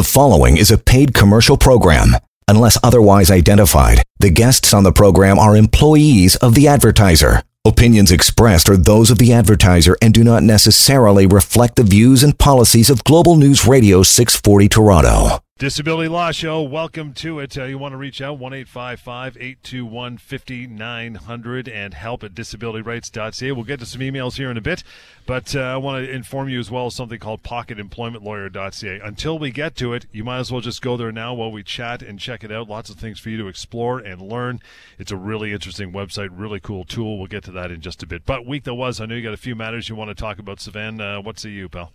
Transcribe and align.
The 0.00 0.04
following 0.04 0.56
is 0.56 0.70
a 0.70 0.78
paid 0.78 1.12
commercial 1.12 1.58
program. 1.58 2.16
Unless 2.48 2.78
otherwise 2.82 3.30
identified, 3.30 4.02
the 4.18 4.30
guests 4.30 4.72
on 4.72 4.82
the 4.82 4.92
program 4.92 5.38
are 5.38 5.54
employees 5.54 6.36
of 6.36 6.54
the 6.54 6.68
advertiser. 6.68 7.42
Opinions 7.66 8.10
expressed 8.10 8.70
are 8.70 8.78
those 8.78 9.10
of 9.10 9.18
the 9.18 9.34
advertiser 9.34 9.98
and 10.00 10.14
do 10.14 10.24
not 10.24 10.42
necessarily 10.42 11.26
reflect 11.26 11.76
the 11.76 11.82
views 11.82 12.22
and 12.22 12.38
policies 12.38 12.88
of 12.88 13.04
Global 13.04 13.36
News 13.36 13.66
Radio 13.66 14.02
640 14.02 14.70
Toronto. 14.70 15.42
Disability 15.60 16.08
Law 16.08 16.32
Show, 16.32 16.62
welcome 16.62 17.12
to 17.12 17.38
it. 17.38 17.58
Uh, 17.58 17.64
you 17.64 17.76
want 17.76 17.92
to 17.92 17.98
reach 17.98 18.22
out, 18.22 18.38
1 18.38 18.54
821 18.54 20.16
5900 20.16 21.68
and 21.68 21.92
help 21.92 22.24
at 22.24 22.34
disabilityrights.ca. 22.34 23.52
We'll 23.52 23.64
get 23.64 23.78
to 23.80 23.84
some 23.84 24.00
emails 24.00 24.38
here 24.38 24.50
in 24.50 24.56
a 24.56 24.62
bit, 24.62 24.82
but 25.26 25.54
uh, 25.54 25.60
I 25.60 25.76
want 25.76 26.02
to 26.02 26.10
inform 26.10 26.48
you 26.48 26.58
as 26.60 26.70
well 26.70 26.86
of 26.86 26.94
something 26.94 27.18
called 27.18 27.42
pocketemploymentlawyer.ca. 27.42 29.00
Until 29.00 29.38
we 29.38 29.50
get 29.50 29.76
to 29.76 29.92
it, 29.92 30.06
you 30.12 30.24
might 30.24 30.38
as 30.38 30.50
well 30.50 30.62
just 30.62 30.80
go 30.80 30.96
there 30.96 31.12
now 31.12 31.34
while 31.34 31.52
we 31.52 31.62
chat 31.62 32.00
and 32.00 32.18
check 32.18 32.42
it 32.42 32.50
out. 32.50 32.66
Lots 32.66 32.88
of 32.88 32.96
things 32.96 33.20
for 33.20 33.28
you 33.28 33.36
to 33.36 33.48
explore 33.48 33.98
and 33.98 34.22
learn. 34.22 34.60
It's 34.98 35.12
a 35.12 35.16
really 35.16 35.52
interesting 35.52 35.92
website, 35.92 36.30
really 36.32 36.60
cool 36.60 36.84
tool. 36.84 37.18
We'll 37.18 37.26
get 37.26 37.44
to 37.44 37.52
that 37.52 37.70
in 37.70 37.82
just 37.82 38.02
a 38.02 38.06
bit. 38.06 38.24
But 38.24 38.46
week 38.46 38.64
that 38.64 38.76
was, 38.76 38.98
I 38.98 39.04
know 39.04 39.14
you 39.14 39.22
got 39.22 39.34
a 39.34 39.36
few 39.36 39.54
matters 39.54 39.90
you 39.90 39.94
want 39.94 40.08
to 40.08 40.14
talk 40.14 40.38
about. 40.38 40.56
Sivan, 40.56 41.02
uh, 41.02 41.20
what's 41.20 41.42
to 41.42 41.50
you, 41.50 41.68
pal? 41.68 41.92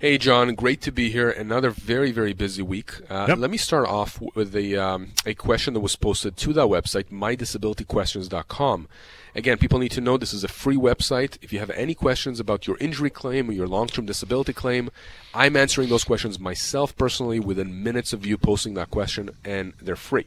Hey, 0.00 0.16
John, 0.16 0.54
great 0.54 0.80
to 0.82 0.92
be 0.92 1.10
here. 1.10 1.28
Another 1.28 1.70
very, 1.70 2.12
very 2.12 2.32
busy 2.32 2.62
week. 2.62 2.92
Uh, 3.10 3.26
Yep. 3.30 3.38
Let 3.38 3.50
me 3.50 3.56
start 3.56 3.88
off 3.88 4.20
with 4.36 4.54
a, 4.54 4.76
um, 4.76 5.10
a 5.26 5.34
question 5.34 5.74
that 5.74 5.80
was 5.80 5.96
posted 5.96 6.36
to 6.36 6.52
that 6.52 6.66
website, 6.66 7.06
mydisabilityquestions.com. 7.10 8.86
Again, 9.34 9.58
people 9.58 9.80
need 9.80 9.90
to 9.90 10.00
know 10.00 10.16
this 10.16 10.32
is 10.32 10.44
a 10.44 10.48
free 10.48 10.76
website. 10.76 11.36
If 11.42 11.52
you 11.52 11.58
have 11.58 11.70
any 11.70 11.94
questions 11.94 12.38
about 12.38 12.68
your 12.68 12.76
injury 12.78 13.10
claim 13.10 13.50
or 13.50 13.52
your 13.52 13.66
long 13.66 13.88
term 13.88 14.06
disability 14.06 14.52
claim, 14.52 14.90
I'm 15.34 15.56
answering 15.56 15.88
those 15.88 16.04
questions 16.04 16.38
myself 16.38 16.96
personally 16.96 17.40
within 17.40 17.82
minutes 17.82 18.12
of 18.12 18.24
you 18.24 18.38
posting 18.38 18.74
that 18.74 18.92
question, 18.92 19.30
and 19.44 19.72
they're 19.82 19.96
free. 19.96 20.26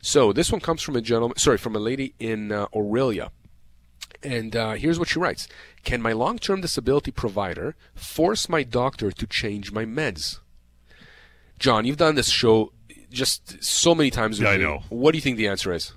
So 0.00 0.32
this 0.32 0.50
one 0.50 0.62
comes 0.62 0.80
from 0.80 0.96
a 0.96 1.02
gentleman, 1.02 1.36
sorry, 1.36 1.58
from 1.58 1.76
a 1.76 1.78
lady 1.78 2.14
in 2.18 2.50
uh, 2.50 2.66
Orillia. 2.68 3.28
And 4.22 4.54
uh, 4.54 4.72
here's 4.72 4.98
what 4.98 5.08
she 5.08 5.18
writes 5.18 5.48
Can 5.84 6.00
my 6.00 6.12
long 6.12 6.38
term 6.38 6.60
disability 6.60 7.10
provider 7.10 7.74
force 7.94 8.48
my 8.48 8.62
doctor 8.62 9.10
to 9.10 9.26
change 9.26 9.72
my 9.72 9.84
meds? 9.84 10.38
John, 11.58 11.84
you've 11.84 11.96
done 11.96 12.14
this 12.14 12.28
show 12.28 12.72
just 13.10 13.62
so 13.62 13.94
many 13.94 14.10
times. 14.10 14.38
with 14.38 14.48
Yeah, 14.48 14.54
I 14.54 14.56
know. 14.56 14.82
What 14.88 15.12
do 15.12 15.18
you 15.18 15.22
think 15.22 15.36
the 15.36 15.48
answer 15.48 15.72
is? 15.72 15.92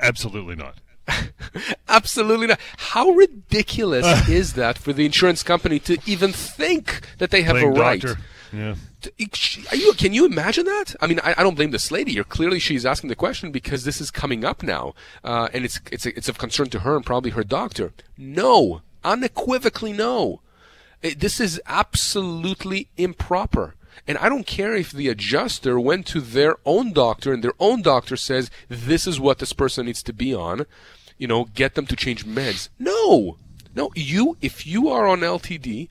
Absolutely 0.00 0.54
not. 0.54 0.76
Absolutely 1.88 2.46
not. 2.46 2.60
How 2.76 3.10
ridiculous 3.10 4.28
is 4.28 4.52
that 4.54 4.78
for 4.78 4.92
the 4.92 5.04
insurance 5.04 5.42
company 5.42 5.78
to 5.80 5.98
even 6.06 6.32
think 6.32 7.00
that 7.18 7.30
they 7.30 7.42
have 7.42 7.56
a 7.56 7.68
right? 7.68 8.00
doctor. 8.00 8.20
Yeah. 8.52 8.74
You, 9.16 9.92
can 9.94 10.12
you 10.12 10.26
imagine 10.26 10.66
that? 10.66 10.94
I 11.00 11.06
mean, 11.06 11.20
I, 11.24 11.34
I 11.38 11.42
don't 11.42 11.54
blame 11.54 11.70
this 11.70 11.90
lady. 11.90 12.12
You're 12.12 12.24
clearly 12.24 12.58
she's 12.58 12.84
asking 12.84 13.08
the 13.08 13.16
question 13.16 13.50
because 13.50 13.84
this 13.84 14.00
is 14.00 14.10
coming 14.10 14.44
up 14.44 14.62
now, 14.62 14.94
uh, 15.24 15.48
and 15.52 15.64
it's 15.64 15.80
it's 15.90 16.06
it's 16.06 16.28
of 16.28 16.38
concern 16.38 16.68
to 16.70 16.80
her 16.80 16.94
and 16.96 17.04
probably 17.06 17.30
her 17.30 17.44
doctor. 17.44 17.92
No, 18.18 18.82
unequivocally 19.02 19.92
no. 19.92 20.40
It- 21.02 21.20
this 21.20 21.40
is 21.40 21.60
absolutely 21.66 22.88
improper. 22.96 23.74
And 24.06 24.16
I 24.18 24.28
don't 24.28 24.46
care 24.46 24.74
if 24.74 24.90
the 24.90 25.08
adjuster 25.08 25.78
went 25.78 26.06
to 26.08 26.20
their 26.20 26.56
own 26.64 26.92
doctor 26.92 27.32
and 27.32 27.44
their 27.44 27.52
own 27.60 27.82
doctor 27.82 28.16
says 28.16 28.50
this 28.68 29.06
is 29.06 29.20
what 29.20 29.38
this 29.38 29.52
person 29.52 29.86
needs 29.86 30.02
to 30.04 30.12
be 30.12 30.34
on. 30.34 30.66
You 31.18 31.28
know, 31.28 31.44
get 31.44 31.74
them 31.74 31.86
to 31.86 31.96
change 31.96 32.24
meds. 32.26 32.68
No, 32.78 33.36
no. 33.74 33.90
You, 33.94 34.36
if 34.40 34.66
you 34.66 34.88
are 34.88 35.06
on 35.06 35.20
LTD, 35.20 35.88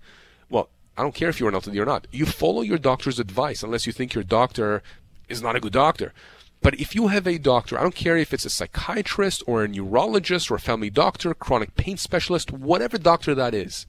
I 1.01 1.03
don't 1.03 1.15
care 1.15 1.29
if 1.29 1.39
you're 1.39 1.49
an 1.49 1.55
LTD 1.55 1.81
or 1.81 1.85
not. 1.85 2.05
You 2.11 2.27
follow 2.27 2.61
your 2.61 2.77
doctor's 2.77 3.17
advice 3.17 3.63
unless 3.63 3.87
you 3.87 3.91
think 3.91 4.13
your 4.13 4.23
doctor 4.23 4.83
is 5.29 5.41
not 5.41 5.55
a 5.55 5.59
good 5.59 5.73
doctor. 5.73 6.13
But 6.61 6.79
if 6.79 6.93
you 6.93 7.07
have 7.07 7.25
a 7.25 7.39
doctor, 7.39 7.75
I 7.75 7.81
don't 7.81 7.95
care 7.95 8.17
if 8.17 8.35
it's 8.35 8.45
a 8.45 8.51
psychiatrist 8.51 9.41
or 9.47 9.63
a 9.63 9.67
neurologist 9.67 10.51
or 10.51 10.55
a 10.57 10.59
family 10.59 10.91
doctor, 10.91 11.33
chronic 11.33 11.75
pain 11.75 11.97
specialist, 11.97 12.51
whatever 12.51 12.99
doctor 12.99 13.33
that 13.33 13.55
is, 13.55 13.87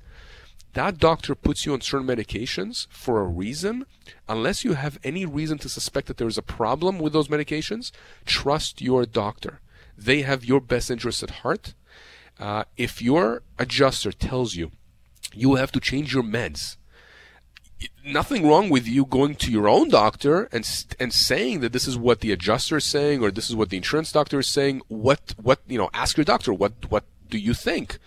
that 0.72 0.96
doctor 0.96 1.34
puts 1.34 1.66
you 1.66 1.74
on 1.74 1.82
certain 1.82 2.06
medications 2.06 2.86
for 2.88 3.20
a 3.20 3.26
reason. 3.26 3.84
Unless 4.26 4.64
you 4.64 4.72
have 4.72 4.98
any 5.04 5.26
reason 5.26 5.58
to 5.58 5.68
suspect 5.68 6.06
that 6.06 6.16
there 6.16 6.28
is 6.28 6.38
a 6.38 6.42
problem 6.42 6.98
with 6.98 7.12
those 7.12 7.28
medications, 7.28 7.92
trust 8.24 8.80
your 8.80 9.04
doctor. 9.04 9.60
They 9.98 10.22
have 10.22 10.46
your 10.46 10.62
best 10.62 10.90
interests 10.90 11.22
at 11.22 11.42
heart. 11.42 11.74
Uh, 12.40 12.64
if 12.78 13.02
your 13.02 13.42
adjuster 13.58 14.12
tells 14.12 14.54
you 14.54 14.70
you 15.34 15.56
have 15.56 15.72
to 15.72 15.80
change 15.80 16.14
your 16.14 16.22
meds, 16.22 16.78
nothing 18.04 18.46
wrong 18.46 18.68
with 18.68 18.86
you 18.86 19.04
going 19.04 19.34
to 19.36 19.50
your 19.50 19.68
own 19.68 19.88
doctor 19.88 20.44
and 20.52 20.66
and 20.98 21.12
saying 21.12 21.60
that 21.60 21.72
this 21.72 21.86
is 21.86 21.96
what 21.96 22.20
the 22.20 22.32
adjuster 22.32 22.76
is 22.76 22.84
saying 22.84 23.22
or 23.22 23.30
this 23.30 23.48
is 23.48 23.56
what 23.56 23.70
the 23.70 23.76
insurance 23.76 24.12
doctor 24.12 24.40
is 24.40 24.48
saying. 24.48 24.82
What 24.88 25.34
what 25.40 25.60
you 25.66 25.78
know? 25.78 25.90
Ask 25.94 26.16
your 26.16 26.24
doctor 26.24 26.52
what 26.52 26.90
what 26.90 27.04
do 27.28 27.38
you 27.38 27.54
think? 27.54 27.98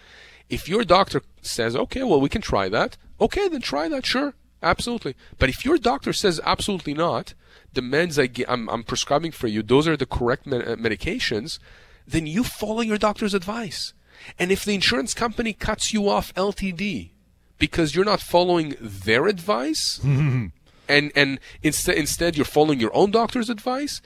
If 0.49 0.69
your 0.69 0.83
doctor 0.83 1.21
says, 1.41 1.75
okay, 1.75 2.03
well 2.03 2.21
we 2.21 2.29
can 2.29 2.41
try 2.41 2.69
that. 2.69 2.97
Okay, 3.19 3.47
then 3.47 3.61
try 3.61 3.87
that. 3.89 4.05
Sure, 4.05 4.33
absolutely. 4.61 5.15
But 5.39 5.49
if 5.49 5.65
your 5.65 5.77
doctor 5.77 6.13
says 6.13 6.41
absolutely 6.43 6.93
not, 6.93 7.33
the 7.73 7.81
meds 7.81 8.21
I 8.21 8.27
ge- 8.27 8.45
I'm, 8.47 8.83
prescribing 8.83 9.31
for 9.31 9.47
you, 9.47 9.63
those 9.63 9.87
are 9.87 9.97
the 9.97 10.05
correct 10.05 10.47
uh, 10.47 10.75
medications. 10.75 11.59
Then 12.07 12.27
you 12.27 12.43
follow 12.43 12.81
your 12.81 12.97
doctor's 12.97 13.33
advice. 13.33 13.93
And 14.37 14.51
if 14.51 14.63
the 14.63 14.75
insurance 14.75 15.13
company 15.13 15.53
cuts 15.53 15.93
you 15.93 16.09
off 16.09 16.33
LTD 16.35 17.11
because 17.57 17.95
you're 17.95 18.05
not 18.05 18.21
following 18.21 18.75
their 18.79 19.27
advice 19.27 19.99
and 20.03 20.51
and 20.89 21.39
instead 21.63 21.97
instead 21.97 22.35
you're 22.35 22.45
following 22.45 22.79
your 22.79 22.95
own 22.95 23.11
doctor's 23.11 23.49
advice 23.49 24.01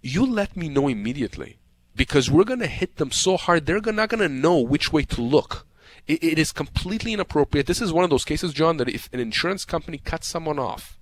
you 0.00 0.24
let 0.24 0.56
me 0.56 0.68
know 0.68 0.88
immediately. 0.88 1.58
Because 1.96 2.30
we're 2.30 2.44
going 2.44 2.60
to 2.60 2.68
hit 2.68 2.96
them 2.96 3.10
so 3.10 3.36
hard 3.36 3.66
they're 3.66 3.80
not 3.80 4.08
going 4.08 4.20
to 4.20 4.28
know 4.28 4.60
which 4.60 4.92
way 4.92 5.02
to 5.02 5.20
look. 5.20 5.66
It, 6.06 6.22
it 6.22 6.38
is 6.38 6.52
completely 6.52 7.12
inappropriate. 7.12 7.66
This 7.66 7.82
is 7.82 7.92
one 7.92 8.04
of 8.04 8.10
those 8.10 8.24
cases 8.24 8.52
john 8.52 8.76
that 8.76 8.88
if 8.88 9.08
an 9.12 9.20
insurance 9.20 9.64
company 9.64 9.98
cuts 9.98 10.28
someone 10.28 10.58
off 10.58 10.98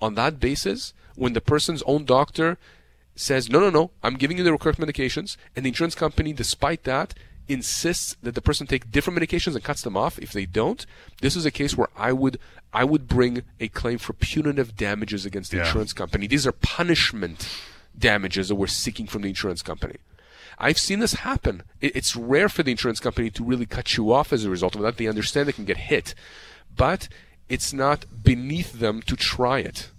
on 0.00 0.14
that 0.14 0.40
basis 0.40 0.94
when 1.16 1.32
the 1.32 1.40
person's 1.40 1.82
own 1.82 2.04
doctor 2.04 2.56
says, 3.18 3.50
no, 3.50 3.58
no, 3.58 3.70
no, 3.70 3.90
I'm 4.02 4.14
giving 4.14 4.38
you 4.38 4.44
the 4.44 4.56
correct 4.56 4.78
medications, 4.78 5.36
and 5.56 5.64
the 5.64 5.70
insurance 5.70 5.96
company, 5.96 6.32
despite 6.32 6.84
that, 6.84 7.14
insists 7.48 8.16
that 8.22 8.34
the 8.34 8.42
person 8.42 8.66
take 8.66 8.90
different 8.90 9.18
medications 9.18 9.54
and 9.54 9.64
cuts 9.64 9.82
them 9.82 9.96
off 9.96 10.18
if 10.18 10.32
they 10.32 10.46
don't, 10.46 10.84
this 11.20 11.34
is 11.36 11.46
a 11.46 11.50
case 11.50 11.76
where 11.76 11.88
I 11.96 12.12
would 12.12 12.38
I 12.72 12.84
would 12.84 13.08
bring 13.08 13.42
a 13.58 13.68
claim 13.68 13.96
for 13.96 14.12
punitive 14.12 14.76
damages 14.76 15.24
against 15.24 15.50
the 15.50 15.56
Yeah. 15.56 15.66
insurance 15.66 15.94
company. 15.94 16.26
These 16.26 16.46
are 16.46 16.52
punishment 16.52 17.48
damages 17.98 18.48
that 18.48 18.56
we're 18.56 18.66
seeking 18.66 19.06
from 19.06 19.22
the 19.22 19.28
insurance 19.30 19.62
company. 19.62 19.96
I've 20.58 20.78
seen 20.78 20.98
this 20.98 21.14
happen. 21.14 21.62
It's 21.80 22.14
rare 22.14 22.48
for 22.48 22.62
the 22.62 22.70
insurance 22.72 23.00
company 23.00 23.30
to 23.30 23.44
really 23.44 23.64
cut 23.64 23.96
you 23.96 24.12
off 24.12 24.32
as 24.32 24.44
a 24.44 24.50
result 24.50 24.74
of 24.74 24.82
that. 24.82 24.98
They 24.98 25.06
understand 25.06 25.48
they 25.48 25.52
can 25.52 25.64
get 25.64 25.78
hit, 25.78 26.14
but 26.76 27.08
it's 27.48 27.72
not 27.72 28.04
beneath 28.22 28.74
them 28.74 29.00
to 29.02 29.16
try 29.16 29.60
it 29.60 29.90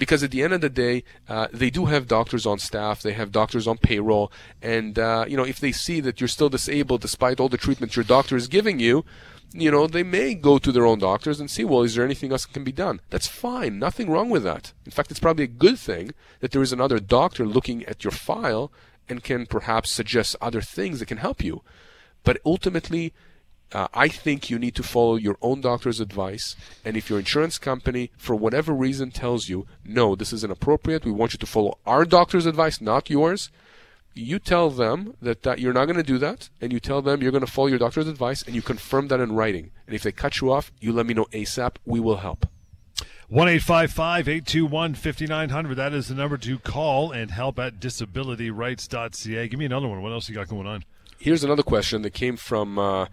because 0.00 0.22
at 0.24 0.30
the 0.30 0.42
end 0.42 0.54
of 0.54 0.62
the 0.62 0.70
day, 0.70 1.04
uh, 1.28 1.46
they 1.52 1.68
do 1.68 1.84
have 1.84 2.08
doctors 2.08 2.46
on 2.46 2.58
staff, 2.58 3.02
they 3.02 3.12
have 3.12 3.30
doctors 3.30 3.68
on 3.68 3.76
payroll, 3.76 4.32
and 4.62 4.98
uh, 4.98 5.26
you 5.28 5.36
know 5.36 5.44
if 5.44 5.60
they 5.60 5.72
see 5.72 6.00
that 6.00 6.20
you're 6.20 6.36
still 6.36 6.48
disabled 6.48 7.02
despite 7.02 7.38
all 7.38 7.50
the 7.50 7.58
treatment 7.58 7.94
your 7.94 8.04
doctor 8.04 8.34
is 8.34 8.48
giving 8.48 8.80
you, 8.80 9.04
you 9.52 9.70
know 9.70 9.86
they 9.86 10.02
may 10.02 10.34
go 10.34 10.58
to 10.58 10.72
their 10.72 10.86
own 10.86 10.98
doctors 10.98 11.38
and 11.38 11.50
see, 11.50 11.64
well, 11.64 11.82
is 11.82 11.94
there 11.94 12.04
anything 12.04 12.32
else 12.32 12.46
that 12.46 12.54
can 12.54 12.64
be 12.64 12.72
done? 12.72 13.00
That's 13.10 13.26
fine, 13.28 13.78
nothing 13.78 14.08
wrong 14.10 14.30
with 14.30 14.42
that. 14.44 14.72
In 14.86 14.90
fact, 14.90 15.10
it's 15.10 15.20
probably 15.20 15.44
a 15.44 15.58
good 15.64 15.78
thing 15.78 16.14
that 16.40 16.50
there 16.50 16.62
is 16.62 16.72
another 16.72 16.98
doctor 16.98 17.44
looking 17.46 17.84
at 17.84 18.02
your 18.02 18.10
file 18.10 18.72
and 19.06 19.22
can 19.22 19.44
perhaps 19.44 19.90
suggest 19.90 20.34
other 20.40 20.62
things 20.62 20.98
that 20.98 21.06
can 21.06 21.18
help 21.18 21.44
you. 21.44 21.62
But 22.24 22.40
ultimately, 22.46 23.12
uh, 23.72 23.88
I 23.94 24.08
think 24.08 24.50
you 24.50 24.58
need 24.58 24.74
to 24.76 24.82
follow 24.82 25.16
your 25.16 25.36
own 25.40 25.60
doctor's 25.60 26.00
advice. 26.00 26.56
And 26.84 26.96
if 26.96 27.08
your 27.08 27.18
insurance 27.18 27.58
company, 27.58 28.10
for 28.16 28.34
whatever 28.34 28.72
reason, 28.72 29.10
tells 29.10 29.48
you, 29.48 29.66
no, 29.84 30.14
this 30.14 30.32
is 30.32 30.44
inappropriate, 30.44 31.04
we 31.04 31.12
want 31.12 31.32
you 31.32 31.38
to 31.38 31.46
follow 31.46 31.78
our 31.86 32.04
doctor's 32.04 32.46
advice, 32.46 32.80
not 32.80 33.10
yours, 33.10 33.50
you 34.14 34.38
tell 34.38 34.70
them 34.70 35.14
that, 35.22 35.42
that 35.42 35.60
you're 35.60 35.72
not 35.72 35.84
going 35.84 35.96
to 35.96 36.02
do 36.02 36.18
that, 36.18 36.48
and 36.60 36.72
you 36.72 36.80
tell 36.80 37.00
them 37.00 37.22
you're 37.22 37.30
going 37.30 37.44
to 37.44 37.50
follow 37.50 37.68
your 37.68 37.78
doctor's 37.78 38.08
advice, 38.08 38.42
and 38.42 38.54
you 38.54 38.62
confirm 38.62 39.08
that 39.08 39.20
in 39.20 39.32
writing. 39.32 39.70
And 39.86 39.94
if 39.94 40.02
they 40.02 40.12
cut 40.12 40.40
you 40.40 40.52
off, 40.52 40.72
you 40.80 40.92
let 40.92 41.06
me 41.06 41.14
know 41.14 41.26
ASAP. 41.26 41.76
We 41.84 42.00
will 42.00 42.16
help. 42.16 42.46
1 43.28 43.48
821 43.48 44.94
5900. 44.94 45.74
That 45.76 45.92
is 45.92 46.08
the 46.08 46.16
number 46.16 46.36
to 46.38 46.58
call 46.58 47.12
and 47.12 47.30
help 47.30 47.60
at 47.60 47.78
disabilityrights.ca. 47.78 49.48
Give 49.48 49.58
me 49.58 49.66
another 49.66 49.86
one. 49.86 50.02
What 50.02 50.10
else 50.10 50.28
you 50.28 50.34
got 50.34 50.48
going 50.48 50.66
on? 50.66 50.84
Here's 51.16 51.44
another 51.44 51.62
question 51.62 52.02
that 52.02 52.10
came 52.10 52.36
from 52.36 52.78
uh, 52.78 53.06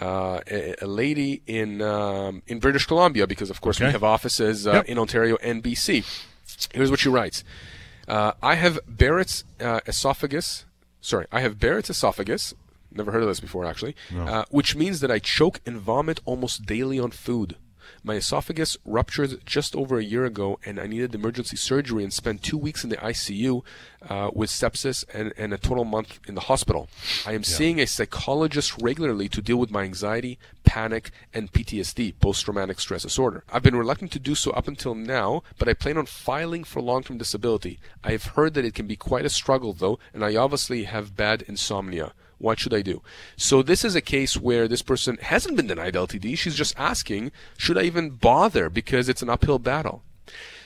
uh, 0.00 0.40
a, 0.50 0.74
a 0.82 0.86
lady 0.86 1.42
in 1.46 1.80
um, 1.82 2.42
in 2.46 2.58
British 2.58 2.86
Columbia, 2.86 3.26
because 3.26 3.50
of 3.50 3.60
course 3.60 3.80
we 3.80 3.86
have 3.86 4.04
offices 4.04 4.66
uh, 4.66 4.72
Yep. 4.74 4.84
in 4.86 4.98
Ontario 4.98 5.36
and 5.42 5.62
BC. 5.64 6.04
Here's 6.74 6.90
what 6.90 7.00
she 7.00 7.08
writes: 7.08 7.42
uh, 8.08 8.32
I 8.42 8.54
have 8.56 8.78
Barrett's 8.86 9.44
uh, 9.60 9.80
esophagus. 9.86 10.64
Sorry, 11.00 11.26
I 11.32 11.40
have 11.40 11.58
Barrett's 11.58 11.90
esophagus. 11.90 12.54
Never 12.92 13.12
heard 13.12 13.22
of 13.22 13.28
this 13.28 13.40
before, 13.40 13.64
actually. 13.66 13.94
Uh, 14.14 14.44
which 14.50 14.74
means 14.74 14.98
that 15.00 15.10
I 15.10 15.18
choke 15.20 15.60
and 15.64 15.76
vomit 15.78 16.20
almost 16.24 16.66
daily 16.66 16.98
on 16.98 17.10
food. 17.12 17.56
My 18.02 18.14
esophagus 18.14 18.76
ruptured 18.84 19.44
just 19.44 19.76
over 19.76 19.98
a 19.98 20.04
year 20.04 20.24
ago, 20.24 20.58
and 20.64 20.80
I 20.80 20.86
needed 20.86 21.14
emergency 21.14 21.56
surgery 21.56 22.02
and 22.02 22.12
spent 22.12 22.42
two 22.42 22.56
weeks 22.56 22.82
in 22.82 22.90
the 22.90 22.96
ICU 22.96 23.62
uh, 24.08 24.30
with 24.32 24.48
sepsis 24.48 25.04
and, 25.12 25.34
and 25.36 25.52
a 25.52 25.58
total 25.58 25.84
month 25.84 26.18
in 26.26 26.34
the 26.34 26.42
hospital. 26.42 26.88
I 27.26 27.32
am 27.32 27.42
yeah. 27.42 27.56
seeing 27.56 27.80
a 27.80 27.86
psychologist 27.86 28.80
regularly 28.80 29.28
to 29.28 29.42
deal 29.42 29.58
with 29.58 29.70
my 29.70 29.82
anxiety, 29.82 30.38
panic, 30.64 31.10
and 31.34 31.52
PTSD, 31.52 32.14
post 32.20 32.44
traumatic 32.44 32.80
stress 32.80 33.02
disorder. 33.02 33.44
I've 33.52 33.62
been 33.62 33.76
reluctant 33.76 34.12
to 34.12 34.18
do 34.18 34.34
so 34.34 34.50
up 34.52 34.66
until 34.66 34.94
now, 34.94 35.42
but 35.58 35.68
I 35.68 35.74
plan 35.74 35.98
on 35.98 36.06
filing 36.06 36.64
for 36.64 36.80
long 36.80 37.02
term 37.02 37.18
disability. 37.18 37.80
I 38.02 38.12
have 38.12 38.24
heard 38.24 38.54
that 38.54 38.64
it 38.64 38.74
can 38.74 38.86
be 38.86 38.96
quite 38.96 39.26
a 39.26 39.30
struggle, 39.30 39.74
though, 39.74 39.98
and 40.14 40.24
I 40.24 40.36
obviously 40.36 40.84
have 40.84 41.16
bad 41.16 41.42
insomnia. 41.42 42.12
What 42.40 42.58
should 42.58 42.72
I 42.72 42.80
do? 42.80 43.02
So 43.36 43.62
this 43.62 43.84
is 43.84 43.94
a 43.94 44.00
case 44.00 44.36
where 44.36 44.66
this 44.66 44.80
person 44.80 45.18
hasn't 45.20 45.56
been 45.56 45.66
denied 45.66 45.94
LTD. 45.94 46.38
She's 46.38 46.54
just 46.54 46.74
asking, 46.78 47.32
should 47.58 47.76
I 47.76 47.82
even 47.82 48.10
bother 48.10 48.70
because 48.70 49.08
it's 49.08 49.20
an 49.20 49.28
uphill 49.28 49.58
battle? 49.58 50.02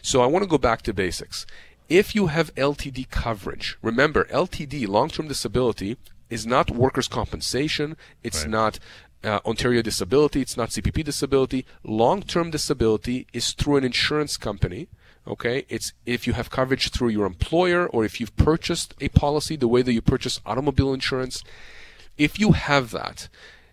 So 0.01 0.23
I 0.23 0.27
want 0.27 0.45
to 0.45 0.49
go 0.49 0.59
back 0.59 0.83
to 0.83 0.95
basics. 0.95 1.47
If 1.89 2.15
you 2.15 2.29
have 2.29 2.55
LTD 2.55 3.11
coverage, 3.11 3.77
remember 3.83 4.25
LTD, 4.27 4.87
long-term 4.87 5.29
disability, 5.29 5.97
is 6.31 6.47
not 6.47 6.71
workers' 6.71 7.09
compensation. 7.09 7.97
It's 8.23 8.43
right. 8.43 8.51
not 8.51 8.79
uh, 9.25 9.41
Ontario 9.45 9.83
disability. 9.83 10.41
It's 10.41 10.57
not 10.57 10.71
CPP 10.71 11.05
disability. 11.05 11.67
Long-term 11.83 12.51
disability 12.51 13.27
is 13.33 13.53
through 13.53 13.77
an 13.77 13.85
insurance 13.85 14.37
company. 14.37 14.89
Okay, 15.27 15.65
it's 15.69 15.93
if 16.05 16.27
you 16.27 16.35
have 16.35 16.51
coverage 16.51 16.91
through 16.91 17.09
your 17.09 17.25
employer 17.25 17.87
or 17.87 18.05
if 18.05 18.21
you've 18.21 18.37
purchased 18.37 18.95
a 19.01 19.09
policy 19.09 19.57
the 19.57 19.69
way 19.69 19.81
that 19.81 19.93
you 19.93 20.03
purchase 20.03 20.41
automobile 20.45 20.93
insurance. 20.93 21.43
If 22.19 22.39
you 22.39 22.53
have 22.53 22.91
that, 22.91 23.29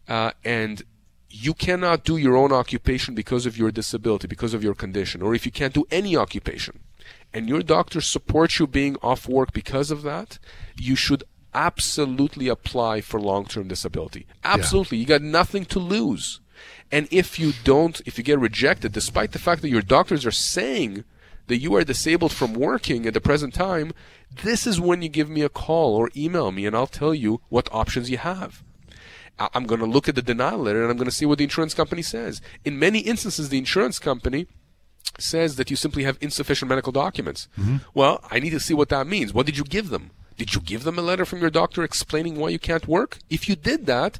uh, 0.07 0.31
and 0.43 0.81
you 1.29 1.53
cannot 1.53 2.03
do 2.03 2.17
your 2.17 2.35
own 2.35 2.51
occupation 2.51 3.15
because 3.15 3.45
of 3.45 3.57
your 3.57 3.71
disability, 3.71 4.27
because 4.27 4.53
of 4.53 4.63
your 4.63 4.73
condition, 4.73 5.21
or 5.21 5.35
if 5.35 5.45
you 5.45 5.51
can't 5.51 5.73
do 5.73 5.85
any 5.91 6.15
occupation, 6.15 6.79
and 7.33 7.47
your 7.47 7.61
doctor 7.61 8.01
supports 8.01 8.59
you 8.59 8.67
being 8.67 8.97
off 9.01 9.27
work 9.27 9.53
because 9.53 9.91
of 9.91 10.03
that, 10.03 10.39
you 10.77 10.95
should 10.95 11.23
absolutely 11.53 12.47
apply 12.47 13.01
for 13.01 13.19
long-term 13.19 13.67
disability. 13.67 14.25
Absolutely. 14.43 14.97
Yeah. 14.97 15.01
You 15.01 15.07
got 15.07 15.21
nothing 15.21 15.65
to 15.65 15.79
lose. 15.79 16.39
And 16.91 17.07
if 17.11 17.39
you 17.39 17.53
don't, 17.63 18.01
if 18.05 18.17
you 18.17 18.23
get 18.23 18.39
rejected, 18.39 18.91
despite 18.91 19.31
the 19.31 19.39
fact 19.39 19.61
that 19.61 19.69
your 19.69 19.81
doctors 19.81 20.25
are 20.25 20.31
saying 20.31 21.03
that 21.51 21.57
you 21.57 21.75
are 21.75 21.83
disabled 21.83 22.31
from 22.31 22.53
working 22.53 23.05
at 23.05 23.13
the 23.13 23.19
present 23.19 23.53
time, 23.53 23.91
this 24.43 24.65
is 24.65 24.79
when 24.79 25.01
you 25.01 25.09
give 25.09 25.29
me 25.29 25.41
a 25.41 25.49
call 25.49 25.95
or 25.95 26.09
email 26.15 26.49
me 26.49 26.65
and 26.65 26.73
I'll 26.73 26.87
tell 26.87 27.13
you 27.13 27.41
what 27.49 27.67
options 27.73 28.09
you 28.09 28.17
have. 28.17 28.63
I'm 29.37 29.65
going 29.65 29.81
to 29.81 29.85
look 29.85 30.07
at 30.07 30.15
the 30.15 30.21
denial 30.21 30.59
letter 30.59 30.81
and 30.81 30.89
I'm 30.89 30.95
going 30.95 31.09
to 31.09 31.15
see 31.15 31.25
what 31.25 31.39
the 31.39 31.43
insurance 31.43 31.73
company 31.73 32.03
says. 32.03 32.41
In 32.63 32.79
many 32.79 32.99
instances, 32.99 33.49
the 33.49 33.57
insurance 33.57 33.99
company 33.99 34.47
says 35.19 35.57
that 35.57 35.69
you 35.69 35.75
simply 35.75 36.03
have 36.03 36.17
insufficient 36.21 36.69
medical 36.69 36.93
documents. 36.93 37.49
Mm-hmm. 37.59 37.77
Well, 37.93 38.23
I 38.31 38.39
need 38.39 38.51
to 38.51 38.59
see 38.61 38.73
what 38.73 38.87
that 38.87 39.05
means. 39.05 39.33
What 39.33 39.45
did 39.45 39.57
you 39.57 39.65
give 39.65 39.89
them? 39.89 40.11
Did 40.37 40.55
you 40.55 40.61
give 40.61 40.85
them 40.85 40.97
a 40.97 41.01
letter 41.01 41.25
from 41.25 41.41
your 41.41 41.49
doctor 41.49 41.83
explaining 41.83 42.37
why 42.37 42.47
you 42.47 42.59
can't 42.59 42.87
work? 42.87 43.17
If 43.29 43.49
you 43.49 43.57
did 43.57 43.87
that, 43.87 44.19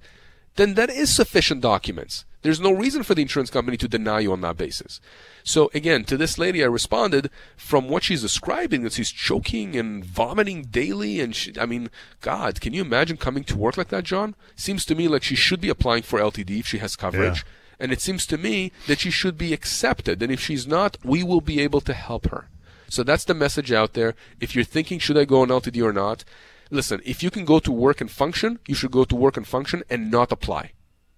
then 0.58 0.74
that 0.74 0.90
is 0.90 1.16
sufficient 1.16 1.62
documents. 1.62 2.26
There's 2.42 2.60
no 2.60 2.72
reason 2.72 3.04
for 3.04 3.14
the 3.14 3.22
insurance 3.22 3.50
company 3.50 3.78
to 3.78 3.88
deny 3.88 4.20
you 4.20 4.32
on 4.32 4.42
that 4.42 4.58
basis. 4.58 5.00
So 5.44 5.70
again, 5.74 6.04
to 6.06 6.18
this 6.18 6.38
lady, 6.38 6.64
I 6.64 6.68
responded 6.68 7.30
from 7.56 7.88
what 7.88 8.04
she's 8.04 8.22
describing 8.22 8.84
that 8.84 8.94
she's 8.94 9.12
choking 9.12 9.76
and 9.76 10.04
vomiting 10.04 10.64
daily. 10.64 11.20
And 11.20 11.36
she, 11.36 11.54
I 11.60 11.66
mean, 11.66 11.90
God, 12.20 12.60
can 12.60 12.74
you 12.74 12.82
imagine 12.82 13.18
coming 13.18 13.44
to 13.46 13.58
work 13.58 13.78
like 13.78 13.90
that, 13.90 14.04
John? 14.04 14.36
Seems 14.56 14.86
to 14.86 14.96
me 14.96 15.08
like 15.08 15.24
she 15.24 15.36
should 15.36 15.62
be 15.62 15.70
applying 15.70 16.04
for 16.04 16.20
LTD 16.20 16.60
if 16.60 16.68
she 16.68 16.80
has 16.80 16.96
coverage. 16.96 17.40
Yeah. 17.40 17.52
And 17.80 17.92
it 17.92 18.02
seems 18.02 18.26
to 18.28 18.38
me 18.38 18.72
that 18.88 19.00
she 19.00 19.12
should 19.12 19.38
be 19.38 19.54
accepted. 19.54 20.22
And 20.22 20.32
if 20.32 20.40
she's 20.40 20.68
not, 20.68 20.98
we 21.04 21.24
will 21.24 21.42
be 21.42 21.60
able 21.62 21.82
to 21.82 21.94
help 21.94 22.30
her. 22.30 22.48
So 22.90 23.04
that's 23.04 23.24
the 23.24 23.34
message 23.34 23.72
out 23.72 23.94
there. 23.94 24.16
If 24.40 24.56
you're 24.56 24.66
thinking, 24.66 25.00
should 25.00 25.18
I 25.18 25.26
go 25.26 25.42
on 25.42 25.48
LTD 25.48 25.84
or 25.84 25.94
not? 25.94 26.24
Listen, 26.70 27.02
if 27.06 27.22
you 27.24 27.30
can 27.30 27.46
go 27.46 27.60
to 27.60 27.72
work 27.72 28.02
and 28.02 28.10
function, 28.10 28.60
you 28.68 28.76
should 28.76 28.92
go 28.92 29.04
to 29.04 29.16
work 29.16 29.38
and 29.38 29.48
function 29.48 29.84
and 29.90 30.12
not 30.12 30.32
apply. 30.32 30.72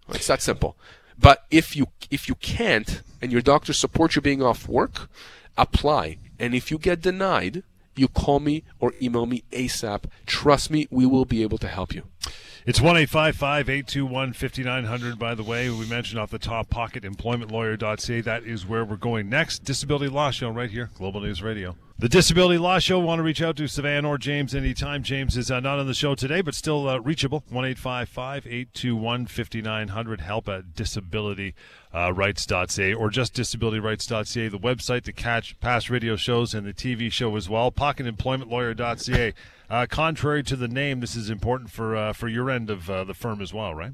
It's 0.09 0.27
that 0.27 0.41
simple. 0.41 0.77
But 1.17 1.45
if 1.51 1.75
you 1.75 1.87
if 2.11 2.27
you 2.27 2.35
can't 2.35 3.01
and 3.21 3.31
your 3.31 3.41
doctor 3.41 3.73
supports 3.73 4.15
you 4.15 4.21
being 4.21 4.41
off 4.41 4.67
work, 4.67 5.09
apply. 5.57 6.17
And 6.39 6.53
if 6.53 6.71
you 6.71 6.77
get 6.77 7.01
denied, 7.01 7.63
you 7.95 8.07
call 8.07 8.39
me 8.39 8.63
or 8.79 8.93
email 9.01 9.25
me 9.25 9.43
ASAP. 9.51 10.05
Trust 10.25 10.71
me, 10.71 10.87
we 10.89 11.05
will 11.05 11.25
be 11.25 11.43
able 11.43 11.57
to 11.59 11.67
help 11.67 11.93
you. 11.93 12.03
It's 12.65 12.79
1 12.79 12.95
821 12.95 14.33
5900, 14.33 15.19
by 15.19 15.35
the 15.35 15.43
way. 15.43 15.69
We 15.69 15.85
mentioned 15.85 16.19
off 16.19 16.31
the 16.31 16.39
top, 16.39 16.69
pocket 16.69 17.03
pocketemploymentlawyer.ca. 17.03 18.21
That 18.21 18.45
is 18.45 18.65
where 18.65 18.85
we're 18.85 18.95
going 18.95 19.27
next. 19.27 19.65
Disability 19.65 20.07
Law 20.07 20.31
Show 20.31 20.49
right 20.49 20.71
here, 20.71 20.89
Global 20.95 21.19
News 21.19 21.43
Radio. 21.43 21.75
The 21.99 22.09
Disability 22.09 22.57
Law 22.57 22.79
Show. 22.79 22.99
Want 22.99 23.19
to 23.19 23.23
reach 23.23 23.41
out 23.41 23.57
to 23.57 23.63
Sivan 23.63 24.07
or 24.07 24.17
James 24.17 24.55
anytime. 24.55 25.03
James 25.03 25.35
is 25.37 25.51
uh, 25.51 25.59
not 25.59 25.77
on 25.77 25.87
the 25.87 25.93
show 25.93 26.15
today, 26.15 26.41
but 26.41 26.55
still 26.55 26.87
uh, 26.87 26.99
reachable. 26.99 27.43
1 27.49 27.65
821 27.65 29.27
5900. 29.27 30.21
Help 30.21 30.49
at 30.49 30.73
disabilityrights.ca 30.73 32.93
uh, 32.93 32.97
or 32.97 33.09
just 33.09 33.33
disabilityrights.ca. 33.33 34.47
The 34.47 34.59
website 34.59 35.03
to 35.03 35.11
catch 35.11 35.59
past 35.59 35.89
radio 35.89 36.15
shows 36.15 36.53
and 36.53 36.65
the 36.65 36.73
TV 36.73 37.11
show 37.11 37.35
as 37.35 37.49
well. 37.49 37.71
Pocketemploymentlawyer.ca. 37.71 39.33
Uh, 39.73 39.87
contrary 39.87 40.43
to 40.43 40.55
the 40.55 40.67
name, 40.67 40.99
this 40.99 41.15
is 41.15 41.31
important 41.31 41.71
for 41.71 41.95
uh, 41.95 42.13
for 42.13 42.27
your 42.27 42.47
end 42.47 42.69
of 42.69 42.91
uh, 42.91 43.03
the 43.03 43.15
firm 43.15 43.41
as 43.41 43.55
well, 43.55 43.73
right? 43.73 43.93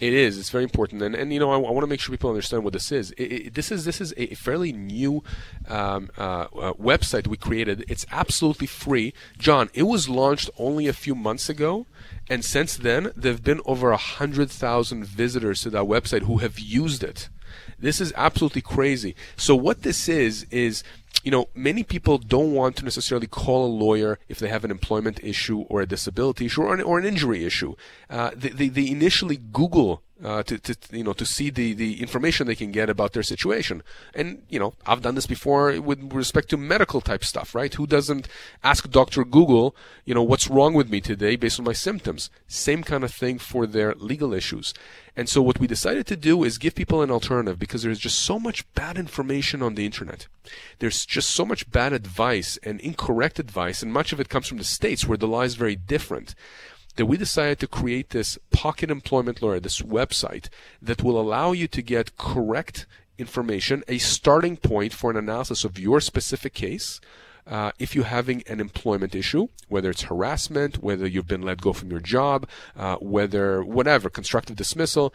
It 0.00 0.12
is. 0.12 0.38
It's 0.38 0.50
very 0.50 0.62
important, 0.62 1.02
and 1.02 1.12
and 1.12 1.32
you 1.32 1.40
know 1.40 1.50
I, 1.50 1.56
I 1.56 1.72
want 1.72 1.80
to 1.80 1.88
make 1.88 1.98
sure 1.98 2.12
people 2.12 2.30
understand 2.30 2.62
what 2.62 2.72
this 2.72 2.92
is. 2.92 3.10
It, 3.10 3.24
it, 3.24 3.54
this 3.54 3.72
is 3.72 3.84
this 3.84 4.00
is 4.00 4.14
a 4.16 4.32
fairly 4.36 4.72
new 4.72 5.24
um, 5.66 6.08
uh, 6.16 6.22
uh, 6.22 6.72
website 6.74 7.26
we 7.26 7.36
created. 7.36 7.84
It's 7.88 8.06
absolutely 8.12 8.68
free. 8.68 9.12
John, 9.36 9.70
it 9.74 9.82
was 9.82 10.08
launched 10.08 10.50
only 10.56 10.86
a 10.86 10.92
few 10.92 11.16
months 11.16 11.48
ago, 11.48 11.86
and 12.30 12.44
since 12.44 12.76
then 12.76 13.10
there've 13.16 13.42
been 13.42 13.60
over 13.66 13.90
a 13.90 13.96
hundred 13.96 14.52
thousand 14.52 15.04
visitors 15.04 15.62
to 15.62 15.70
that 15.70 15.86
website 15.86 16.22
who 16.22 16.36
have 16.36 16.60
used 16.60 17.02
it. 17.02 17.28
This 17.76 18.00
is 18.00 18.12
absolutely 18.16 18.62
crazy. 18.62 19.16
So 19.36 19.56
what 19.56 19.82
this 19.82 20.08
is 20.08 20.46
is 20.52 20.84
you 21.24 21.30
know, 21.30 21.48
many 21.54 21.82
people 21.82 22.18
don't 22.18 22.52
want 22.52 22.76
to 22.76 22.84
necessarily 22.84 23.26
call 23.26 23.66
a 23.66 23.72
lawyer 23.72 24.18
if 24.28 24.38
they 24.38 24.48
have 24.48 24.64
an 24.64 24.70
employment 24.70 25.20
issue 25.22 25.60
or 25.62 25.80
a 25.80 25.86
disability 25.86 26.46
issue 26.46 26.62
or 26.62 26.74
an, 26.74 26.80
or 26.80 26.98
an 26.98 27.04
injury 27.04 27.44
issue. 27.44 27.74
Uh, 28.08 28.30
they, 28.34 28.50
they, 28.50 28.68
they 28.68 28.88
initially 28.88 29.36
Google 29.36 30.02
uh, 30.24 30.42
to, 30.42 30.58
to 30.58 30.76
you 30.90 31.04
know 31.04 31.12
to 31.12 31.24
see 31.24 31.50
the, 31.50 31.74
the 31.74 32.00
information 32.00 32.46
they 32.46 32.54
can 32.54 32.72
get 32.72 32.90
about 32.90 33.12
their 33.12 33.22
situation. 33.22 33.82
And 34.14 34.42
you 34.48 34.58
know, 34.58 34.74
I've 34.86 35.02
done 35.02 35.14
this 35.14 35.26
before 35.26 35.80
with 35.80 36.12
respect 36.12 36.50
to 36.50 36.56
medical 36.56 37.00
type 37.00 37.24
stuff, 37.24 37.54
right? 37.54 37.72
Who 37.72 37.86
doesn't 37.86 38.28
ask 38.64 38.88
Doctor 38.90 39.24
Google, 39.24 39.76
you 40.04 40.14
know, 40.14 40.22
what's 40.22 40.48
wrong 40.48 40.74
with 40.74 40.90
me 40.90 41.00
today 41.00 41.36
based 41.36 41.58
on 41.58 41.64
my 41.64 41.72
symptoms? 41.72 42.30
Same 42.46 42.82
kind 42.82 43.04
of 43.04 43.12
thing 43.12 43.38
for 43.38 43.66
their 43.66 43.94
legal 43.94 44.32
issues. 44.32 44.74
And 45.16 45.28
so 45.28 45.42
what 45.42 45.58
we 45.58 45.66
decided 45.66 46.06
to 46.06 46.16
do 46.16 46.44
is 46.44 46.58
give 46.58 46.76
people 46.76 47.02
an 47.02 47.10
alternative 47.10 47.58
because 47.58 47.82
there's 47.82 47.98
just 47.98 48.20
so 48.20 48.38
much 48.38 48.72
bad 48.74 48.96
information 48.96 49.62
on 49.62 49.74
the 49.74 49.84
internet. 49.84 50.28
There's 50.78 51.04
just 51.04 51.30
so 51.30 51.44
much 51.44 51.68
bad 51.70 51.92
advice 51.92 52.56
and 52.62 52.80
incorrect 52.80 53.40
advice, 53.40 53.82
and 53.82 53.92
much 53.92 54.12
of 54.12 54.20
it 54.20 54.28
comes 54.28 54.46
from 54.46 54.58
the 54.58 54.64
states 54.64 55.06
where 55.06 55.18
the 55.18 55.26
law 55.26 55.42
is 55.42 55.56
very 55.56 55.74
different 55.74 56.36
that 56.98 57.06
we 57.06 57.16
decided 57.16 57.60
to 57.60 57.68
create 57.68 58.10
this 58.10 58.38
pocket 58.50 58.90
employment 58.90 59.40
lawyer, 59.40 59.60
this 59.60 59.80
website 59.80 60.48
that 60.82 61.02
will 61.02 61.18
allow 61.18 61.52
you 61.52 61.68
to 61.68 61.80
get 61.80 62.16
correct 62.16 62.86
information, 63.18 63.84
a 63.86 63.98
starting 63.98 64.56
point 64.56 64.92
for 64.92 65.08
an 65.08 65.16
analysis 65.16 65.64
of 65.64 65.78
your 65.78 66.00
specific 66.00 66.54
case. 66.54 67.00
Uh, 67.46 67.70
if 67.78 67.94
you're 67.94 68.04
having 68.04 68.42
an 68.48 68.58
employment 68.60 69.14
issue, 69.14 69.46
whether 69.68 69.90
it's 69.90 70.02
harassment, 70.02 70.82
whether 70.82 71.06
you've 71.06 71.28
been 71.28 71.42
let 71.42 71.60
go 71.60 71.72
from 71.72 71.88
your 71.88 72.00
job, 72.00 72.48
uh, 72.76 72.96
whether 72.96 73.62
whatever, 73.62 74.10
constructive 74.10 74.56
dismissal, 74.56 75.14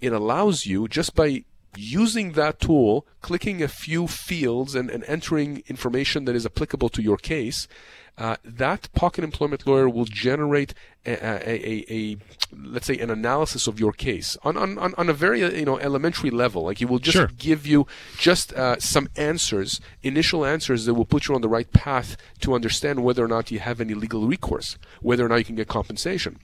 it 0.00 0.12
allows 0.12 0.66
you 0.66 0.88
just 0.88 1.14
by 1.14 1.44
using 1.76 2.32
that 2.32 2.58
tool, 2.58 3.06
clicking 3.20 3.62
a 3.62 3.68
few 3.68 4.08
fields 4.08 4.74
and, 4.74 4.90
and 4.90 5.04
entering 5.04 5.62
information 5.68 6.24
that 6.24 6.34
is 6.34 6.44
applicable 6.44 6.88
to 6.88 7.02
your 7.02 7.16
case, 7.16 7.68
uh, 8.20 8.36
that 8.44 8.92
pocket 8.92 9.24
employment 9.24 9.66
lawyer 9.66 9.88
will 9.88 10.04
generate 10.04 10.74
a, 11.06 11.12
a, 11.12 11.70
a, 11.72 11.84
a, 11.90 12.16
let's 12.54 12.86
say 12.86 12.98
an 12.98 13.08
analysis 13.08 13.66
of 13.66 13.80
your 13.80 13.92
case 13.92 14.36
on, 14.42 14.58
on, 14.58 14.76
on 14.78 15.08
a 15.08 15.14
very 15.14 15.40
you 15.40 15.64
know 15.64 15.78
elementary 15.78 16.30
level. 16.30 16.64
Like 16.64 16.78
he 16.78 16.84
will 16.84 16.98
just 16.98 17.16
sure. 17.16 17.30
give 17.38 17.66
you 17.66 17.86
just 18.18 18.52
uh, 18.52 18.78
some 18.78 19.08
answers 19.16 19.80
initial 20.02 20.44
answers 20.44 20.84
that 20.84 20.92
will 20.92 21.06
put 21.06 21.28
you 21.28 21.34
on 21.34 21.40
the 21.40 21.48
right 21.48 21.72
path 21.72 22.18
to 22.40 22.52
understand 22.52 23.02
whether 23.02 23.24
or 23.24 23.28
not 23.28 23.50
you 23.50 23.58
have 23.58 23.80
any 23.80 23.94
legal 23.94 24.26
recourse 24.26 24.76
whether 25.00 25.24
or 25.24 25.28
not 25.30 25.36
you 25.36 25.44
can 25.44 25.56
get 25.56 25.68
compensation. 25.68 26.38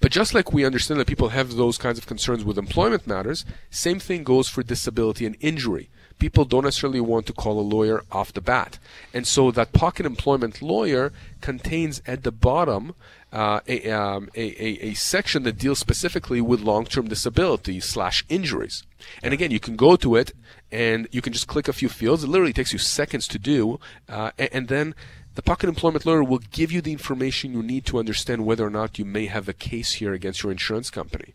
But 0.00 0.12
just 0.12 0.32
like 0.32 0.54
we 0.54 0.64
understand 0.64 0.98
that 0.98 1.06
people 1.06 1.28
have 1.28 1.56
those 1.56 1.76
kinds 1.76 1.98
of 1.98 2.06
concerns 2.06 2.42
with 2.42 2.56
employment 2.56 3.06
matters, 3.06 3.44
same 3.68 3.98
thing 3.98 4.24
goes 4.24 4.48
for 4.48 4.62
disability 4.62 5.26
and 5.26 5.36
injury 5.40 5.90
people 6.20 6.44
don't 6.44 6.64
necessarily 6.64 7.00
want 7.00 7.26
to 7.26 7.32
call 7.32 7.58
a 7.58 7.62
lawyer 7.76 8.04
off 8.12 8.32
the 8.32 8.40
bat. 8.40 8.78
And 9.12 9.26
so 9.26 9.50
that 9.50 9.72
pocket 9.72 10.06
employment 10.06 10.62
lawyer 10.62 11.12
contains 11.40 12.00
at 12.06 12.22
the 12.22 12.30
bottom 12.30 12.94
uh, 13.32 13.60
a, 13.66 13.90
um, 13.90 14.28
a, 14.34 14.42
a, 14.62 14.90
a, 14.90 14.94
section 14.94 15.44
that 15.44 15.56
deals 15.56 15.78
specifically 15.78 16.40
with 16.40 16.60
long-term 16.60 17.06
disability 17.08 17.78
slash 17.78 18.24
injuries. 18.28 18.82
And 19.22 19.32
again, 19.32 19.52
you 19.52 19.60
can 19.60 19.76
go 19.76 19.94
to 19.96 20.16
it 20.16 20.32
and 20.72 21.08
you 21.12 21.22
can 21.22 21.32
just 21.32 21.46
click 21.46 21.68
a 21.68 21.72
few 21.72 21.88
fields. 21.88 22.24
It 22.24 22.28
literally 22.28 22.52
takes 22.52 22.72
you 22.72 22.78
seconds 22.80 23.28
to 23.28 23.38
do, 23.38 23.78
uh, 24.08 24.32
and, 24.36 24.48
and 24.52 24.68
then 24.68 24.94
the 25.36 25.42
pocket 25.42 25.68
employment 25.68 26.04
lawyer 26.04 26.24
will 26.24 26.42
give 26.50 26.72
you 26.72 26.80
the 26.80 26.92
information 26.92 27.52
you 27.52 27.62
need 27.62 27.86
to 27.86 27.98
understand 27.98 28.44
whether 28.44 28.66
or 28.66 28.70
not 28.70 28.98
you 28.98 29.04
may 29.04 29.26
have 29.26 29.48
a 29.48 29.52
case 29.52 29.94
here 29.94 30.12
against 30.12 30.42
your 30.42 30.50
insurance 30.50 30.90
company. 30.90 31.34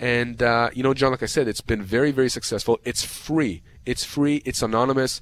And 0.00 0.42
uh, 0.42 0.70
you 0.72 0.82
know, 0.82 0.94
John, 0.94 1.10
like 1.10 1.22
I 1.22 1.26
said, 1.26 1.48
it's 1.48 1.60
been 1.60 1.82
very, 1.82 2.10
very 2.10 2.28
successful. 2.28 2.78
It's 2.84 3.04
free. 3.04 3.62
It's 3.84 4.04
free. 4.04 4.42
It's 4.44 4.62
anonymous. 4.62 5.20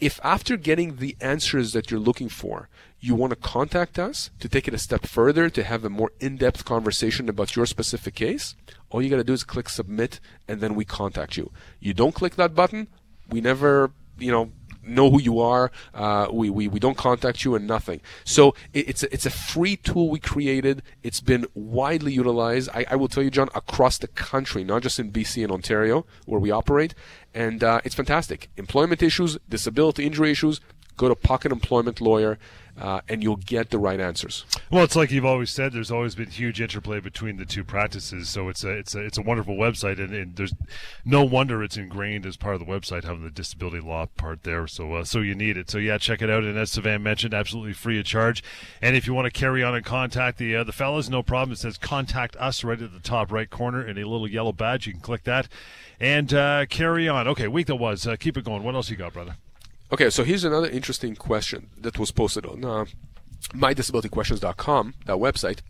If 0.00 0.20
after 0.22 0.56
getting 0.56 0.96
the 0.96 1.16
answers 1.20 1.72
that 1.72 1.90
you're 1.90 1.98
looking 1.98 2.28
for, 2.28 2.68
you 3.00 3.14
want 3.14 3.30
to 3.30 3.36
contact 3.36 3.98
us 3.98 4.30
to 4.38 4.48
take 4.48 4.68
it 4.68 4.74
a 4.74 4.78
step 4.78 5.06
further, 5.06 5.50
to 5.50 5.64
have 5.64 5.84
a 5.84 5.90
more 5.90 6.12
in-depth 6.20 6.64
conversation 6.64 7.28
about 7.28 7.56
your 7.56 7.66
specific 7.66 8.14
case, 8.14 8.54
all 8.90 9.02
you 9.02 9.10
got 9.10 9.16
to 9.16 9.24
do 9.24 9.32
is 9.32 9.44
click 9.44 9.68
submit, 9.68 10.20
and 10.46 10.60
then 10.60 10.74
we 10.74 10.84
contact 10.84 11.36
you. 11.36 11.50
You 11.80 11.94
don't 11.94 12.14
click 12.14 12.36
that 12.36 12.54
button, 12.54 12.88
we 13.28 13.40
never, 13.40 13.90
you 14.18 14.30
know, 14.30 14.50
know 14.88 15.10
who 15.10 15.20
you 15.20 15.40
are. 15.40 15.70
Uh, 15.94 16.28
we, 16.32 16.50
we, 16.50 16.68
we 16.68 16.80
don't 16.80 16.96
contact 16.96 17.44
you 17.44 17.54
and 17.54 17.66
nothing. 17.66 18.00
So 18.24 18.54
it, 18.72 18.88
it's, 18.88 19.02
a, 19.02 19.12
it's 19.12 19.26
a 19.26 19.30
free 19.30 19.76
tool 19.76 20.10
we 20.10 20.18
created. 20.18 20.82
It's 21.02 21.20
been 21.20 21.46
widely 21.54 22.12
utilized. 22.12 22.68
I, 22.74 22.86
I 22.90 22.96
will 22.96 23.08
tell 23.08 23.22
you, 23.22 23.30
John, 23.30 23.48
across 23.54 23.98
the 23.98 24.08
country, 24.08 24.64
not 24.64 24.82
just 24.82 24.98
in 24.98 25.12
BC 25.12 25.42
and 25.42 25.52
Ontario 25.52 26.06
where 26.26 26.40
we 26.40 26.50
operate. 26.50 26.94
And 27.34 27.62
uh, 27.62 27.80
it's 27.84 27.94
fantastic. 27.94 28.48
Employment 28.56 29.02
issues, 29.02 29.38
disability 29.48 30.06
injury 30.06 30.30
issues, 30.30 30.60
go 30.96 31.08
to 31.08 31.14
Pocket 31.14 31.52
Employment 31.52 32.00
Lawyer 32.00 32.38
uh, 32.80 33.00
and 33.08 33.22
you'll 33.22 33.36
get 33.36 33.70
the 33.70 33.78
right 33.78 34.00
answers. 34.00 34.44
Well, 34.70 34.84
it's 34.84 34.96
like 34.96 35.10
you've 35.10 35.24
always 35.24 35.50
said. 35.50 35.72
There's 35.72 35.90
always 35.90 36.14
been 36.14 36.30
huge 36.30 36.60
interplay 36.60 37.00
between 37.00 37.36
the 37.36 37.44
two 37.44 37.64
practices, 37.64 38.28
so 38.28 38.48
it's 38.48 38.64
a 38.64 38.70
it's 38.70 38.94
a 38.94 39.04
it's 39.04 39.18
a 39.18 39.22
wonderful 39.22 39.56
website, 39.56 39.98
and, 39.98 40.14
and 40.14 40.36
there's 40.36 40.54
no 41.04 41.24
wonder 41.24 41.62
it's 41.62 41.76
ingrained 41.76 42.26
as 42.26 42.36
part 42.36 42.54
of 42.54 42.60
the 42.60 42.66
website 42.66 43.04
having 43.04 43.24
the 43.24 43.30
disability 43.30 43.80
law 43.80 44.06
part 44.16 44.44
there. 44.44 44.66
So 44.66 44.94
uh, 44.94 45.04
so 45.04 45.20
you 45.20 45.34
need 45.34 45.56
it. 45.56 45.70
So 45.70 45.78
yeah, 45.78 45.98
check 45.98 46.22
it 46.22 46.30
out. 46.30 46.44
And 46.44 46.58
as 46.58 46.70
Sivan 46.70 47.02
mentioned, 47.02 47.34
absolutely 47.34 47.72
free 47.72 47.98
of 47.98 48.04
charge. 48.04 48.42
And 48.80 48.96
if 48.96 49.06
you 49.06 49.14
want 49.14 49.26
to 49.26 49.30
carry 49.30 49.62
on 49.62 49.74
and 49.74 49.84
contact 49.84 50.38
the 50.38 50.56
uh, 50.56 50.64
the 50.64 50.72
fellas, 50.72 51.08
no 51.08 51.22
problem. 51.22 51.52
It 51.52 51.58
says 51.58 51.78
contact 51.78 52.36
us 52.36 52.64
right 52.64 52.80
at 52.80 52.92
the 52.92 53.00
top 53.00 53.32
right 53.32 53.48
corner 53.48 53.86
in 53.86 53.98
a 53.98 54.04
little 54.04 54.28
yellow 54.28 54.52
badge. 54.52 54.86
You 54.86 54.92
can 54.92 55.02
click 55.02 55.24
that 55.24 55.48
and 56.00 56.32
uh, 56.32 56.66
carry 56.66 57.08
on. 57.08 57.26
Okay, 57.28 57.48
week 57.48 57.66
that 57.66 57.76
was. 57.76 58.06
Uh, 58.06 58.16
keep 58.16 58.36
it 58.36 58.44
going. 58.44 58.62
What 58.62 58.74
else 58.74 58.90
you 58.90 58.96
got, 58.96 59.12
brother? 59.12 59.36
Okay, 59.90 60.10
so 60.10 60.22
here's 60.22 60.44
another 60.44 60.68
interesting 60.68 61.16
question 61.16 61.70
that 61.78 61.98
was 61.98 62.10
posted 62.10 62.44
on 62.44 62.62
uh, 62.64 62.84
mydisabilityquestions.com, 63.54 64.94
that 65.06 65.16
website. 65.16 65.60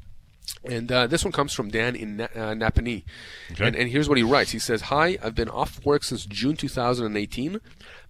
And 0.65 0.91
uh, 0.91 1.07
this 1.07 1.25
one 1.25 1.31
comes 1.31 1.53
from 1.53 1.69
Dan 1.69 1.95
in 1.95 2.17
Na- 2.17 2.25
uh, 2.35 2.55
Napanee. 2.55 3.05
Okay. 3.53 3.67
And, 3.67 3.77
and, 3.77 3.91
here's 3.91 4.09
what 4.09 4.19
he 4.19 4.25
writes. 4.25 4.51
He 4.51 4.59
says, 4.59 4.83
Hi, 4.83 5.19
I've 5.23 5.35
been 5.35 5.51
off 5.51 5.85
work 5.85 6.03
since 6.03 6.27
June 6.27 6.57
2018. 6.57 7.61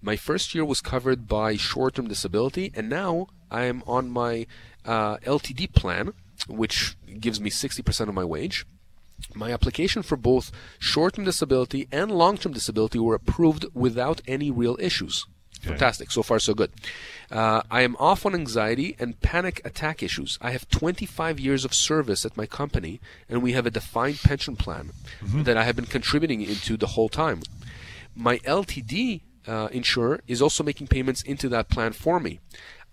My 0.01 0.17
first 0.17 0.55
year 0.55 0.65
was 0.65 0.81
covered 0.81 1.27
by 1.29 1.57
short 1.57 1.97
term 1.97 2.09
disability, 2.09 2.73
and 2.75 2.89
now 2.89 3.27
I'm 3.51 3.83
on 3.87 4.09
my 4.09 4.47
uh, 4.87 5.19
LTD 5.19 5.75
plan, 5.75 6.13
which 6.49 6.97
gives 7.21 7.41
me 7.41 7.51
60% 7.51 8.09
of 8.09 8.15
my 8.15 8.25
wage. 8.25 8.65
My 9.35 9.53
application 9.53 10.03
for 10.03 10.17
both 10.17 10.53
short 10.79 11.15
term 11.15 11.25
disability 11.25 11.89
and 11.91 12.11
long 12.11 12.39
term 12.39 12.53
disability 12.53 12.99
were 12.99 13.17
approved 13.17 13.67
without 13.75 14.23
any 14.27 14.51
real 14.51 14.77
issues. 14.81 15.27
Okay. 15.61 15.71
Fantastic. 15.71 16.11
So 16.11 16.23
far, 16.23 16.39
so 16.39 16.55
good. 16.55 16.71
Uh, 17.31 17.63
I 17.71 17.83
am 17.83 17.97
off 17.99 18.25
on 18.25 18.35
anxiety 18.35 18.97
and 18.99 19.21
panic 19.21 19.61
attack 19.65 20.03
issues. 20.03 20.39
I 20.41 20.53
have 20.53 20.69
25 20.71 21.39
years 21.39 21.65
of 21.65 21.75
service 21.75 22.25
at 22.25 22.37
my 22.37 22.47
company, 22.47 23.01
and 23.29 23.43
we 23.43 23.53
have 23.53 23.67
a 23.67 23.71
defined 23.71 24.21
pension 24.21 24.57
plan 24.57 24.93
mm-hmm. 25.21 25.43
that 25.43 25.57
I 25.57 25.65
have 25.65 25.77
been 25.77 25.87
contributing 25.87 26.43
into 26.43 26.77
the 26.77 26.89
whole 26.89 27.09
time. 27.09 27.43
My 28.15 28.39
LTD 28.39 29.21
uh, 29.47 29.69
insurer 29.73 30.21
is 30.27 30.41
also 30.41 30.63
making 30.63 30.87
payments 30.87 31.23
into 31.23 31.49
that 31.49 31.69
plan 31.69 31.93
for 31.93 32.21
me. 32.21 32.41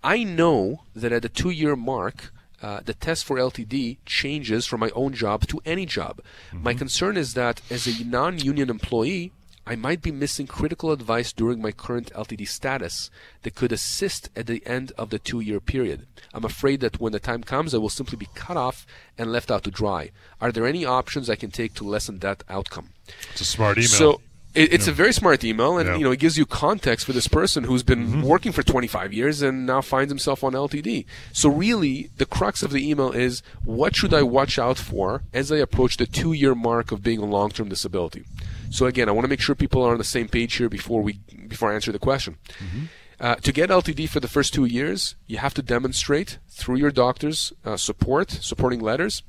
I 0.03 0.23
know 0.23 0.83
that 0.95 1.11
at 1.11 1.21
the 1.21 1.29
two 1.29 1.49
year 1.49 1.75
mark, 1.75 2.31
uh, 2.61 2.81
the 2.83 2.93
test 2.93 3.25
for 3.25 3.37
LTD 3.37 3.97
changes 4.05 4.65
from 4.65 4.79
my 4.79 4.89
own 4.91 5.13
job 5.13 5.47
to 5.47 5.61
any 5.65 5.85
job. 5.85 6.21
Mm-hmm. 6.49 6.63
My 6.63 6.73
concern 6.73 7.17
is 7.17 7.33
that 7.33 7.61
as 7.69 7.87
a 7.87 8.03
non 8.03 8.39
union 8.39 8.69
employee, 8.69 9.31
I 9.67 9.75
might 9.75 10.01
be 10.01 10.11
missing 10.11 10.45
critical 10.45 10.91
advice 10.91 11.33
during 11.33 11.61
my 11.61 11.71
current 11.71 12.11
LTD 12.13 12.47
status 12.47 13.09
that 13.41 13.55
could 13.55 13.71
assist 13.71 14.29
at 14.35 14.45
the 14.45 14.65
end 14.65 14.91
of 14.97 15.09
the 15.09 15.17
two 15.17 15.39
year 15.39 15.59
period. 15.59 16.05
I'm 16.33 16.45
afraid 16.45 16.81
that 16.81 16.99
when 16.99 17.13
the 17.13 17.19
time 17.19 17.43
comes, 17.43 17.73
I 17.73 17.79
will 17.79 17.89
simply 17.89 18.17
be 18.17 18.29
cut 18.35 18.57
off 18.57 18.85
and 19.17 19.31
left 19.31 19.49
out 19.49 19.63
to 19.63 19.71
dry. 19.71 20.11
Are 20.39 20.51
there 20.51 20.67
any 20.67 20.85
options 20.85 21.29
I 21.29 21.35
can 21.35 21.49
take 21.49 21.73
to 21.75 21.83
lessen 21.83 22.19
that 22.19 22.43
outcome? 22.47 22.89
It's 23.31 23.41
a 23.41 23.45
smart 23.45 23.77
email. 23.77 23.87
So, 23.87 24.21
it, 24.53 24.71
it's 24.71 24.87
yeah. 24.87 24.93
a 24.93 24.95
very 24.95 25.11
smart 25.11 25.43
email, 25.43 25.77
and 25.77 25.89
yeah. 25.89 25.97
you 25.97 26.03
know 26.05 26.11
it 26.11 26.19
gives 26.19 26.37
you 26.37 26.45
context 26.45 27.05
for 27.05 27.11
this 27.11 27.27
person 27.27 27.65
who's 27.65 27.83
been 27.83 28.07
mm-hmm. 28.07 28.21
working 28.21 28.51
for 28.53 28.63
25 28.63 29.11
years 29.11 29.41
and 29.41 29.65
now 29.65 29.81
finds 29.81 30.09
himself 30.09 30.43
on 30.43 30.53
LTD. 30.53 31.05
So 31.33 31.49
really, 31.49 32.09
the 32.17 32.25
crux 32.25 32.63
of 32.63 32.71
the 32.71 32.89
email 32.89 33.11
is 33.11 33.43
what 33.65 33.95
should 33.95 34.13
I 34.13 34.23
watch 34.23 34.57
out 34.57 34.77
for 34.77 35.23
as 35.33 35.51
I 35.51 35.57
approach 35.57 35.97
the 35.97 36.05
two-year 36.05 36.55
mark 36.55 36.91
of 36.93 37.03
being 37.03 37.19
on 37.21 37.31
long-term 37.31 37.67
disability? 37.67 38.23
So 38.69 38.85
again, 38.85 39.09
I 39.09 39.11
want 39.11 39.25
to 39.25 39.29
make 39.29 39.41
sure 39.41 39.55
people 39.55 39.83
are 39.83 39.91
on 39.91 39.97
the 39.97 40.03
same 40.03 40.27
page 40.27 40.55
here 40.55 40.69
before 40.69 41.01
we 41.01 41.19
before 41.47 41.71
I 41.71 41.75
answer 41.75 41.91
the 41.91 41.99
question. 41.99 42.37
Mm-hmm. 42.59 42.85
Uh, 43.19 43.35
to 43.35 43.51
get 43.53 43.69
LTD 43.69 44.09
for 44.09 44.19
the 44.19 44.27
first 44.27 44.53
two 44.53 44.65
years, 44.65 45.15
you 45.25 45.37
have 45.37 45.53
to 45.53 45.61
demonstrate 45.61 46.37
through 46.49 46.75
your 46.75 46.91
doctor's 46.91 47.53
uh, 47.63 47.77
support, 47.77 48.29
supporting 48.29 48.81
letters, 48.81 49.23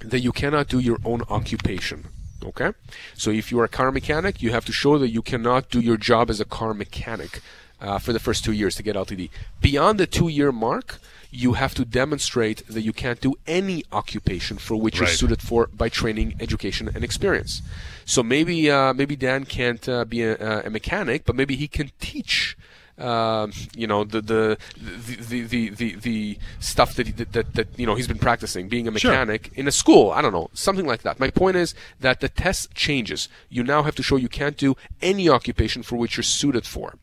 that 0.00 0.20
you 0.20 0.30
cannot 0.30 0.68
do 0.68 0.78
your 0.78 0.98
own 1.04 1.22
occupation. 1.30 2.08
Okay? 2.44 2.72
So 3.14 3.30
if 3.30 3.50
you 3.50 3.58
are 3.60 3.64
a 3.64 3.68
car 3.68 3.90
mechanic, 3.90 4.42
you 4.42 4.50
have 4.50 4.66
to 4.66 4.72
show 4.72 4.98
that 4.98 5.08
you 5.08 5.22
cannot 5.22 5.70
do 5.70 5.80
your 5.80 5.96
job 5.96 6.28
as 6.28 6.40
a 6.40 6.44
car 6.44 6.74
mechanic 6.74 7.40
uh, 7.80 7.98
for 7.98 8.12
the 8.12 8.20
first 8.20 8.44
two 8.44 8.52
years 8.52 8.74
to 8.76 8.82
get 8.82 8.96
LTD. 8.96 9.30
Beyond 9.60 9.98
the 9.98 10.06
two 10.06 10.28
year 10.28 10.52
mark, 10.52 11.00
you 11.34 11.54
have 11.54 11.74
to 11.74 11.84
demonstrate 11.84 12.66
that 12.68 12.82
you 12.82 12.92
can't 12.92 13.20
do 13.20 13.34
any 13.46 13.84
occupation 13.90 14.56
for 14.56 14.76
which 14.76 15.00
right. 15.00 15.08
you're 15.08 15.16
suited 15.16 15.42
for 15.42 15.68
by 15.72 15.88
training, 15.88 16.34
education, 16.38 16.88
and 16.94 17.02
experience. 17.02 17.60
So 18.04 18.22
maybe 18.22 18.70
uh, 18.70 18.94
maybe 18.94 19.16
Dan 19.16 19.44
can't 19.44 19.86
uh, 19.88 20.04
be 20.04 20.22
a, 20.22 20.66
a, 20.66 20.70
mechanic, 20.70 21.24
but 21.24 21.34
maybe 21.34 21.56
he 21.56 21.68
can 21.68 21.90
teach. 22.00 22.56
Uh, 22.96 23.48
you 23.74 23.88
know 23.88 24.04
the 24.04 24.20
the, 24.20 24.56
the 25.28 25.42
the 25.42 25.70
the 25.70 25.96
the 25.96 26.38
stuff 26.60 26.94
that, 26.94 27.08
he, 27.08 27.12
that 27.12 27.52
that 27.54 27.66
you 27.76 27.86
know 27.86 27.96
he's 27.96 28.06
been 28.06 28.20
practicing 28.20 28.68
being 28.68 28.86
a 28.86 28.92
mechanic 28.92 29.46
sure. 29.46 29.54
in 29.56 29.66
a 29.66 29.72
school 29.72 30.12
I 30.12 30.22
don't 30.22 30.32
know 30.32 30.48
something 30.52 30.86
like 30.86 31.02
that 31.02 31.18
my 31.18 31.28
point 31.28 31.56
is 31.56 31.74
that 31.98 32.20
the 32.20 32.28
test 32.28 32.72
changes 32.76 33.28
you 33.48 33.64
now 33.64 33.82
have 33.82 33.96
to 33.96 34.02
show 34.04 34.14
you 34.14 34.28
can't 34.28 34.56
do 34.56 34.76
any 35.02 35.28
occupation 35.28 35.82
for 35.82 35.96
which 35.96 36.16
you're 36.16 36.22
suited 36.22 36.66
for 36.66 36.94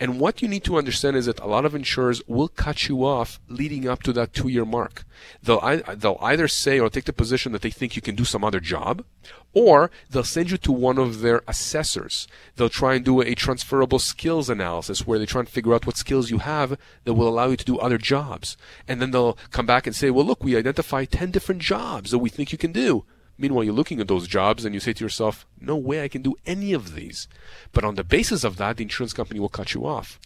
and 0.00 0.18
what 0.18 0.42
you 0.42 0.48
need 0.48 0.64
to 0.64 0.76
understand 0.76 1.16
is 1.16 1.26
that 1.26 1.40
a 1.40 1.46
lot 1.46 1.64
of 1.64 1.74
insurers 1.74 2.22
will 2.26 2.48
cut 2.48 2.88
you 2.88 3.04
off 3.04 3.40
leading 3.48 3.88
up 3.88 4.02
to 4.02 4.12
that 4.14 4.32
two 4.32 4.48
year 4.48 4.64
mark. 4.64 5.04
They'll, 5.42 5.60
they'll 5.96 6.18
either 6.20 6.48
say 6.48 6.78
or 6.80 6.90
take 6.90 7.04
the 7.04 7.12
position 7.12 7.52
that 7.52 7.62
they 7.62 7.70
think 7.70 7.96
you 7.96 8.02
can 8.02 8.14
do 8.14 8.24
some 8.24 8.44
other 8.44 8.60
job, 8.60 9.04
or 9.52 9.90
they'll 10.10 10.24
send 10.24 10.50
you 10.50 10.56
to 10.58 10.72
one 10.72 10.98
of 10.98 11.20
their 11.20 11.42
assessors. 11.46 12.26
They'll 12.56 12.68
try 12.68 12.94
and 12.94 13.04
do 13.04 13.20
a 13.20 13.34
transferable 13.34 13.98
skills 13.98 14.50
analysis 14.50 15.06
where 15.06 15.18
they 15.18 15.26
try 15.26 15.40
and 15.40 15.48
figure 15.48 15.74
out 15.74 15.86
what 15.86 15.96
skills 15.96 16.30
you 16.30 16.38
have 16.38 16.76
that 17.04 17.14
will 17.14 17.28
allow 17.28 17.48
you 17.48 17.56
to 17.56 17.64
do 17.64 17.78
other 17.78 17.98
jobs. 17.98 18.56
And 18.88 19.00
then 19.00 19.12
they'll 19.12 19.38
come 19.50 19.66
back 19.66 19.86
and 19.86 19.94
say, 19.94 20.10
well, 20.10 20.24
look, 20.24 20.42
we 20.42 20.56
identify 20.56 21.04
10 21.04 21.30
different 21.30 21.62
jobs 21.62 22.10
that 22.10 22.18
we 22.18 22.30
think 22.30 22.52
you 22.52 22.58
can 22.58 22.72
do. 22.72 23.04
Meanwhile, 23.36 23.64
you're 23.64 23.74
looking 23.74 24.00
at 24.00 24.06
those 24.06 24.28
jobs 24.28 24.64
and 24.64 24.74
you 24.74 24.80
say 24.80 24.92
to 24.92 25.04
yourself, 25.04 25.44
no 25.60 25.76
way 25.76 26.02
I 26.02 26.08
can 26.08 26.22
do 26.22 26.36
any 26.46 26.72
of 26.72 26.94
these. 26.94 27.26
But 27.72 27.84
on 27.84 27.96
the 27.96 28.04
basis 28.04 28.44
of 28.44 28.56
that, 28.58 28.76
the 28.76 28.84
insurance 28.84 29.12
company 29.12 29.40
will 29.40 29.48
cut 29.48 29.74
you 29.74 29.84
off. 29.86 30.20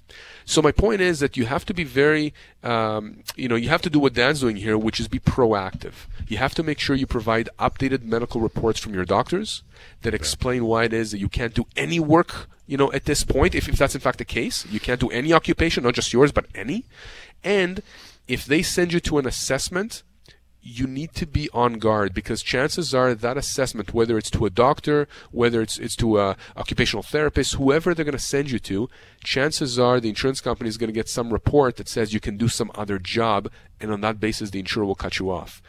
So 0.45 0.61
my 0.61 0.73
point 0.73 1.01
is 1.01 1.21
that 1.21 1.37
you 1.37 1.47
have 1.47 1.65
to 1.67 1.75
be 1.75 1.85
very, 1.85 2.35
um, 2.63 3.23
you 3.35 3.49
know, 3.49 3.57
you 3.57 3.71
have 3.71 3.83
to 3.83 3.91
do 3.91 3.99
what 3.99 4.13
Dan's 4.13 4.41
doing 4.41 4.57
here, 4.57 4.77
which 4.77 5.01
is 5.01 5.09
be 5.09 5.21
proactive. 5.21 6.07
You 6.27 6.37
have 6.37 6.55
to 6.57 6.63
make 6.63 6.79
sure 6.79 6.97
you 6.97 7.07
provide 7.07 7.49
updated 7.59 8.03
medical 8.03 8.41
reports 8.41 8.79
from 8.79 8.93
your 8.93 9.07
doctors 9.07 9.63
that 10.03 10.15
explain 10.15 10.67
why 10.67 10.85
it 10.85 10.93
is 10.93 11.11
that 11.13 11.19
you 11.19 11.29
can't 11.29 11.55
do 11.55 11.65
any 11.77 11.99
work, 11.99 12.49
you 12.67 12.77
know, 12.77 12.93
at 12.93 13.07
this 13.07 13.25
point, 13.25 13.55
if, 13.55 13.69
if 13.69 13.77
that's 13.77 13.95
in 13.95 14.03
fact 14.03 14.19
the 14.19 14.25
case. 14.25 14.67
You 14.67 14.81
can't 14.81 15.01
do 15.01 15.09
any 15.09 15.33
occupation, 15.33 15.85
not 15.85 15.95
just 15.95 16.13
yours, 16.13 16.33
but 16.33 16.47
any. 16.55 16.85
And 17.43 17.83
if 18.27 18.45
they 18.45 18.61
send 18.61 18.93
you 18.93 19.01
to 19.01 19.19
an 19.19 19.27
assessment 19.27 20.03
you 20.69 20.87
need 20.87 21.15
to 21.15 21.27
be 21.27 21.49
on 21.55 21.75
guard 21.75 22.13
because 22.13 22.43
chances 22.43 22.95
are 22.95 23.15
that 23.15 23.39
assessment, 23.39 23.95
whether 23.95 24.19
it's 24.19 24.31
to 24.31 24.45
a 24.45 24.51
doctor, 24.51 25.09
whether 25.31 25.63
it's 25.63 25.79
it's 25.79 25.97
to 25.97 26.19
a 26.19 26.37
occupational 26.57 27.03
therapist, 27.03 27.55
whoever 27.55 27.95
they're 27.95 28.05
going 28.05 28.13
to 28.13 28.19
send 28.19 28.51
you 28.51 28.59
to, 28.59 28.89
chances 29.25 29.79
are 29.79 29.99
the 29.99 30.11
insurance 30.11 30.41
company 30.41 30.69
is 30.69 30.77
going 30.77 30.89
to 30.89 31.01
get 31.01 31.09
some 31.09 31.33
report 31.33 31.77
that 31.77 31.89
says 31.89 32.13
you 32.13 32.21
can 32.21 32.37
do 32.37 32.49
some 32.49 32.71
other 32.75 32.99
job, 32.99 33.51
and 33.81 33.91
on 33.91 34.03
that 34.03 34.21
basis, 34.21 34.51
the 34.51 34.59
insurer 34.59 34.85
will 34.85 34.95
cut 34.95 35.19
you 35.19 35.31
off. 35.31 35.63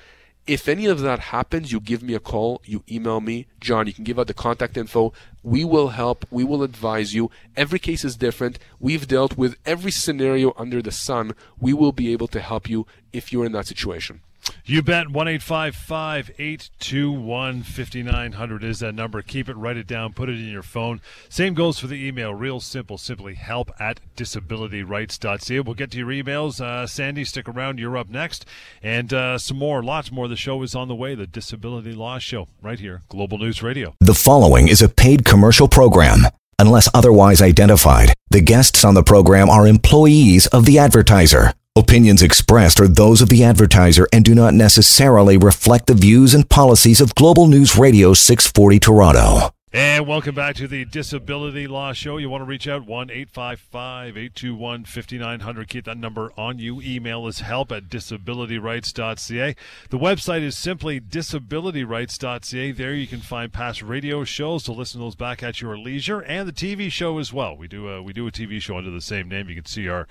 If 0.46 0.68
any 0.68 0.88
of 0.88 1.02
that 1.02 1.20
happens, 1.20 1.72
you 1.72 1.80
give 1.80 2.02
me 2.02 2.16
a 2.16 2.20
call, 2.20 2.62
you 2.66 2.84
email 2.90 3.22
me, 3.22 3.46
John, 3.62 3.86
you 3.86 3.94
can 3.94 4.04
give 4.04 4.18
out 4.20 4.28
the 4.28 4.34
contact 4.34 4.78
info. 4.78 5.14
We 5.44 5.64
will 5.64 5.90
help, 5.90 6.26
we 6.32 6.44
will 6.44 6.64
advise 6.64 7.14
you. 7.14 7.30
Every 7.56 7.78
case 7.78 8.04
is 8.04 8.18
different. 8.18 8.58
We've 8.80 9.08
dealt 9.08 9.38
with 9.38 9.58
every 9.64 9.92
scenario 9.92 10.54
under 10.58 10.82
the 10.82 10.92
sun. 10.92 11.36
We 11.60 11.72
will 11.72 11.92
be 11.92 12.12
able 12.12 12.28
to 12.30 12.42
help 12.42 12.68
you 12.68 12.88
if 13.14 13.32
you're 13.32 13.46
in 13.46 13.52
that 13.52 13.68
situation. 13.68 14.22
You 14.66 14.82
bet. 14.82 15.10
1 15.10 15.28
821 15.28 17.64
5900 17.64 18.64
is 18.64 18.80
that 18.80 18.96
number. 18.96 19.22
Keep 19.22 19.50
it, 19.50 19.56
write 19.56 19.78
it 19.78 19.88
down, 19.88 20.14
put 20.14 20.30
it 20.30 20.40
in 20.40 20.50
your 20.50 20.64
phone. 20.64 21.02
Same 21.30 21.54
goes 21.54 21.80
for 21.80 21.88
the 21.88 22.08
email. 22.08 22.34
Real 22.34 22.60
simple. 22.60 22.98
Simply 22.98 23.36
help 23.36 23.72
at 23.80 24.00
disabilityrights.ca. 24.16 25.60
We'll 25.62 25.74
get 25.74 25.92
to 25.92 25.98
your 25.98 26.08
emails. 26.08 26.62
Uh, 26.62 26.88
Sandy, 26.88 27.26
stick 27.26 27.48
around. 27.48 27.80
You're 27.80 27.98
up 27.98 28.10
next. 28.10 28.46
And 28.82 29.14
uh, 29.14 29.38
some 29.38 29.58
more, 29.58 29.84
lots 29.84 30.12
more. 30.12 30.28
The 30.28 30.36
show 30.36 30.62
is 30.64 30.76
on 30.76 30.88
the 30.88 30.96
way. 30.96 31.16
The 31.16 31.28
Disability 31.28 31.94
Law 31.94 32.20
Show, 32.20 32.48
right 32.62 32.80
here, 32.80 33.04
Global 33.10 33.38
News 33.38 33.64
Radio. 33.64 33.96
The 34.00 34.14
following 34.14 34.68
is 34.68 34.82
a 34.82 34.90
paid 34.90 35.26
commercial 35.26 35.68
program. 35.68 36.22
Unless 36.60 36.90
otherwise 36.94 37.42
identified, 37.42 38.14
the 38.32 38.42
guests 38.42 38.84
on 38.84 38.94
the 38.94 39.04
program 39.04 39.50
are 39.50 39.66
employees 39.66 40.48
of 40.48 40.66
the 40.66 40.78
advertiser. 40.78 41.54
Opinions 41.80 42.22
expressed 42.22 42.82
are 42.82 42.90
those 42.90 43.22
of 43.22 43.30
the 43.30 43.42
advertiser 43.42 44.06
and 44.12 44.26
do 44.26 44.36
not 44.36 44.54
necessarily 44.54 45.38
reflect 45.38 45.88
the 45.88 45.94
views 45.94 46.34
and 46.34 46.50
policies 46.50 47.00
of 47.00 47.16
Global 47.16 47.48
News 47.48 47.78
Radio 47.78 48.14
640 48.14 48.80
Toronto. 48.80 49.54
And 49.72 50.06
welcome 50.06 50.36
back 50.36 50.58
to 50.58 50.68
the 50.68 50.84
Disability 50.84 51.68
Law 51.68 51.94
Show. 51.94 52.18
You 52.18 52.30
want 52.30 52.42
to 52.42 52.46
reach 52.46 52.68
out 52.68 52.86
1 52.86 53.10
855 53.10 54.18
821 54.18 54.84
5900. 54.84 55.70
Keep 55.70 55.86
that 55.86 55.98
number 55.98 56.34
on 56.36 56.60
you. 56.60 56.82
Email 56.82 57.28
is 57.28 57.40
help 57.40 57.72
at 57.72 57.84
disabilityrights.ca. 57.84 59.56
The 59.90 59.98
website 59.98 60.42
is 60.42 60.58
simply 60.58 61.00
disabilityrights.ca. 61.00 62.72
There 62.74 62.94
you 62.94 63.08
can 63.08 63.22
find 63.22 63.54
past 63.54 63.82
radio 63.82 64.26
shows 64.26 64.64
to 64.64 64.74
listen 64.74 65.00
to 65.00 65.06
those 65.06 65.16
back 65.16 65.42
at 65.44 65.62
your 65.62 65.78
leisure 65.78 66.20
and 66.20 66.46
the 66.46 66.52
TV 66.52 66.92
show 66.92 67.20
as 67.20 67.32
well. 67.32 67.56
We 67.56 67.70
do 67.70 67.88
a, 67.88 68.04
we 68.04 68.12
do 68.12 68.28
a 68.28 68.32
TV 68.32 68.62
show 68.62 68.78
under 68.78 68.92
the 68.92 69.00
same 69.00 69.30
name. 69.30 69.48
You 69.48 69.56
can 69.56 69.66
see 69.66 69.88
our 69.88 70.10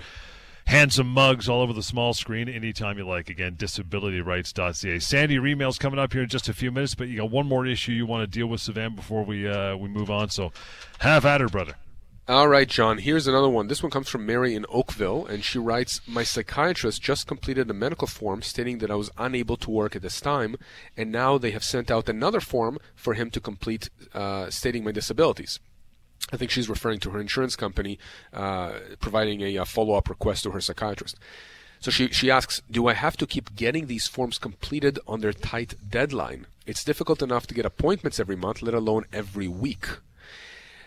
handsome 0.69 1.09
mugs 1.09 1.49
all 1.49 1.63
over 1.63 1.73
the 1.73 1.83
small 1.83 2.13
screen 2.13 2.47
anytime 2.47 2.99
you 2.99 3.07
like. 3.07 3.31
Again, 3.31 3.57
disabilityrights.ca. 3.57 4.99
Sandy, 4.99 5.35
your 5.35 5.47
email's 5.47 5.79
coming 5.79 5.99
up 5.99 6.13
here 6.13 6.23
in 6.23 6.29
just 6.29 6.49
a 6.49 6.53
few 6.53 6.71
minutes, 6.71 6.95
but 6.95 7.09
you 7.09 7.17
got 7.17 7.31
one 7.31 7.47
more 7.47 7.67
issue 7.67 7.93
you 7.93 8.05
want 8.05 8.23
to 8.23 8.39
deal 8.39 8.47
with, 8.47 8.61
Sivan, 8.61 8.95
before 8.95 9.25
we 9.25 9.49
uh, 9.49 9.77
we 9.77 9.89
move 9.89 10.11
on. 10.11 10.29
So 10.29 10.53
have 10.99 11.25
at 11.25 11.41
her, 11.41 11.49
brother. 11.49 11.77
All 12.29 12.49
right, 12.49 12.69
John. 12.69 12.99
Here's 12.99 13.27
another 13.27 13.49
one. 13.49 13.69
This 13.69 13.83
one 13.83 13.91
comes 13.91 14.11
from 14.11 14.27
Mary 14.27 14.55
in 14.55 14.67
Oakville, 14.69 15.25
and 15.25 15.43
she 15.43 15.59
writes 15.59 16.03
My 16.07 16.23
psychiatrist 16.23 17.01
just 17.01 17.27
completed 17.27 17.71
a 17.71 17.75
medical 17.75 18.07
form 18.07 18.43
stating 18.43 18.79
that 18.79 18.91
I 18.91 18.97
was 18.97 19.11
unable 19.17 19.57
to 19.57 19.71
work 19.71 19.97
at 19.97 20.03
this 20.03 20.21
time, 20.21 20.57
and 20.95 21.11
now 21.11 21.39
they 21.39 21.53
have 21.53 21.65
sent 21.65 21.91
out 21.91 22.11
another 22.11 22.41
form 22.41 22.77
for 22.95 23.15
him 23.15 23.31
to 23.31 23.41
complete 23.41 23.89
uh, 24.13 24.51
stating 24.51 24.85
my 24.85 24.93
disabilities. 24.93 25.59
I 26.33 26.37
think 26.37 26.51
she's 26.51 26.69
referring 26.69 27.01
to 27.01 27.11
her 27.11 27.21
insurance 27.21 27.57
company 27.57 27.99
uh, 28.33 28.73
providing 29.01 29.41
a, 29.41 29.57
a 29.57 29.65
follow 29.65 29.95
up 29.95 30.09
request 30.09 30.43
to 30.45 30.51
her 30.51 30.61
psychiatrist. 30.61 31.17
So 31.81 31.91
she, 31.91 32.09
she 32.09 32.31
asks, 32.31 32.61
Do 32.71 32.89
I 32.89 32.95
have 32.95 33.17
to 33.19 33.27
keep 33.27 33.55
getting 33.55 33.87
these 33.87 34.09
forms 34.09 34.39
completed 34.39 34.99
on 35.07 35.21
their 35.21 35.33
tight 35.33 35.75
deadline? 35.89 36.47
It's 36.67 36.85
difficult 36.85 37.23
enough 37.23 37.47
to 37.47 37.55
get 37.55 37.65
appointments 37.65 38.21
every 38.21 38.37
month, 38.37 38.63
let 38.63 38.75
alone 38.75 39.05
every 39.13 39.49
week. 39.49 39.87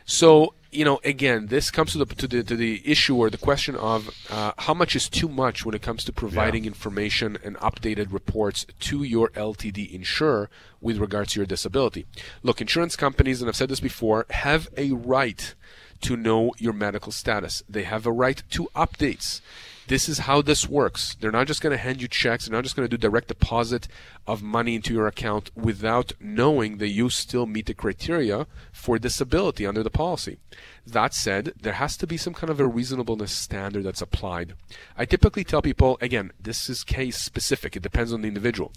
So 0.05 0.53
you 0.71 0.85
know, 0.85 0.99
again, 1.03 1.47
this 1.47 1.69
comes 1.69 1.91
to 1.91 1.97
the 1.97 2.05
to 2.05 2.27
the 2.27 2.43
to 2.43 2.55
the 2.55 2.81
issue 2.89 3.15
or 3.17 3.29
the 3.29 3.37
question 3.37 3.75
of 3.75 4.09
uh, 4.29 4.53
how 4.57 4.73
much 4.73 4.95
is 4.95 5.09
too 5.09 5.27
much 5.27 5.65
when 5.65 5.75
it 5.75 5.81
comes 5.81 6.03
to 6.05 6.13
providing 6.13 6.63
yeah. 6.63 6.69
information 6.69 7.37
and 7.43 7.57
updated 7.57 8.13
reports 8.13 8.65
to 8.79 9.03
your 9.03 9.29
LTD 9.29 9.91
insurer 9.91 10.49
with 10.79 10.97
regards 10.97 11.33
to 11.33 11.39
your 11.39 11.45
disability. 11.45 12.05
Look, 12.41 12.61
insurance 12.61 12.95
companies, 12.95 13.41
and 13.41 13.49
I've 13.49 13.55
said 13.55 13.69
this 13.69 13.79
before, 13.79 14.25
have 14.29 14.69
a 14.77 14.91
right 14.91 15.53
to 16.01 16.15
know 16.15 16.53
your 16.57 16.73
medical 16.73 17.11
status. 17.11 17.63
They 17.69 17.83
have 17.83 18.05
a 18.05 18.11
right 18.11 18.41
to 18.51 18.69
updates 18.75 19.41
this 19.87 20.07
is 20.07 20.19
how 20.19 20.41
this 20.41 20.69
works. 20.69 21.15
They're 21.19 21.31
not 21.31 21.47
just 21.47 21.61
going 21.61 21.71
to 21.71 21.81
hand 21.81 22.01
you 22.01 22.07
checks. 22.07 22.45
They're 22.45 22.55
not 22.55 22.63
just 22.63 22.75
going 22.75 22.87
to 22.87 22.97
do 22.97 22.99
direct 22.99 23.27
deposit 23.27 23.87
of 24.27 24.43
money 24.43 24.75
into 24.75 24.93
your 24.93 25.07
account 25.07 25.51
without 25.55 26.13
knowing 26.19 26.77
that 26.77 26.89
you 26.89 27.09
still 27.09 27.45
meet 27.45 27.65
the 27.65 27.73
criteria 27.73 28.47
for 28.71 28.99
disability 28.99 29.65
under 29.65 29.83
the 29.83 29.89
policy. 29.89 30.37
That 30.85 31.13
said, 31.13 31.53
there 31.61 31.73
has 31.73 31.97
to 31.97 32.07
be 32.07 32.17
some 32.17 32.33
kind 32.33 32.49
of 32.49 32.59
a 32.59 32.67
reasonableness 32.67 33.31
standard 33.31 33.83
that's 33.83 34.01
applied. 34.01 34.53
I 34.97 35.05
typically 35.05 35.43
tell 35.43 35.61
people, 35.61 35.97
again, 36.01 36.31
this 36.39 36.69
is 36.69 36.83
case 36.83 37.17
specific. 37.17 37.75
It 37.75 37.83
depends 37.83 38.13
on 38.13 38.21
the 38.21 38.27
individual. 38.27 38.71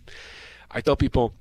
I 0.71 0.81
tell 0.81 0.97
people, 0.97 1.35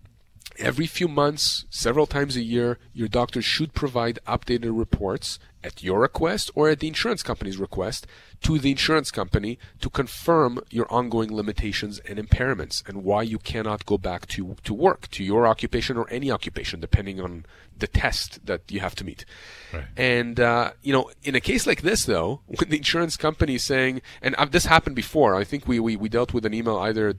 Every 0.59 0.85
few 0.85 1.07
months, 1.07 1.65
several 1.71 2.05
times 2.05 2.35
a 2.35 2.43
year, 2.43 2.77
your 2.93 3.07
doctor 3.07 3.41
should 3.41 3.73
provide 3.73 4.19
updated 4.27 4.77
reports 4.77 5.39
at 5.63 5.83
your 5.83 5.99
request 5.99 6.51
or 6.55 6.69
at 6.69 6.79
the 6.79 6.87
insurance 6.87 7.23
company's 7.23 7.57
request 7.57 8.05
to 8.41 8.59
the 8.59 8.71
insurance 8.71 9.09
company 9.11 9.57
to 9.79 9.89
confirm 9.89 10.59
your 10.69 10.91
ongoing 10.91 11.33
limitations 11.33 11.99
and 11.99 12.19
impairments 12.19 12.87
and 12.87 13.03
why 13.03 13.21
you 13.21 13.39
cannot 13.39 13.85
go 13.85 13.97
back 13.97 14.27
to, 14.27 14.55
to 14.63 14.73
work, 14.73 15.09
to 15.11 15.23
your 15.23 15.47
occupation 15.47 15.97
or 15.97 16.09
any 16.09 16.29
occupation, 16.29 16.79
depending 16.79 17.21
on 17.21 17.45
the 17.77 17.87
test 17.87 18.45
that 18.45 18.69
you 18.69 18.79
have 18.79 18.95
to 18.95 19.03
meet. 19.03 19.25
Right. 19.73 19.85
And, 19.95 20.39
uh, 20.39 20.71
you 20.81 20.93
know, 20.93 21.09
in 21.23 21.35
a 21.35 21.41
case 21.41 21.65
like 21.65 21.81
this, 21.81 22.05
though, 22.05 22.41
when 22.47 22.69
the 22.69 22.77
insurance 22.77 23.17
company 23.17 23.55
is 23.55 23.63
saying, 23.63 24.01
and 24.21 24.35
uh, 24.35 24.45
this 24.45 24.65
happened 24.65 24.95
before, 24.95 25.35
I 25.35 25.43
think 25.43 25.67
we, 25.67 25.79
we, 25.79 25.95
we 25.95 26.09
dealt 26.09 26.33
with 26.33 26.45
an 26.45 26.53
email 26.53 26.77
either 26.77 27.15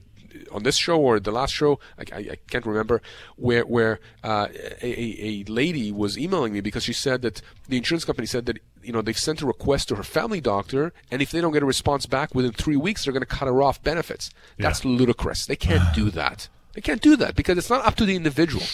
on 0.51 0.63
this 0.63 0.77
show 0.77 0.99
or 0.99 1.19
the 1.19 1.31
last 1.31 1.53
show, 1.53 1.79
I, 1.97 2.03
I, 2.15 2.19
I 2.31 2.37
can't 2.49 2.65
remember, 2.65 3.01
where 3.35 3.63
where 3.63 3.99
uh, 4.23 4.47
a, 4.81 5.43
a 5.43 5.43
lady 5.45 5.91
was 5.91 6.17
emailing 6.17 6.53
me 6.53 6.61
because 6.61 6.83
she 6.83 6.93
said 6.93 7.21
that 7.23 7.41
the 7.67 7.77
insurance 7.77 8.05
company 8.05 8.25
said 8.25 8.45
that 8.45 8.59
you 8.83 8.93
know 8.93 9.01
they've 9.01 9.17
sent 9.17 9.41
a 9.41 9.45
request 9.45 9.89
to 9.89 9.95
her 9.95 10.03
family 10.03 10.41
doctor, 10.41 10.93
and 11.11 11.21
if 11.21 11.31
they 11.31 11.41
don't 11.41 11.53
get 11.53 11.63
a 11.63 11.65
response 11.65 12.05
back 12.05 12.33
within 12.35 12.51
three 12.51 12.77
weeks, 12.77 13.03
they're 13.03 13.13
going 13.13 13.21
to 13.21 13.27
cut 13.27 13.47
her 13.47 13.61
off 13.61 13.81
benefits. 13.83 14.31
Yeah. 14.57 14.67
That's 14.67 14.85
ludicrous. 14.85 15.45
They 15.45 15.55
can't 15.55 15.93
do 15.93 16.09
that. 16.11 16.49
They 16.73 16.81
can't 16.81 17.01
do 17.01 17.15
that 17.17 17.35
because 17.35 17.57
it's 17.57 17.69
not 17.69 17.85
up 17.85 17.95
to 17.95 18.05
the 18.05 18.15
individual. 18.15 18.65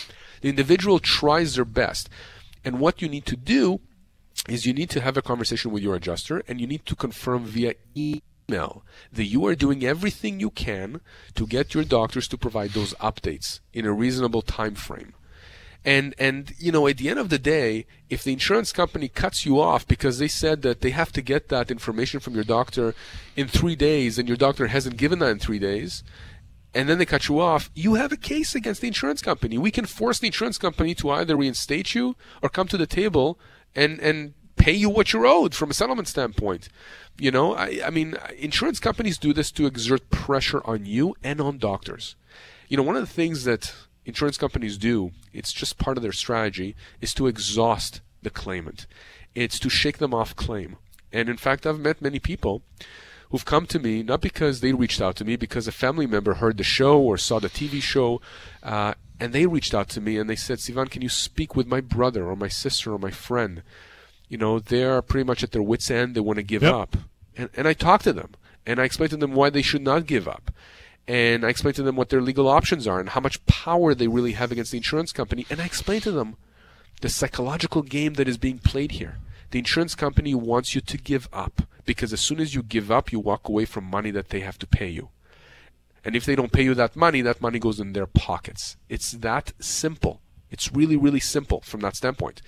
The 0.42 0.50
individual 0.50 1.00
tries 1.00 1.56
their 1.56 1.66
best, 1.66 2.10
and 2.66 2.80
what 2.80 3.02
you 3.02 3.08
need 3.08 3.26
to 3.28 3.36
do 3.36 3.80
is 4.48 4.66
you 4.66 4.74
need 4.74 4.90
to 4.90 5.02
have 5.02 5.18
a 5.18 5.22
conversation 5.22 5.72
with 5.72 5.84
your 5.84 5.96
adjuster, 5.96 6.42
and 6.48 6.60
you 6.60 6.66
need 6.66 6.86
to 6.88 6.96
confirm 6.96 7.46
via 7.46 7.76
email 7.96 8.22
email 8.52 8.84
that 9.12 9.26
you 9.26 9.46
are 9.46 9.56
doing 9.56 9.84
everything 9.84 10.40
you 10.40 10.50
can 10.50 11.02
to 11.36 11.48
get 11.48 11.74
your 11.74 11.84
doctors 11.84 12.28
to 12.28 12.38
provide 12.38 12.72
those 12.72 12.94
updates 12.96 13.60
in 13.74 13.86
a 13.86 13.94
reasonable 13.94 14.42
time 14.42 14.76
frame. 14.76 15.14
And 15.84 16.14
and 16.20 16.54
you 16.60 16.72
know, 16.72 16.88
at 16.88 16.98
the 16.98 17.10
end 17.10 17.18
of 17.18 17.30
the 17.30 17.40
day, 17.40 17.88
if 18.08 18.24
the 18.24 18.34
insurance 18.34 18.72
company 18.72 19.08
cuts 19.08 19.46
you 19.48 19.60
off 19.60 19.88
because 19.88 20.20
they 20.20 20.28
said 20.28 20.62
that 20.62 20.82
they 20.82 20.92
have 20.92 21.12
to 21.14 21.24
get 21.24 21.50
that 21.50 21.72
information 21.72 22.20
from 22.20 22.36
your 22.36 22.44
doctor 22.44 22.94
in 23.36 23.48
three 23.48 23.76
days 23.76 24.20
and 24.20 24.28
your 24.28 24.38
doctor 24.38 24.68
hasn't 24.68 24.98
given 24.98 25.20
that 25.20 25.32
in 25.32 25.40
three 25.40 25.58
days, 25.58 26.04
and 26.76 26.88
then 26.88 27.00
they 27.00 27.06
cut 27.06 27.28
you 27.28 27.40
off, 27.40 27.72
you 27.74 27.96
have 27.96 28.12
a 28.12 28.18
case 28.18 28.54
against 28.54 28.82
the 28.82 28.88
insurance 28.88 29.24
company. 29.24 29.58
We 29.58 29.72
can 29.72 29.88
force 29.88 30.20
the 30.20 30.28
insurance 30.28 30.60
company 30.60 30.94
to 30.96 31.10
either 31.10 31.36
reinstate 31.36 31.96
you 31.96 32.16
or 32.44 32.50
come 32.50 32.68
to 32.68 32.78
the 32.78 32.88
table 32.88 33.40
and 33.74 34.00
and 34.00 34.36
pay 34.62 34.74
you 34.74 34.90
what 34.92 35.12
you're 35.12 35.26
owed 35.26 35.56
from 35.56 35.72
a 35.72 35.74
settlement 35.74 36.08
standpoint. 36.08 36.70
You 37.18 37.32
know, 37.32 37.56
I, 37.56 37.82
I 37.84 37.90
mean, 37.90 38.16
insurance 38.38 38.80
companies 38.80 39.18
do 39.18 39.34
this 39.34 39.52
to 39.54 39.66
exert 39.66 40.12
pressure 40.12 40.62
on 40.66 40.86
you 40.86 41.16
and 41.24 41.42
on 41.42 41.58
doctors. 41.58 42.16
You 42.70 42.78
know, 42.78 42.84
one 42.84 42.96
of 42.96 43.02
the 43.02 43.14
things 43.14 43.44
that 43.46 43.74
insurance 44.06 44.38
companies 44.38 44.78
do, 44.78 45.12
it's 45.34 45.52
just 45.52 45.80
part 45.80 45.98
of 45.98 46.04
their 46.04 46.12
strategy, 46.12 46.76
is 47.02 47.14
to 47.16 47.26
exhaust 47.26 48.02
the 48.22 48.30
claimant. 48.30 48.86
It's 49.34 49.58
to 49.60 49.70
shake 49.70 49.98
them 49.98 50.14
off 50.14 50.36
claim. 50.36 50.78
And 51.12 51.28
in 51.28 51.38
fact, 51.38 51.66
I've 51.66 51.80
met 51.80 52.00
many 52.00 52.20
people 52.20 52.62
who've 53.32 53.46
come 53.46 53.66
to 53.66 53.80
me 53.80 54.04
not 54.04 54.22
because 54.22 54.62
they 54.62 54.74
reached 54.74 55.02
out 55.02 55.16
to 55.16 55.26
me, 55.26 55.38
because 55.38 55.68
a 55.68 55.72
family 55.72 56.06
member 56.06 56.36
heard 56.36 56.58
the 56.58 56.64
show 56.64 57.00
or 57.02 57.18
saw 57.18 57.40
the 57.40 57.50
TV 57.50 57.82
show, 57.82 58.22
uh, 58.62 58.94
and 59.20 59.34
they 59.34 59.48
reached 59.48 59.74
out 59.74 59.90
to 59.90 60.02
me 60.02 60.18
and 60.18 60.30
they 60.30 60.36
said, 60.36 60.60
Sivan, 60.60 60.92
can 60.92 61.02
you 61.02 61.10
speak 61.10 61.56
with 61.56 61.66
my 61.66 61.82
brother 61.82 62.28
or 62.28 62.36
my 62.36 62.48
sister 62.48 62.94
or 62.94 63.00
my 63.00 63.12
friend? 63.12 63.64
You 64.32 64.38
know, 64.38 64.60
they're 64.60 65.02
pretty 65.02 65.26
much 65.26 65.44
at 65.44 65.52
their 65.52 65.62
wits' 65.62 65.92
end. 65.92 66.16
They 66.16 66.22
want 66.22 66.38
to 66.38 66.44
give 66.44 66.64
yep. 66.64 66.74
up. 66.74 66.98
And, 67.36 67.50
and 67.54 67.68
I 67.68 67.74
talk 67.74 68.02
to 68.04 68.14
them 68.14 68.32
and 68.66 68.80
I 68.80 68.86
explain 68.86 69.10
to 69.10 69.18
them 69.18 69.34
why 69.34 69.50
they 69.50 69.62
should 69.62 69.82
not 69.82 70.08
give 70.08 70.26
up. 70.26 70.52
And 71.06 71.46
I 71.46 71.50
explain 71.50 71.74
to 71.74 71.84
them 71.84 71.98
what 71.98 72.08
their 72.08 72.22
legal 72.22 72.48
options 72.48 72.88
are 72.88 72.98
and 72.98 73.10
how 73.10 73.20
much 73.20 73.46
power 73.46 73.94
they 73.94 74.08
really 74.08 74.32
have 74.32 74.50
against 74.50 74.72
the 74.72 74.78
insurance 74.78 75.12
company. 75.12 75.46
And 75.50 75.60
I 75.60 75.66
explain 75.66 76.00
to 76.02 76.12
them 76.14 76.38
the 77.02 77.10
psychological 77.10 77.82
game 77.82 78.14
that 78.14 78.30
is 78.30 78.38
being 78.38 78.60
played 78.60 78.92
here. 78.92 79.18
The 79.50 79.60
insurance 79.60 79.96
company 79.96 80.34
wants 80.34 80.76
you 80.76 80.80
to 80.80 80.98
give 80.98 81.28
up 81.34 81.64
because 81.84 82.14
as 82.14 82.22
soon 82.22 82.40
as 82.40 82.56
you 82.56 82.64
give 82.64 82.90
up, 82.90 83.12
you 83.12 83.20
walk 83.20 83.50
away 83.50 83.66
from 83.66 83.84
money 83.84 84.12
that 84.12 84.30
they 84.30 84.40
have 84.40 84.58
to 84.60 84.68
pay 84.68 84.88
you. 84.88 85.10
And 86.06 86.16
if 86.16 86.24
they 86.24 86.38
don't 86.38 86.54
pay 86.54 86.64
you 86.64 86.74
that 86.76 86.96
money, 86.96 87.22
that 87.22 87.42
money 87.42 87.60
goes 87.60 87.82
in 87.82 87.92
their 87.92 88.08
pockets. 88.08 88.78
It's 88.88 89.12
that 89.12 89.52
simple. 89.60 90.22
It's 90.52 90.74
really, 90.74 90.98
really 90.98 91.20
simple 91.20 91.62
from 91.62 91.80
that 91.82 91.96
standpoint. 91.96 92.42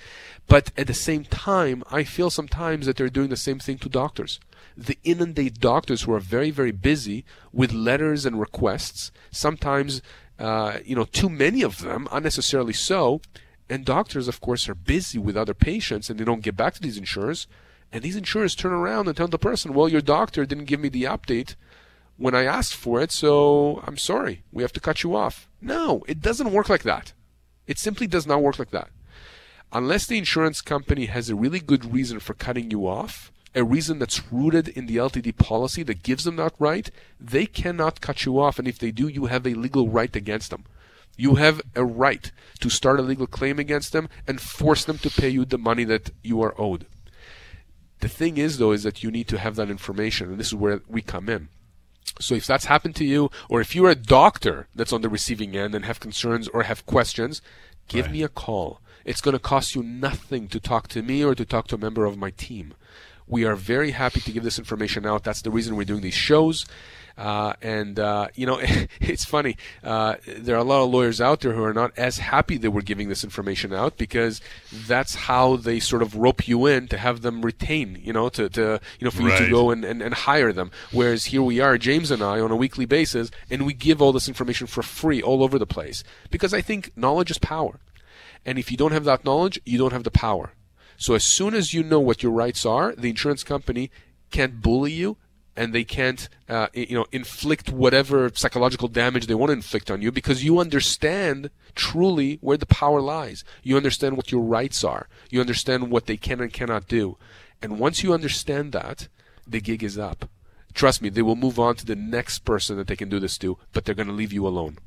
But 0.47 0.71
at 0.77 0.87
the 0.87 0.93
same 0.93 1.23
time, 1.23 1.83
I 1.89 2.03
feel 2.03 2.29
sometimes 2.29 2.85
that 2.85 2.97
they're 2.97 3.09
doing 3.09 3.29
the 3.29 3.37
same 3.37 3.59
thing 3.59 3.77
to 3.79 3.89
doctors. 3.89 4.39
They 4.75 4.97
inundate 5.03 5.59
doctors 5.59 6.03
who 6.03 6.13
are 6.13 6.19
very, 6.19 6.51
very 6.51 6.71
busy 6.71 7.25
with 7.51 7.71
letters 7.71 8.25
and 8.25 8.39
requests, 8.39 9.11
sometimes 9.31 10.01
uh, 10.39 10.79
you 10.83 10.95
know, 10.95 11.05
too 11.05 11.29
many 11.29 11.61
of 11.61 11.79
them, 11.79 12.07
unnecessarily 12.11 12.73
so. 12.73 13.21
And 13.69 13.85
doctors, 13.85 14.27
of 14.27 14.41
course, 14.41 14.67
are 14.67 14.75
busy 14.75 15.17
with 15.17 15.37
other 15.37 15.53
patients 15.53 16.09
and 16.09 16.19
they 16.19 16.25
don't 16.25 16.43
get 16.43 16.57
back 16.57 16.73
to 16.73 16.81
these 16.81 16.97
insurers. 16.97 17.47
And 17.91 18.03
these 18.03 18.15
insurers 18.15 18.55
turn 18.55 18.73
around 18.73 19.07
and 19.07 19.15
tell 19.15 19.27
the 19.27 19.37
person, 19.37 19.73
well, 19.73 19.87
your 19.87 20.01
doctor 20.01 20.45
didn't 20.45 20.65
give 20.65 20.79
me 20.79 20.89
the 20.89 21.03
update 21.03 21.55
when 22.17 22.35
I 22.35 22.43
asked 22.43 22.75
for 22.75 23.01
it, 23.01 23.11
so 23.11 23.83
I'm 23.85 23.97
sorry, 23.97 24.43
we 24.51 24.63
have 24.63 24.73
to 24.73 24.79
cut 24.79 25.03
you 25.03 25.15
off. 25.15 25.47
No, 25.61 26.03
it 26.07 26.21
doesn't 26.21 26.51
work 26.51 26.69
like 26.69 26.83
that. 26.83 27.13
It 27.67 27.79
simply 27.79 28.07
does 28.07 28.27
not 28.27 28.41
work 28.41 28.59
like 28.59 28.71
that. 28.71 28.89
Unless 29.71 30.07
the 30.07 30.17
insurance 30.17 30.61
company 30.61 31.07
has 31.07 31.29
a 31.29 31.35
really 31.35 31.59
good 31.59 31.93
reason 31.93 32.19
for 32.19 32.33
cutting 32.33 32.69
you 32.69 32.87
off, 32.87 33.31
a 33.55 33.63
reason 33.63 33.99
that's 33.99 34.31
rooted 34.31 34.67
in 34.67 34.85
the 34.85 34.97
LTD 34.97 35.37
policy 35.37 35.83
that 35.83 36.03
gives 36.03 36.23
them 36.23 36.35
that 36.37 36.53
right, 36.59 36.89
they 37.19 37.45
cannot 37.45 38.01
cut 38.01 38.25
you 38.25 38.39
off. 38.39 38.59
And 38.59 38.67
if 38.67 38.79
they 38.79 38.91
do, 38.91 39.07
you 39.07 39.25
have 39.25 39.45
a 39.45 39.53
legal 39.53 39.89
right 39.89 40.15
against 40.15 40.49
them. 40.49 40.65
You 41.15 41.35
have 41.35 41.61
a 41.75 41.85
right 41.85 42.31
to 42.59 42.69
start 42.69 42.99
a 42.99 43.03
legal 43.03 43.27
claim 43.27 43.59
against 43.59 43.93
them 43.93 44.09
and 44.27 44.41
force 44.41 44.85
them 44.85 44.97
to 44.99 45.09
pay 45.09 45.29
you 45.29 45.45
the 45.45 45.59
money 45.59 45.83
that 45.83 46.11
you 46.23 46.41
are 46.41 46.59
owed. 46.59 46.87
The 47.99 48.09
thing 48.09 48.37
is, 48.37 48.57
though, 48.57 48.71
is 48.71 48.83
that 48.83 49.03
you 49.03 49.11
need 49.11 49.27
to 49.29 49.37
have 49.37 49.55
that 49.55 49.69
information, 49.69 50.29
and 50.29 50.39
this 50.39 50.47
is 50.47 50.55
where 50.55 50.81
we 50.87 51.01
come 51.01 51.29
in. 51.29 51.49
So 52.19 52.35
if 52.35 52.45
that's 52.45 52.65
happened 52.65 52.95
to 52.97 53.05
you, 53.05 53.31
or 53.49 53.61
if 53.61 53.75
you're 53.75 53.89
a 53.89 53.95
doctor 53.95 54.67
that's 54.75 54.93
on 54.93 55.01
the 55.01 55.09
receiving 55.09 55.55
end 55.55 55.73
and 55.73 55.85
have 55.85 55.99
concerns 55.99 56.47
or 56.47 56.63
have 56.63 56.85
questions, 56.85 57.41
give 57.87 58.05
right. 58.05 58.13
me 58.13 58.23
a 58.23 58.29
call. 58.29 58.79
It's 59.05 59.21
going 59.21 59.33
to 59.33 59.39
cost 59.39 59.75
you 59.75 59.83
nothing 59.83 60.47
to 60.49 60.59
talk 60.59 60.87
to 60.89 61.01
me 61.01 61.23
or 61.23 61.35
to 61.35 61.45
talk 61.45 61.67
to 61.67 61.75
a 61.75 61.79
member 61.79 62.05
of 62.05 62.17
my 62.17 62.31
team. 62.31 62.73
We 63.33 63.45
are 63.45 63.55
very 63.55 63.89
happy 63.89 64.19
to 64.19 64.31
give 64.31 64.43
this 64.43 64.59
information 64.59 65.07
out. 65.07 65.23
That's 65.23 65.41
the 65.41 65.49
reason 65.49 65.75
we're 65.75 65.85
doing 65.85 66.01
these 66.01 66.13
shows. 66.13 66.67
Uh, 67.17 67.53
and 67.63 67.97
uh, 67.97 68.27
you 68.35 68.45
know, 68.45 68.59
it's 69.01 69.25
funny. 69.25 69.57
Uh, 69.83 70.17
there 70.37 70.55
are 70.55 70.59
a 70.59 70.63
lot 70.63 70.83
of 70.83 70.91
lawyers 70.91 71.19
out 71.19 71.41
there 71.41 71.53
who 71.53 71.63
are 71.63 71.73
not 71.73 71.97
as 71.97 72.19
happy 72.19 72.57
that 72.57 72.69
we're 72.69 72.81
giving 72.81 73.09
this 73.09 73.23
information 73.23 73.73
out 73.73 73.97
because 73.97 74.39
that's 74.85 75.15
how 75.15 75.55
they 75.55 75.79
sort 75.79 76.03
of 76.03 76.15
rope 76.15 76.47
you 76.47 76.67
in 76.67 76.87
to 76.89 76.97
have 76.99 77.23
them 77.23 77.41
retain. 77.41 77.99
You 78.03 78.13
know, 78.13 78.29
to, 78.29 78.49
to 78.49 78.79
you 78.99 79.05
know 79.05 79.09
for 79.09 79.23
right. 79.23 79.39
you 79.39 79.47
to 79.47 79.51
go 79.51 79.71
and, 79.71 79.83
and, 79.83 80.03
and 80.03 80.13
hire 80.13 80.53
them. 80.53 80.69
Whereas 80.91 81.25
here 81.25 81.41
we 81.41 81.59
are, 81.59 81.79
James 81.79 82.11
and 82.11 82.21
I, 82.21 82.39
on 82.39 82.51
a 82.51 82.55
weekly 82.55 82.85
basis, 82.85 83.31
and 83.49 83.65
we 83.65 83.73
give 83.73 83.99
all 83.99 84.11
this 84.11 84.27
information 84.27 84.67
for 84.67 84.83
free 84.83 85.23
all 85.23 85.41
over 85.41 85.57
the 85.57 85.65
place 85.65 86.03
because 86.29 86.53
I 86.53 86.61
think 86.61 86.91
knowledge 86.95 87.31
is 87.31 87.39
power. 87.39 87.79
And 88.45 88.59
if 88.59 88.69
you 88.69 88.77
don't 88.77 88.91
have 88.91 89.05
that 89.05 89.25
knowledge, 89.25 89.59
you 89.65 89.79
don't 89.79 89.93
have 89.93 90.03
the 90.03 90.11
power. 90.11 90.53
So 90.97 91.13
as 91.13 91.23
soon 91.23 91.53
as 91.53 91.73
you 91.73 91.83
know 91.83 91.99
what 91.99 92.23
your 92.23 92.31
rights 92.31 92.65
are, 92.65 92.93
the 92.95 93.09
insurance 93.09 93.43
company 93.43 93.91
can't 94.31 94.61
bully 94.61 94.91
you 94.91 95.17
and 95.55 95.73
they 95.73 95.83
can't 95.83 96.29
uh, 96.49 96.67
you 96.73 96.95
know 96.95 97.05
inflict 97.11 97.69
whatever 97.69 98.31
psychological 98.33 98.87
damage 98.87 99.27
they 99.27 99.35
want 99.35 99.49
to 99.49 99.53
inflict 99.53 99.91
on 99.91 100.01
you 100.01 100.11
because 100.11 100.43
you 100.43 100.59
understand 100.59 101.49
truly 101.75 102.37
where 102.41 102.57
the 102.57 102.65
power 102.65 103.01
lies. 103.01 103.43
You 103.61 103.77
understand 103.77 104.17
what 104.17 104.31
your 104.31 104.41
rights 104.41 104.83
are. 104.83 105.07
You 105.29 105.41
understand 105.41 105.91
what 105.91 106.05
they 106.07 106.17
can 106.17 106.41
and 106.41 106.51
cannot 106.51 106.87
do. 106.87 107.17
And 107.61 107.79
once 107.79 108.03
you 108.03 108.13
understand 108.13 108.71
that 108.71 109.07
the 109.47 109.61
gig 109.61 109.83
is 109.83 109.97
up. 109.97 110.29
Trust 110.73 111.01
me 111.01 111.09
they 111.09 111.21
will 111.21 111.35
move 111.35 111.59
on 111.59 111.75
to 111.75 111.85
the 111.85 111.95
next 111.95 112.39
person 112.39 112.77
that 112.77 112.87
they 112.87 112.95
can 112.95 113.09
do 113.09 113.19
this 113.19 113.37
to 113.39 113.57
but 113.71 113.85
they're 113.85 113.95
going 113.95 114.07
to 114.07 114.13
leave 114.13 114.33
you 114.33 114.47
alone 114.47 114.79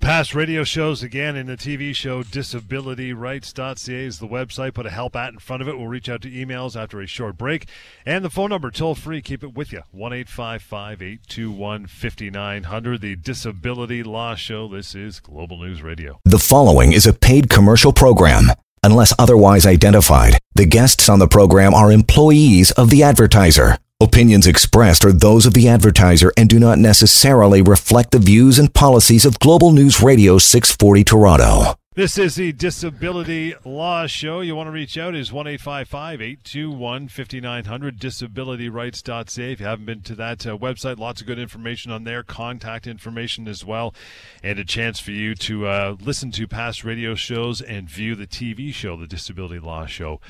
Past 0.00 0.34
radio 0.34 0.64
shows 0.64 1.02
again 1.02 1.36
in 1.36 1.46
the 1.46 1.58
TV 1.58 1.94
show 1.94 2.22
disabilityrights.ca 2.22 4.04
is 4.04 4.18
the 4.18 4.26
website. 4.26 4.72
Put 4.72 4.86
a 4.86 4.90
help 4.90 5.14
at 5.14 5.34
in 5.34 5.38
front 5.38 5.60
of 5.60 5.68
it. 5.68 5.76
We'll 5.76 5.88
reach 5.88 6.08
out 6.08 6.22
to 6.22 6.30
emails 6.30 6.74
after 6.74 7.02
a 7.02 7.06
short 7.06 7.36
break. 7.36 7.68
And 8.06 8.24
the 8.24 8.30
phone 8.30 8.48
number, 8.48 8.70
toll 8.70 8.94
free, 8.94 9.20
keep 9.20 9.44
it 9.44 9.54
with 9.54 9.72
you 9.72 9.82
1 9.92 10.12
821 10.14 11.86
5900. 11.86 13.00
The 13.00 13.16
Disability 13.16 14.02
Law 14.02 14.34
Show. 14.34 14.68
This 14.68 14.94
is 14.94 15.20
Global 15.20 15.58
News 15.58 15.82
Radio. 15.82 16.18
The 16.24 16.38
following 16.38 16.92
is 16.92 17.06
a 17.06 17.12
paid 17.12 17.50
commercial 17.50 17.92
program. 17.92 18.46
Unless 18.82 19.12
otherwise 19.18 19.66
identified, 19.66 20.38
the 20.54 20.64
guests 20.64 21.10
on 21.10 21.18
the 21.18 21.28
program 21.28 21.74
are 21.74 21.92
employees 21.92 22.70
of 22.72 22.88
the 22.88 23.02
advertiser. 23.02 23.76
Opinions 24.02 24.46
expressed 24.46 25.04
are 25.04 25.12
those 25.12 25.44
of 25.44 25.52
the 25.52 25.68
advertiser 25.68 26.32
and 26.34 26.48
do 26.48 26.58
not 26.58 26.78
necessarily 26.78 27.60
reflect 27.60 28.12
the 28.12 28.18
views 28.18 28.58
and 28.58 28.72
policies 28.72 29.26
of 29.26 29.38
Global 29.38 29.72
News 29.72 30.00
Radio 30.00 30.38
640 30.38 31.04
Toronto. 31.04 31.79
This 32.00 32.16
is 32.16 32.36
the 32.36 32.52
Disability 32.52 33.54
Law 33.62 34.06
Show. 34.06 34.40
You 34.40 34.56
want 34.56 34.68
to 34.68 34.70
reach 34.70 34.96
out 34.96 35.14
is 35.14 35.30
1 35.34 35.46
821 35.46 37.08
5900 37.08 37.98
disabilityrights.ca. 37.98 39.52
If 39.52 39.60
you 39.60 39.66
haven't 39.66 39.84
been 39.84 40.00
to 40.00 40.14
that 40.14 40.46
uh, 40.46 40.56
website, 40.56 40.96
lots 40.96 41.20
of 41.20 41.26
good 41.26 41.38
information 41.38 41.92
on 41.92 42.04
there, 42.04 42.22
contact 42.22 42.86
information 42.86 43.46
as 43.46 43.66
well, 43.66 43.94
and 44.42 44.58
a 44.58 44.64
chance 44.64 44.98
for 44.98 45.10
you 45.10 45.34
to 45.34 45.66
uh, 45.66 45.96
listen 46.00 46.30
to 46.30 46.48
past 46.48 46.84
radio 46.84 47.14
shows 47.14 47.60
and 47.60 47.86
view 47.86 48.14
the 48.14 48.26
TV 48.26 48.72
show, 48.72 48.96
the 48.96 49.06
Disability 49.06 49.58
Law 49.58 49.84
Show 49.84 50.22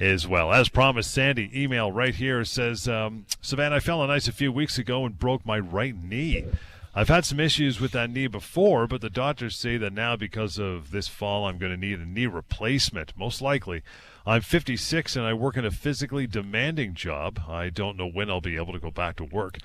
as 0.00 0.26
well. 0.26 0.50
As 0.50 0.70
promised, 0.70 1.12
Sandy, 1.12 1.50
email 1.54 1.92
right 1.92 2.14
here 2.14 2.42
says, 2.46 2.88
um, 2.88 3.26
Sivan, 3.42 3.72
I 3.72 3.80
fell 3.80 4.00
on 4.00 4.10
ice 4.10 4.28
a 4.28 4.32
few 4.32 4.50
weeks 4.50 4.78
ago 4.78 5.04
and 5.04 5.18
broke 5.18 5.44
my 5.44 5.58
right 5.58 5.94
knee. 5.94 6.46
I've 6.94 7.08
had 7.08 7.24
some 7.24 7.38
issues 7.38 7.80
with 7.80 7.92
that 7.92 8.10
knee 8.10 8.26
before, 8.26 8.86
but 8.86 9.00
the 9.00 9.10
doctors 9.10 9.56
say 9.56 9.76
that 9.76 9.92
now 9.92 10.16
because 10.16 10.58
of 10.58 10.90
this 10.90 11.06
fall, 11.06 11.46
I'm 11.46 11.58
going 11.58 11.72
to 11.72 11.76
need 11.76 12.00
a 12.00 12.06
knee 12.06 12.26
replacement, 12.26 13.16
most 13.16 13.42
likely. 13.42 13.82
I'm 14.26 14.40
56 14.40 15.14
and 15.16 15.24
I 15.24 15.32
work 15.32 15.56
in 15.56 15.64
a 15.64 15.70
physically 15.70 16.26
demanding 16.26 16.94
job. 16.94 17.40
I 17.48 17.70
don't 17.70 17.96
know 17.96 18.08
when 18.08 18.30
I'll 18.30 18.40
be 18.40 18.56
able 18.56 18.72
to 18.72 18.78
go 18.78 18.90
back 18.90 19.16
to 19.16 19.24
work. 19.24 19.58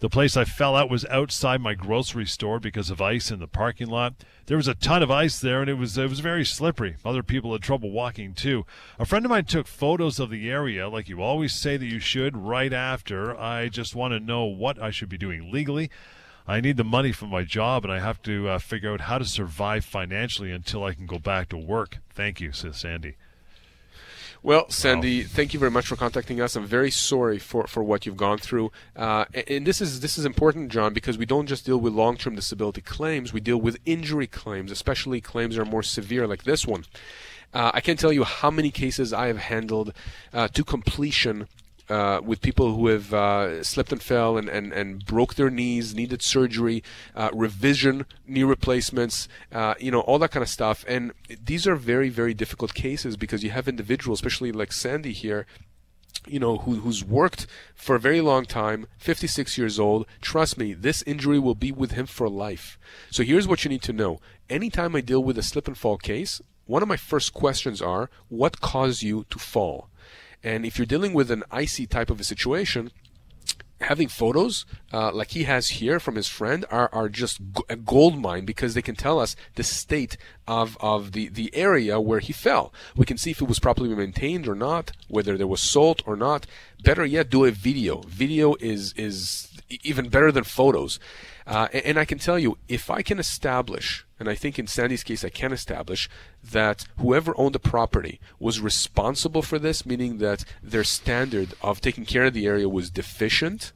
The 0.00 0.08
place 0.08 0.34
I 0.34 0.44
fell 0.44 0.76
out 0.76 0.88
was 0.88 1.04
outside 1.06 1.60
my 1.60 1.74
grocery 1.74 2.24
store 2.24 2.58
because 2.58 2.88
of 2.88 3.02
ice 3.02 3.30
in 3.30 3.38
the 3.38 3.46
parking 3.46 3.88
lot. 3.88 4.14
There 4.46 4.56
was 4.56 4.66
a 4.66 4.74
ton 4.74 5.02
of 5.02 5.10
ice 5.10 5.38
there 5.38 5.60
and 5.60 5.68
it 5.68 5.74
was 5.74 5.98
it 5.98 6.08
was 6.08 6.20
very 6.20 6.44
slippery. 6.44 6.96
Other 7.04 7.22
people 7.22 7.52
had 7.52 7.60
trouble 7.60 7.90
walking 7.90 8.32
too. 8.32 8.64
A 8.98 9.04
friend 9.04 9.26
of 9.26 9.30
mine 9.30 9.44
took 9.44 9.66
photos 9.66 10.18
of 10.18 10.30
the 10.30 10.50
area 10.50 10.88
like 10.88 11.10
you 11.10 11.20
always 11.20 11.52
say 11.52 11.76
that 11.76 11.84
you 11.84 11.98
should 11.98 12.34
right 12.34 12.72
after. 12.72 13.38
I 13.38 13.68
just 13.68 13.94
want 13.94 14.12
to 14.12 14.20
know 14.20 14.44
what 14.44 14.80
I 14.80 14.90
should 14.90 15.10
be 15.10 15.18
doing 15.18 15.52
legally. 15.52 15.90
I 16.46 16.60
need 16.60 16.76
the 16.76 16.84
money 16.84 17.12
from 17.12 17.28
my 17.28 17.44
job 17.44 17.84
and 17.84 17.92
I 17.92 18.00
have 18.00 18.22
to 18.22 18.48
uh, 18.48 18.58
figure 18.58 18.92
out 18.92 19.02
how 19.02 19.18
to 19.18 19.24
survive 19.24 19.84
financially 19.84 20.50
until 20.50 20.84
I 20.84 20.94
can 20.94 21.06
go 21.06 21.18
back 21.18 21.48
to 21.50 21.56
work. 21.56 21.98
Thank 22.12 22.40
you, 22.40 22.52
says 22.52 22.78
Sandy. 22.78 23.16
Well, 24.42 24.70
Sandy, 24.70 25.20
wow. 25.20 25.28
thank 25.30 25.52
you 25.52 25.60
very 25.60 25.70
much 25.70 25.86
for 25.86 25.96
contacting 25.96 26.40
us. 26.40 26.56
I'm 26.56 26.64
very 26.64 26.90
sorry 26.90 27.38
for, 27.38 27.66
for 27.66 27.82
what 27.82 28.06
you've 28.06 28.16
gone 28.16 28.38
through. 28.38 28.72
Uh, 28.96 29.26
and 29.46 29.66
this 29.66 29.82
is 29.82 30.00
this 30.00 30.16
is 30.16 30.24
important, 30.24 30.72
John, 30.72 30.94
because 30.94 31.18
we 31.18 31.26
don't 31.26 31.46
just 31.46 31.66
deal 31.66 31.78
with 31.78 31.92
long-term 31.92 32.36
disability 32.36 32.80
claims. 32.80 33.34
We 33.34 33.40
deal 33.40 33.60
with 33.60 33.76
injury 33.84 34.26
claims, 34.26 34.70
especially 34.70 35.20
claims 35.20 35.56
that 35.56 35.62
are 35.62 35.66
more 35.66 35.82
severe, 35.82 36.26
like 36.26 36.44
this 36.44 36.66
one. 36.66 36.84
Uh, 37.52 37.70
I 37.74 37.80
can't 37.82 37.98
tell 37.98 38.12
you 38.12 38.24
how 38.24 38.50
many 38.50 38.70
cases 38.70 39.12
I 39.12 39.26
have 39.26 39.38
handled 39.38 39.92
uh, 40.32 40.48
to 40.48 40.64
completion 40.64 41.46
uh, 41.90 42.20
with 42.24 42.40
people 42.40 42.74
who 42.74 42.86
have 42.86 43.12
uh, 43.12 43.62
slipped 43.64 43.92
and 43.92 44.02
fell 44.02 44.38
and, 44.38 44.48
and, 44.48 44.72
and 44.72 45.04
broke 45.04 45.34
their 45.34 45.50
knees, 45.50 45.94
needed 45.94 46.22
surgery, 46.22 46.82
uh, 47.16 47.30
revision, 47.34 48.06
knee 48.26 48.44
replacements, 48.44 49.28
uh, 49.52 49.74
you 49.80 49.90
know, 49.90 50.00
all 50.00 50.18
that 50.18 50.30
kind 50.30 50.42
of 50.42 50.48
stuff. 50.48 50.84
And 50.86 51.12
these 51.44 51.66
are 51.66 51.74
very, 51.74 52.08
very 52.08 52.32
difficult 52.32 52.74
cases 52.74 53.16
because 53.16 53.42
you 53.42 53.50
have 53.50 53.68
individuals, 53.68 54.18
especially 54.20 54.52
like 54.52 54.72
Sandy 54.72 55.12
here, 55.12 55.46
you 56.26 56.38
know, 56.38 56.58
who, 56.58 56.76
who's 56.76 57.04
worked 57.04 57.46
for 57.74 57.96
a 57.96 58.00
very 58.00 58.20
long 58.20 58.44
time, 58.44 58.86
56 58.98 59.58
years 59.58 59.80
old. 59.80 60.06
Trust 60.20 60.58
me, 60.58 60.74
this 60.74 61.02
injury 61.02 61.38
will 61.38 61.54
be 61.54 61.72
with 61.72 61.92
him 61.92 62.06
for 62.06 62.28
life. 62.28 62.78
So 63.10 63.24
here's 63.24 63.48
what 63.48 63.64
you 63.64 63.68
need 63.68 63.82
to 63.82 63.92
know. 63.92 64.20
Anytime 64.48 64.94
I 64.94 65.00
deal 65.00 65.22
with 65.22 65.38
a 65.38 65.42
slip 65.42 65.66
and 65.66 65.76
fall 65.76 65.96
case, 65.98 66.40
one 66.66 66.82
of 66.82 66.88
my 66.88 66.96
first 66.96 67.34
questions 67.34 67.82
are, 67.82 68.10
what 68.28 68.60
caused 68.60 69.02
you 69.02 69.26
to 69.30 69.40
fall? 69.40 69.89
And 70.42 70.64
if 70.64 70.78
you're 70.78 70.86
dealing 70.86 71.12
with 71.12 71.30
an 71.30 71.44
icy 71.50 71.86
type 71.86 72.10
of 72.10 72.20
a 72.20 72.24
situation, 72.24 72.90
having 73.80 74.08
photos 74.08 74.66
uh, 74.92 75.10
like 75.12 75.30
he 75.30 75.44
has 75.44 75.68
here 75.68 75.98
from 75.98 76.14
his 76.14 76.28
friend 76.28 76.66
are, 76.70 76.90
are 76.92 77.08
just 77.08 77.40
a 77.68 77.76
gold 77.76 78.20
mine 78.20 78.44
because 78.44 78.74
they 78.74 78.82
can 78.82 78.94
tell 78.94 79.18
us 79.18 79.34
the 79.54 79.62
state 79.62 80.16
of, 80.46 80.76
of 80.80 81.12
the, 81.12 81.28
the 81.28 81.54
area 81.54 82.00
where 82.00 82.20
he 82.20 82.32
fell. 82.32 82.72
We 82.94 83.06
can 83.06 83.16
see 83.16 83.30
if 83.30 83.40
it 83.40 83.48
was 83.48 83.58
properly 83.58 83.88
maintained 83.94 84.46
or 84.46 84.54
not, 84.54 84.92
whether 85.08 85.36
there 85.36 85.46
was 85.46 85.60
salt 85.60 86.02
or 86.06 86.16
not. 86.16 86.46
Better 86.82 87.04
yet, 87.04 87.30
do 87.30 87.44
a 87.44 87.50
video. 87.50 88.02
Video 88.06 88.54
is 88.60 88.92
is 88.94 89.48
even 89.82 90.08
better 90.08 90.32
than 90.32 90.44
photos. 90.44 90.98
Uh, 91.50 91.66
and, 91.72 91.84
and 91.84 91.98
I 91.98 92.04
can 92.06 92.18
tell 92.18 92.38
you, 92.38 92.56
if 92.68 92.88
I 92.88 93.02
can 93.02 93.18
establish 93.18 94.06
and 94.20 94.28
I 94.28 94.34
think 94.34 94.58
in 94.58 94.66
Sandy's 94.66 95.02
case, 95.02 95.24
I 95.24 95.30
can 95.30 95.50
establish 95.50 96.08
that 96.44 96.84
whoever 96.98 97.34
owned 97.38 97.54
the 97.54 97.58
property 97.58 98.20
was 98.38 98.60
responsible 98.60 99.40
for 99.40 99.58
this, 99.58 99.86
meaning 99.86 100.18
that 100.18 100.44
their 100.62 100.84
standard 100.84 101.54
of 101.62 101.80
taking 101.80 102.04
care 102.04 102.26
of 102.26 102.34
the 102.34 102.46
area 102.46 102.68
was 102.68 102.90
deficient, 102.90 103.72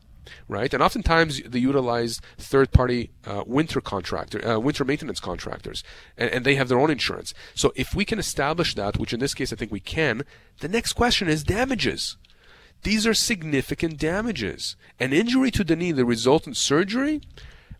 right? 0.47 0.73
And 0.73 0.83
oftentimes 0.83 1.43
they 1.43 1.59
utilize 1.59 2.21
third-party 2.37 3.11
uh, 3.27 3.45
winter 3.47 3.81
contractor, 3.81 4.47
uh, 4.47 4.59
winter 4.59 4.85
maintenance 4.85 5.19
contractors, 5.19 5.83
and, 6.19 6.31
and, 6.31 6.45
they 6.45 6.57
have 6.57 6.69
their 6.69 6.79
own 6.79 6.91
insurance. 6.91 7.33
So 7.55 7.73
if 7.75 7.95
we 7.95 8.05
can 8.05 8.19
establish 8.19 8.75
that, 8.75 8.99
which 8.99 9.15
in 9.15 9.21
this 9.21 9.35
case 9.35 9.51
I 9.51 9.57
think 9.57 9.73
we 9.73 9.81
can, 9.81 10.25
the 10.61 10.69
next 10.69 10.93
question 10.93 11.29
is 11.29 11.43
damages. 11.43 12.19
These 12.83 13.07
are 13.07 13.15
significant 13.15 13.99
damages. 13.99 14.77
An 15.01 15.15
injury 15.15 15.51
to 15.53 15.65
the 15.65 15.75
knee 15.75 15.93
that 15.93 16.05
results 16.05 16.47
in 16.47 16.53
surgery 16.53 17.23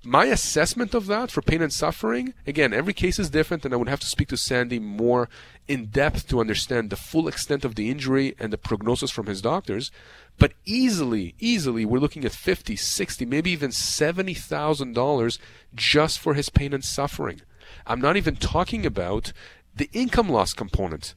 My 0.07 0.27
assessment 0.27 0.93
of 0.93 1.07
that 1.07 1.31
for 1.31 1.41
pain 1.41 1.63
and 1.63 1.73
suffering, 1.73 2.35
again, 2.47 2.75
every 2.75 2.93
case 2.93 3.19
is 3.19 3.31
different, 3.31 3.65
and 3.65 3.73
I 3.73 3.79
would 3.79 3.89
have 3.89 4.01
to 4.01 4.07
speak 4.07 4.29
to 4.29 4.37
Sandy 4.37 4.79
more 4.79 5.31
in 5.67 5.87
depth 5.87 6.29
to 6.29 6.41
understand 6.41 6.91
the 6.91 6.97
full 6.97 7.27
extent 7.27 7.65
of 7.65 7.75
the 7.75 7.91
injury 7.91 8.35
and 8.39 8.53
the 8.53 8.59
prognosis 8.59 9.11
from 9.11 9.27
his 9.27 9.41
doctors. 9.41 9.91
But 10.39 10.53
easily, 10.67 11.35
easily, 11.39 11.87
we're 11.87 12.01
looking 12.01 12.27
at 12.27 12.33
50, 12.33 12.77
60, 12.77 13.25
maybe 13.25 13.51
even 13.51 13.71
$70,000 13.71 15.39
just 15.75 16.19
for 16.19 16.35
his 16.35 16.51
pain 16.51 16.75
and 16.75 16.85
suffering. 16.85 17.41
I'm 17.87 18.01
not 18.01 18.19
even 18.19 18.37
talking 18.37 18.85
about 18.85 19.33
the 19.75 19.89
income 19.95 20.29
loss 20.29 20.53
component. 20.53 21.15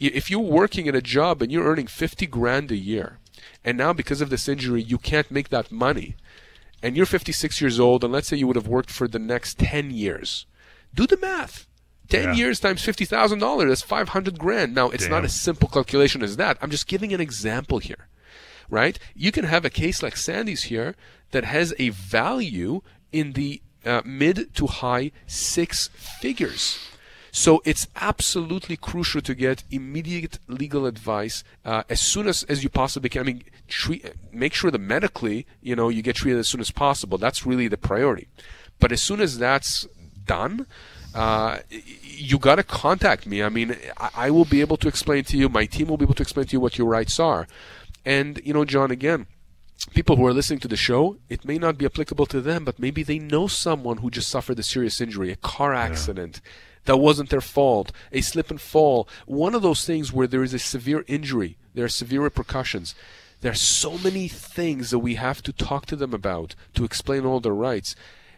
If 0.00 0.32
you're 0.32 0.40
working 0.40 0.88
at 0.88 0.96
a 0.96 1.00
job 1.00 1.42
and 1.42 1.52
you're 1.52 1.66
earning 1.66 1.86
50 1.86 2.26
grand 2.26 2.72
a 2.72 2.76
year, 2.76 3.18
and 3.64 3.78
now 3.78 3.92
because 3.92 4.20
of 4.20 4.30
this 4.30 4.48
injury 4.48 4.82
you 4.82 4.98
can't 4.98 5.30
make 5.30 5.50
that 5.50 5.70
money, 5.70 6.16
and 6.82 6.96
you're 6.96 7.06
56 7.06 7.60
years 7.60 7.80
old, 7.80 8.04
and 8.04 8.12
let's 8.12 8.28
say 8.28 8.36
you 8.36 8.46
would 8.46 8.56
have 8.56 8.68
worked 8.68 8.90
for 8.90 9.08
the 9.08 9.18
next 9.18 9.58
10 9.58 9.90
years, 9.90 10.46
do 10.94 11.06
the 11.06 11.16
math. 11.16 11.66
10 12.08 12.22
yeah. 12.22 12.34
years 12.34 12.60
times 12.60 12.84
$50,000, 12.84 13.68
that's 13.68 13.82
500 13.82 14.38
grand. 14.38 14.74
Now, 14.74 14.90
it's 14.90 15.04
Damn. 15.04 15.10
not 15.10 15.24
a 15.24 15.28
simple 15.28 15.68
calculation 15.68 16.22
as 16.22 16.36
that. 16.36 16.56
I'm 16.60 16.70
just 16.70 16.86
giving 16.86 17.12
an 17.12 17.20
example 17.20 17.78
here, 17.78 18.06
right? 18.70 18.98
You 19.14 19.32
can 19.32 19.44
have 19.44 19.64
a 19.64 19.70
case 19.70 20.02
like 20.02 20.16
Sandy's 20.16 20.64
here 20.64 20.94
that 21.32 21.44
has 21.44 21.74
a 21.78 21.88
value 21.88 22.82
in 23.12 23.32
the 23.32 23.60
uh, 23.84 24.02
mid 24.04 24.54
to 24.54 24.66
high 24.66 25.10
six 25.26 25.88
figures. 26.20 26.78
So 27.36 27.60
it's 27.66 27.86
absolutely 27.96 28.78
crucial 28.78 29.20
to 29.20 29.34
get 29.34 29.62
immediate 29.70 30.38
legal 30.48 30.86
advice 30.86 31.44
uh, 31.66 31.82
as 31.90 32.00
soon 32.00 32.28
as, 32.28 32.44
as 32.44 32.64
you 32.64 32.70
possibly 32.70 33.10
can. 33.10 33.20
I 33.20 33.24
mean, 33.24 33.42
treat, 33.68 34.10
make 34.32 34.54
sure 34.54 34.70
that 34.70 34.78
medically, 34.78 35.46
you 35.60 35.76
know, 35.76 35.90
you 35.90 36.00
get 36.00 36.16
treated 36.16 36.38
as 36.38 36.48
soon 36.48 36.62
as 36.62 36.70
possible. 36.70 37.18
That's 37.18 37.44
really 37.44 37.68
the 37.68 37.76
priority. 37.76 38.28
But 38.80 38.90
as 38.90 39.02
soon 39.02 39.20
as 39.20 39.36
that's 39.36 39.86
done, 40.24 40.66
uh, 41.14 41.58
you 42.02 42.38
got 42.38 42.54
to 42.54 42.62
contact 42.62 43.26
me. 43.26 43.42
I 43.42 43.50
mean, 43.50 43.76
I, 43.98 44.08
I 44.14 44.30
will 44.30 44.46
be 44.46 44.62
able 44.62 44.78
to 44.78 44.88
explain 44.88 45.24
to 45.24 45.36
you. 45.36 45.50
My 45.50 45.66
team 45.66 45.88
will 45.88 45.98
be 45.98 46.06
able 46.06 46.14
to 46.14 46.22
explain 46.22 46.46
to 46.46 46.52
you 46.54 46.60
what 46.60 46.78
your 46.78 46.88
rights 46.88 47.20
are. 47.20 47.46
And 48.06 48.40
you 48.46 48.54
know, 48.54 48.64
John, 48.64 48.90
again, 48.90 49.26
people 49.90 50.16
who 50.16 50.26
are 50.26 50.32
listening 50.32 50.60
to 50.60 50.68
the 50.68 50.76
show, 50.76 51.18
it 51.28 51.44
may 51.44 51.58
not 51.58 51.76
be 51.76 51.84
applicable 51.84 52.24
to 52.26 52.40
them, 52.40 52.64
but 52.64 52.78
maybe 52.78 53.02
they 53.02 53.18
know 53.18 53.46
someone 53.46 53.98
who 53.98 54.10
just 54.10 54.30
suffered 54.30 54.58
a 54.58 54.62
serious 54.62 55.02
injury, 55.02 55.30
a 55.30 55.36
car 55.36 55.74
accident. 55.74 56.40
Yeah 56.42 56.50
that 56.86 56.96
wasn't 56.96 57.30
their 57.30 57.40
fault, 57.40 57.92
a 58.10 58.20
slip 58.20 58.50
and 58.50 58.60
fall, 58.60 59.08
one 59.26 59.54
of 59.54 59.62
those 59.62 59.84
things 59.84 60.12
where 60.12 60.26
there 60.26 60.42
is 60.42 60.54
a 60.54 60.58
severe 60.58 61.04
injury, 61.06 61.58
there 61.74 61.84
are 61.84 61.88
severe 61.88 62.22
repercussions. 62.22 62.94
There 63.42 63.52
are 63.52 63.54
so 63.54 63.98
many 63.98 64.28
things 64.28 64.90
that 64.90 65.00
we 65.00 65.16
have 65.16 65.42
to 65.42 65.52
talk 65.52 65.86
to 65.86 65.96
them 65.96 66.14
about 66.14 66.54
to 66.74 66.84
explain 66.84 67.26
all 67.26 67.38
their 67.38 67.52
rights. 67.52 67.94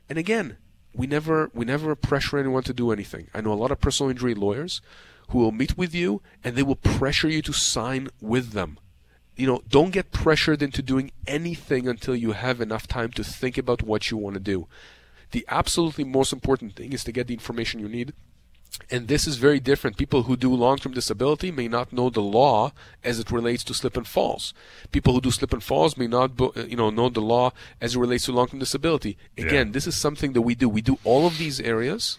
And 0.08 0.18
again, 0.18 0.56
we 0.92 1.06
never 1.06 1.50
we 1.54 1.64
never 1.64 1.94
pressure 1.94 2.38
anyone 2.38 2.64
to 2.64 2.74
do 2.74 2.90
anything. 2.90 3.28
I 3.32 3.40
know 3.40 3.52
a 3.52 3.54
lot 3.54 3.70
of 3.70 3.80
personal 3.80 4.10
injury 4.10 4.34
lawyers 4.34 4.80
who 5.28 5.38
will 5.38 5.52
meet 5.52 5.78
with 5.78 5.94
you 5.94 6.20
and 6.42 6.56
they 6.56 6.62
will 6.62 6.76
pressure 6.76 7.28
you 7.28 7.42
to 7.42 7.52
sign 7.52 8.08
with 8.20 8.52
them. 8.52 8.78
You 9.36 9.46
know, 9.46 9.62
don't 9.68 9.92
get 9.92 10.10
pressured 10.10 10.62
into 10.62 10.82
doing 10.82 11.12
anything 11.26 11.86
until 11.86 12.16
you 12.16 12.32
have 12.32 12.60
enough 12.60 12.88
time 12.88 13.12
to 13.12 13.22
think 13.22 13.56
about 13.56 13.82
what 13.82 14.10
you 14.10 14.16
want 14.16 14.34
to 14.34 14.40
do. 14.40 14.66
The 15.30 15.44
absolutely 15.48 16.04
most 16.04 16.32
important 16.32 16.74
thing 16.74 16.92
is 16.92 17.04
to 17.04 17.12
get 17.12 17.28
the 17.28 17.34
information 17.34 17.78
you 17.78 17.88
need 17.88 18.14
and 18.90 19.08
this 19.08 19.26
is 19.26 19.36
very 19.36 19.60
different. 19.60 19.96
People 19.96 20.24
who 20.24 20.36
do 20.36 20.54
long-term 20.54 20.92
disability 20.94 21.50
may 21.50 21.68
not 21.68 21.92
know 21.92 22.10
the 22.10 22.22
law 22.22 22.72
as 23.04 23.18
it 23.18 23.30
relates 23.30 23.62
to 23.64 23.74
slip 23.74 23.96
and 23.96 24.06
falls. 24.06 24.54
People 24.92 25.12
who 25.12 25.20
do 25.20 25.30
slip 25.30 25.52
and 25.52 25.62
falls 25.62 25.96
may 25.96 26.06
not, 26.06 26.40
uh, 26.40 26.50
you 26.66 26.76
know, 26.76 26.90
know 26.90 27.08
the 27.08 27.20
law 27.20 27.52
as 27.80 27.94
it 27.94 27.98
relates 27.98 28.24
to 28.26 28.32
long-term 28.32 28.60
disability. 28.60 29.18
Again, 29.36 29.68
yeah. 29.68 29.72
this 29.72 29.86
is 29.86 29.96
something 29.96 30.32
that 30.32 30.42
we 30.42 30.54
do. 30.54 30.68
We 30.68 30.80
do 30.80 30.98
all 31.04 31.26
of 31.26 31.38
these 31.38 31.60
areas, 31.60 32.18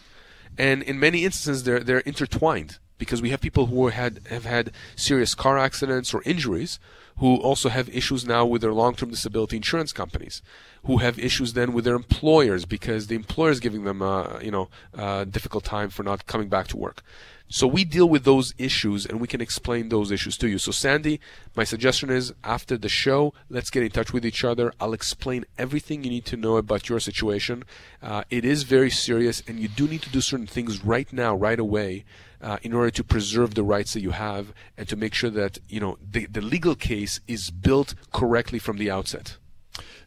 and 0.57 0.83
in 0.83 0.99
many 0.99 1.25
instances, 1.25 1.63
they're 1.63 1.79
they're 1.79 1.99
intertwined 2.01 2.77
because 2.97 3.21
we 3.21 3.29
have 3.29 3.41
people 3.41 3.67
who 3.67 3.87
had 3.87 4.21
have 4.29 4.45
had 4.45 4.71
serious 4.95 5.33
car 5.33 5.57
accidents 5.57 6.13
or 6.13 6.21
injuries 6.25 6.79
who 7.19 7.35
also 7.37 7.69
have 7.69 7.89
issues 7.89 8.25
now 8.25 8.45
with 8.45 8.61
their 8.61 8.73
long-term 8.73 9.09
disability 9.09 9.57
insurance 9.57 9.93
companies, 9.93 10.41
who 10.85 10.97
have 10.97 11.19
issues 11.19 11.53
then 11.53 11.73
with 11.73 11.85
their 11.85 11.95
employers 11.95 12.65
because 12.65 13.07
the 13.07 13.15
employer 13.15 13.51
is 13.51 13.59
giving 13.59 13.83
them 13.83 14.01
a 14.01 14.39
you 14.41 14.51
know 14.51 14.69
a 14.93 15.25
difficult 15.25 15.63
time 15.63 15.89
for 15.89 16.03
not 16.03 16.25
coming 16.25 16.49
back 16.49 16.67
to 16.67 16.77
work. 16.77 17.03
So 17.51 17.65
we 17.65 17.83
deal 17.83 18.07
with 18.07 18.25
those 18.25 18.53
issues 18.59 19.07
and 19.07 19.19
we 19.19 19.27
can 19.27 19.41
explain 19.41 19.89
those 19.89 20.11
issues 20.11 20.37
to 20.37 20.47
you. 20.47 20.59
So 20.59 20.71
Sandy, 20.71 21.19
my 21.55 21.63
suggestion 21.63 22.11
is 22.11 22.31
after 22.43 22.77
the 22.77 22.89
show, 22.89 23.33
let's 23.49 23.71
get 23.71 23.81
in 23.81 23.89
touch 23.89 24.13
with 24.13 24.23
each 24.23 24.43
other. 24.43 24.71
I'll 24.79 24.93
explain 24.93 25.45
everything 25.57 26.03
you 26.03 26.11
need 26.11 26.25
to 26.25 26.37
know 26.37 26.57
about 26.57 26.89
your 26.89 26.99
situation. 26.99 27.63
Uh, 28.03 28.23
it 28.29 28.45
is 28.45 28.63
very 28.63 28.91
serious 28.91 29.41
and 29.47 29.59
you 29.59 29.67
do 29.67 29.87
need 29.87 30.03
to 30.03 30.11
do 30.11 30.21
certain 30.21 30.45
things 30.45 30.85
right 30.85 31.11
now, 31.11 31.35
right 31.35 31.59
away 31.59 32.05
uh, 32.41 32.57
in 32.61 32.73
order 32.73 32.91
to 32.91 33.03
preserve 33.03 33.55
the 33.55 33.63
rights 33.63 33.93
that 33.93 34.01
you 34.01 34.11
have 34.11 34.53
and 34.77 34.87
to 34.87 34.95
make 34.95 35.13
sure 35.13 35.29
that 35.29 35.59
you 35.67 35.79
know 35.79 35.97
the, 36.01 36.25
the 36.27 36.41
legal 36.41 36.75
case 36.75 37.19
is 37.27 37.51
built 37.51 37.95
correctly 38.11 38.59
from 38.59 38.77
the 38.77 38.89
outset. 38.89 39.37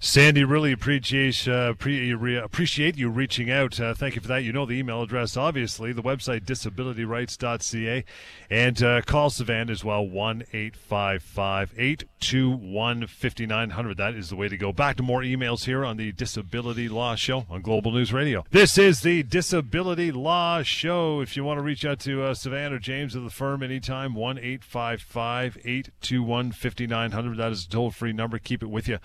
Sandy, 0.04 0.42
really 0.42 0.72
appreciate 0.72 1.46
uh, 1.46 1.74
pre- 1.74 2.36
appreciate 2.36 2.98
you 2.98 3.08
reaching 3.08 3.52
out. 3.52 3.78
Uh, 3.78 3.94
thank 3.94 4.16
you 4.16 4.20
for 4.20 4.26
that. 4.26 4.42
You 4.42 4.52
know 4.52 4.66
the 4.66 4.74
email 4.74 5.00
address, 5.00 5.36
obviously, 5.36 5.92
the 5.92 6.02
website 6.02 6.40
disabilityrights.ca, 6.44 8.04
and 8.50 8.82
uh, 8.82 9.02
call 9.02 9.30
Sivan 9.30 9.70
as 9.70 9.84
well 9.84 10.04
one 10.04 10.42
eight 10.52 10.74
five 10.74 11.22
five 11.22 11.72
eight 11.78 12.02
two 12.18 12.50
one 12.50 13.06
fifty 13.06 13.46
nine 13.46 13.70
hundred. 13.70 13.96
That 13.96 14.16
is 14.16 14.28
the 14.28 14.34
way 14.34 14.48
to 14.48 14.56
go. 14.56 14.72
Back 14.72 14.96
to 14.96 15.04
more 15.04 15.20
emails 15.20 15.66
here 15.66 15.84
on 15.84 15.98
the 15.98 16.10
Disability 16.10 16.88
Law 16.88 17.14
Show 17.14 17.46
on 17.48 17.62
Global 17.62 17.92
News 17.92 18.12
Radio. 18.12 18.44
This 18.50 18.76
is 18.76 19.02
the 19.02 19.22
Disability 19.22 20.10
Law 20.10 20.64
Show. 20.64 21.20
If 21.20 21.36
you 21.36 21.44
want 21.44 21.58
to 21.58 21.62
reach 21.62 21.84
out 21.84 22.00
to 22.00 22.24
uh, 22.24 22.34
or 22.44 22.78
James 22.80 23.14
of 23.14 23.22
the 23.22 23.30
firm 23.30 23.62
anytime, 23.62 24.14
one 24.14 24.36
eight 24.36 24.64
five 24.64 25.00
five 25.00 25.56
eight 25.64 25.90
two 26.00 26.24
one 26.24 26.50
fifty 26.50 26.88
nine 26.88 27.12
hundred. 27.12 27.36
That 27.36 27.52
is 27.52 27.66
a 27.66 27.68
toll 27.68 27.92
free 27.92 28.12
number. 28.12 28.40
Keep 28.40 28.64
it 28.64 28.68
with 28.68 28.88
you 28.88 28.98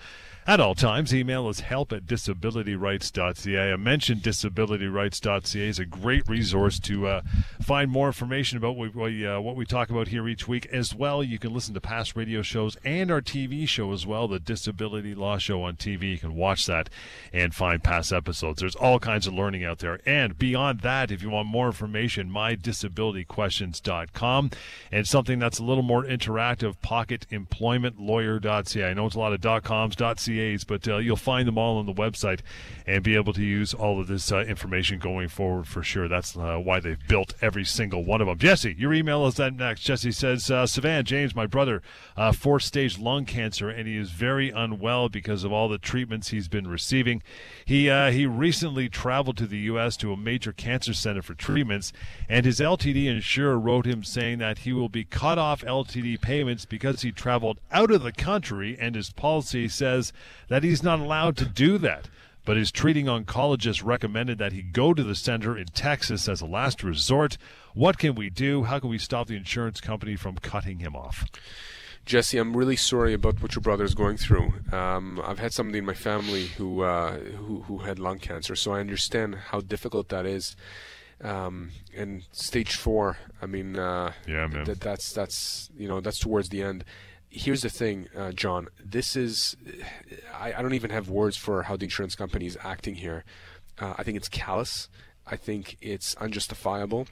at 0.44 0.58
all 0.58 0.74
times. 0.74 0.87
Email 0.88 1.46
us 1.46 1.60
help 1.60 1.92
at 1.92 2.06
disabilityrights.ca. 2.06 3.72
I 3.72 3.76
mentioned 3.76 4.22
disabilityrights.ca 4.22 5.68
is 5.68 5.78
a 5.78 5.84
great 5.84 6.26
resource 6.26 6.80
to 6.80 7.06
uh, 7.06 7.20
find 7.60 7.90
more 7.90 8.06
information 8.06 8.56
about 8.56 8.74
what 8.74 8.94
we, 8.94 9.26
uh, 9.26 9.38
what 9.38 9.54
we 9.54 9.66
talk 9.66 9.90
about 9.90 10.08
here 10.08 10.26
each 10.26 10.48
week. 10.48 10.64
As 10.72 10.94
well, 10.94 11.22
you 11.22 11.38
can 11.38 11.52
listen 11.52 11.74
to 11.74 11.80
past 11.80 12.16
radio 12.16 12.40
shows 12.42 12.78
and 12.84 13.10
our 13.10 13.20
TV 13.20 13.68
show 13.68 13.92
as 13.92 14.06
well, 14.06 14.28
the 14.28 14.40
Disability 14.40 15.14
Law 15.14 15.36
Show 15.38 15.62
on 15.62 15.76
TV. 15.76 16.12
You 16.12 16.18
can 16.18 16.34
watch 16.34 16.64
that 16.66 16.88
and 17.32 17.54
find 17.54 17.84
past 17.84 18.12
episodes. 18.12 18.60
There's 18.60 18.74
all 18.74 18.98
kinds 18.98 19.26
of 19.26 19.34
learning 19.34 19.64
out 19.64 19.80
there. 19.80 20.00
And 20.06 20.38
beyond 20.38 20.80
that, 20.80 21.10
if 21.10 21.22
you 21.22 21.28
want 21.30 21.48
more 21.48 21.66
information, 21.66 22.30
mydisabilityquestions.com 22.30 24.50
and 24.90 25.06
something 25.06 25.38
that's 25.38 25.58
a 25.58 25.64
little 25.64 25.82
more 25.82 26.04
interactive, 26.04 26.76
pocketemploymentlawyer.ca. 26.82 28.84
I 28.84 28.94
know 28.94 29.04
it's 29.06 29.14
a 29.14 29.18
lot 29.18 29.34
of 29.34 29.42
dot 29.42 29.64
.coms, 29.64 29.96
.ca 29.96 30.48
but 30.66 30.77
uh, 30.86 30.98
you'll 30.98 31.16
find 31.16 31.48
them 31.48 31.58
all 31.58 31.78
on 31.78 31.86
the 31.86 31.94
website 31.94 32.40
and 32.86 33.02
be 33.02 33.16
able 33.16 33.32
to 33.32 33.42
use 33.42 33.74
all 33.74 34.00
of 34.00 34.06
this 34.06 34.30
uh, 34.30 34.38
information 34.40 34.98
going 34.98 35.28
forward 35.28 35.66
for 35.66 35.82
sure. 35.82 36.08
That's 36.08 36.36
uh, 36.36 36.58
why 36.62 36.80
they've 36.80 36.98
built 37.08 37.34
every 37.40 37.64
single 37.64 38.04
one 38.04 38.20
of 38.20 38.26
them. 38.26 38.38
Jesse, 38.38 38.74
your 38.78 38.92
email 38.92 39.26
is 39.26 39.38
next. 39.38 39.82
Jesse 39.82 40.12
says, 40.12 40.50
uh, 40.50 40.64
Sivan, 40.64 41.04
James, 41.04 41.34
my 41.34 41.46
brother, 41.46 41.82
uh, 42.16 42.32
fourth 42.32 42.62
stage 42.62 42.98
lung 42.98 43.24
cancer, 43.24 43.68
and 43.68 43.88
he 43.88 43.96
is 43.96 44.10
very 44.10 44.50
unwell 44.50 45.08
because 45.08 45.44
of 45.44 45.52
all 45.52 45.68
the 45.68 45.78
treatments 45.78 46.28
he's 46.28 46.48
been 46.48 46.66
receiving. 46.66 47.22
He, 47.64 47.88
uh, 47.88 48.10
he 48.10 48.26
recently 48.26 48.88
traveled 48.88 49.36
to 49.38 49.46
the 49.46 49.58
U.S. 49.58 49.96
to 49.98 50.12
a 50.12 50.16
major 50.16 50.52
cancer 50.52 50.94
center 50.94 51.22
for 51.22 51.34
treatments, 51.34 51.92
and 52.28 52.44
his 52.44 52.60
LTD 52.60 53.06
insurer 53.06 53.58
wrote 53.58 53.86
him 53.86 54.04
saying 54.04 54.38
that 54.38 54.58
he 54.58 54.72
will 54.72 54.88
be 54.88 55.04
cut 55.04 55.38
off 55.38 55.62
LTD 55.62 56.20
payments 56.20 56.64
because 56.64 57.02
he 57.02 57.12
traveled 57.12 57.60
out 57.70 57.90
of 57.90 58.02
the 58.02 58.12
country, 58.12 58.76
and 58.80 58.94
his 58.94 59.10
policy 59.10 59.68
says 59.68 60.12
that 60.48 60.57
he's 60.62 60.82
not 60.82 61.00
allowed 61.00 61.36
to 61.38 61.44
do 61.44 61.78
that. 61.78 62.08
But 62.44 62.56
his 62.56 62.72
treating 62.72 63.06
oncologist 63.06 63.84
recommended 63.84 64.38
that 64.38 64.52
he 64.52 64.62
go 64.62 64.94
to 64.94 65.02
the 65.02 65.14
center 65.14 65.58
in 65.58 65.66
Texas 65.66 66.28
as 66.30 66.40
a 66.40 66.46
last 66.46 66.82
resort. 66.82 67.36
What 67.74 67.98
can 67.98 68.14
we 68.14 68.30
do? 68.30 68.62
How 68.62 68.78
can 68.78 68.88
we 68.88 68.96
stop 68.96 69.26
the 69.26 69.36
insurance 69.36 69.82
company 69.82 70.16
from 70.16 70.36
cutting 70.36 70.78
him 70.78 70.96
off? 70.96 71.26
Jesse, 72.06 72.38
I'm 72.38 72.56
really 72.56 72.74
sorry 72.74 73.12
about 73.12 73.42
what 73.42 73.54
your 73.54 73.60
brother 73.60 73.84
is 73.84 73.94
going 73.94 74.16
through. 74.16 74.54
Um, 74.72 75.20
I've 75.22 75.38
had 75.38 75.52
somebody 75.52 75.76
in 75.76 75.84
my 75.84 75.92
family 75.92 76.46
who, 76.46 76.80
uh, 76.80 77.18
who 77.18 77.60
who 77.64 77.78
had 77.78 77.98
lung 77.98 78.18
cancer, 78.18 78.56
so 78.56 78.72
I 78.72 78.80
understand 78.80 79.34
how 79.34 79.60
difficult 79.60 80.08
that 80.08 80.24
is. 80.24 80.56
Um, 81.22 81.72
and 81.94 82.22
stage 82.32 82.76
four, 82.76 83.18
I 83.42 83.46
mean, 83.46 83.78
uh, 83.78 84.12
yeah, 84.26 84.46
man. 84.46 84.64
Th- 84.64 84.78
that's 84.78 85.12
that's 85.12 85.68
you 85.76 85.86
know 85.86 86.00
that's 86.00 86.18
towards 86.18 86.48
the 86.48 86.62
end 86.62 86.82
here's 87.30 87.62
the 87.62 87.70
thing, 87.70 88.08
uh, 88.16 88.32
John. 88.32 88.68
This 88.82 89.16
is, 89.16 89.56
I, 90.34 90.54
I, 90.54 90.62
don't 90.62 90.74
even 90.74 90.90
have 90.90 91.08
words 91.08 91.36
for 91.36 91.64
how 91.64 91.76
the 91.76 91.84
insurance 91.84 92.14
company 92.14 92.46
is 92.46 92.58
acting 92.62 92.96
here. 92.96 93.24
Uh, 93.78 93.94
I 93.96 94.02
think 94.02 94.16
it's 94.16 94.28
callous. 94.28 94.88
I 95.26 95.36
think 95.36 95.76
it's 95.80 96.14
unjustifiable. 96.16 97.06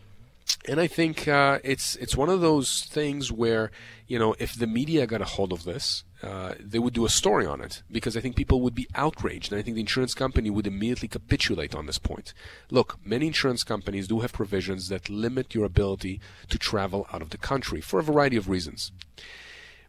And 0.68 0.81
I 0.81 0.87
think 0.87 1.26
uh, 1.26 1.59
it's 1.64 1.96
it's 1.96 2.16
one 2.16 2.29
of 2.29 2.40
those 2.40 2.85
things 2.85 3.33
where 3.33 3.70
you 4.07 4.18
know 4.18 4.35
if 4.38 4.55
the 4.55 4.66
media 4.66 5.07
got 5.07 5.20
a 5.20 5.24
hold 5.24 5.52
of 5.52 5.64
this 5.64 6.05
uh, 6.22 6.55
they 6.59 6.79
would 6.79 6.94
do 6.94 7.05
a 7.05 7.11
story 7.11 7.46
on 7.46 7.61
it 7.61 7.83
because 7.90 8.16
I 8.16 8.20
think 8.20 8.37
people 8.37 8.61
would 8.62 8.74
be 8.74 8.88
outraged, 8.94 9.52
and 9.52 9.59
I 9.59 9.62
think 9.62 9.74
the 9.74 9.83
insurance 9.83 10.14
company 10.14 10.48
would 10.48 10.66
immediately 10.66 11.09
capitulate 11.09 11.74
on 11.74 11.87
this 11.87 11.98
point. 11.98 12.33
Look, 12.70 12.98
many 13.05 13.26
insurance 13.26 13.62
companies 13.64 14.09
do 14.09 14.20
have 14.20 14.33
provisions 14.33 14.88
that 14.88 15.11
limit 15.11 15.55
your 15.55 15.66
ability 15.66 16.20
to 16.48 16.59
travel 16.59 17.07
out 17.12 17.22
of 17.22 17.31
the 17.31 17.38
country 17.38 17.81
for 17.81 18.00
a 18.00 18.02
variety 18.02 18.37
of 18.37 18.48
reasons. 18.48 18.92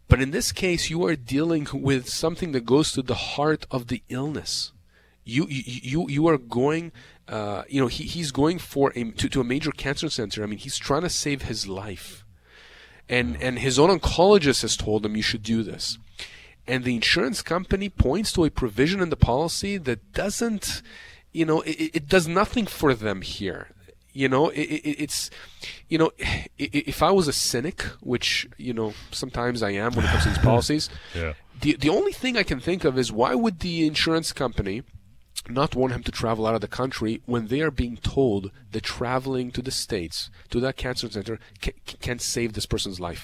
But 0.07 0.21
in 0.21 0.31
this 0.31 0.51
case, 0.51 0.89
you 0.89 1.05
are 1.05 1.15
dealing 1.15 1.67
with 1.73 2.07
something 2.07 2.53
that 2.53 2.65
goes 2.65 2.91
to 2.93 3.01
the 3.01 3.15
heart 3.15 3.65
of 3.69 3.87
the 3.87 4.03
illness. 4.09 4.71
You 5.25 5.45
you 5.49 6.07
you, 6.07 6.27
are 6.27 6.37
going, 6.37 6.93
uh, 7.27 7.63
you 7.67 7.81
know, 7.81 7.87
he, 7.87 8.05
he's 8.05 8.31
going 8.31 8.59
for 8.59 8.93
a 8.95 9.11
to, 9.11 9.27
to 9.27 9.41
a 9.41 9.43
major 9.43 9.71
cancer 9.71 10.09
center. 10.09 10.41
I 10.41 10.45
mean, 10.45 10.59
he's 10.59 10.77
trying 10.77 11.01
to 11.01 11.09
save 11.09 11.41
his 11.41 11.67
life, 11.67 12.23
and 13.09 13.35
and 13.41 13.59
his 13.59 13.77
own 13.77 13.89
oncologist 13.89 14.61
has 14.61 14.77
told 14.77 15.05
him 15.05 15.17
you 15.17 15.21
should 15.21 15.43
do 15.43 15.63
this, 15.63 15.97
and 16.65 16.85
the 16.85 16.95
insurance 16.95 17.41
company 17.41 17.89
points 17.89 18.31
to 18.33 18.45
a 18.45 18.49
provision 18.49 19.01
in 19.01 19.09
the 19.09 19.17
policy 19.17 19.75
that 19.77 20.13
doesn't, 20.13 20.81
you 21.33 21.45
know, 21.45 21.59
it, 21.63 21.91
it 21.93 22.07
does 22.07 22.29
nothing 22.29 22.65
for 22.65 22.93
them 22.93 23.21
here 23.21 23.67
you 24.21 24.27
know 24.33 24.45
it, 24.49 24.67
it, 24.89 24.95
it's 25.03 25.29
you 25.91 25.97
know 26.01 26.09
if 26.57 26.99
i 27.09 27.11
was 27.19 27.27
a 27.27 27.33
cynic 27.33 27.81
which 28.13 28.27
you 28.57 28.73
know 28.73 28.89
sometimes 29.11 29.61
i 29.69 29.71
am 29.85 29.93
when 29.93 30.05
it 30.05 30.09
comes 30.11 30.23
to 30.23 30.29
these 30.29 30.45
policies 30.51 30.89
Yeah. 31.21 31.33
the 31.63 31.71
the 31.83 31.89
only 31.97 32.13
thing 32.21 32.33
i 32.37 32.43
can 32.51 32.59
think 32.59 32.81
of 32.83 32.97
is 32.97 33.11
why 33.11 33.31
would 33.35 33.57
the 33.59 33.85
insurance 33.91 34.29
company 34.43 34.77
not 35.59 35.75
want 35.79 35.93
him 35.93 36.03
to 36.03 36.11
travel 36.11 36.47
out 36.47 36.55
of 36.55 36.61
the 36.61 36.67
country 36.81 37.21
when 37.25 37.47
they 37.47 37.61
are 37.61 37.71
being 37.83 37.97
told 37.97 38.51
that 38.71 38.83
traveling 38.83 39.47
to 39.51 39.61
the 39.61 39.71
states 39.85 40.17
to 40.49 40.59
that 40.59 40.75
cancer 40.83 41.07
center 41.09 41.37
can, 41.63 41.73
can 42.07 42.17
save 42.19 42.53
this 42.53 42.65
person's 42.73 42.99
life 42.99 43.23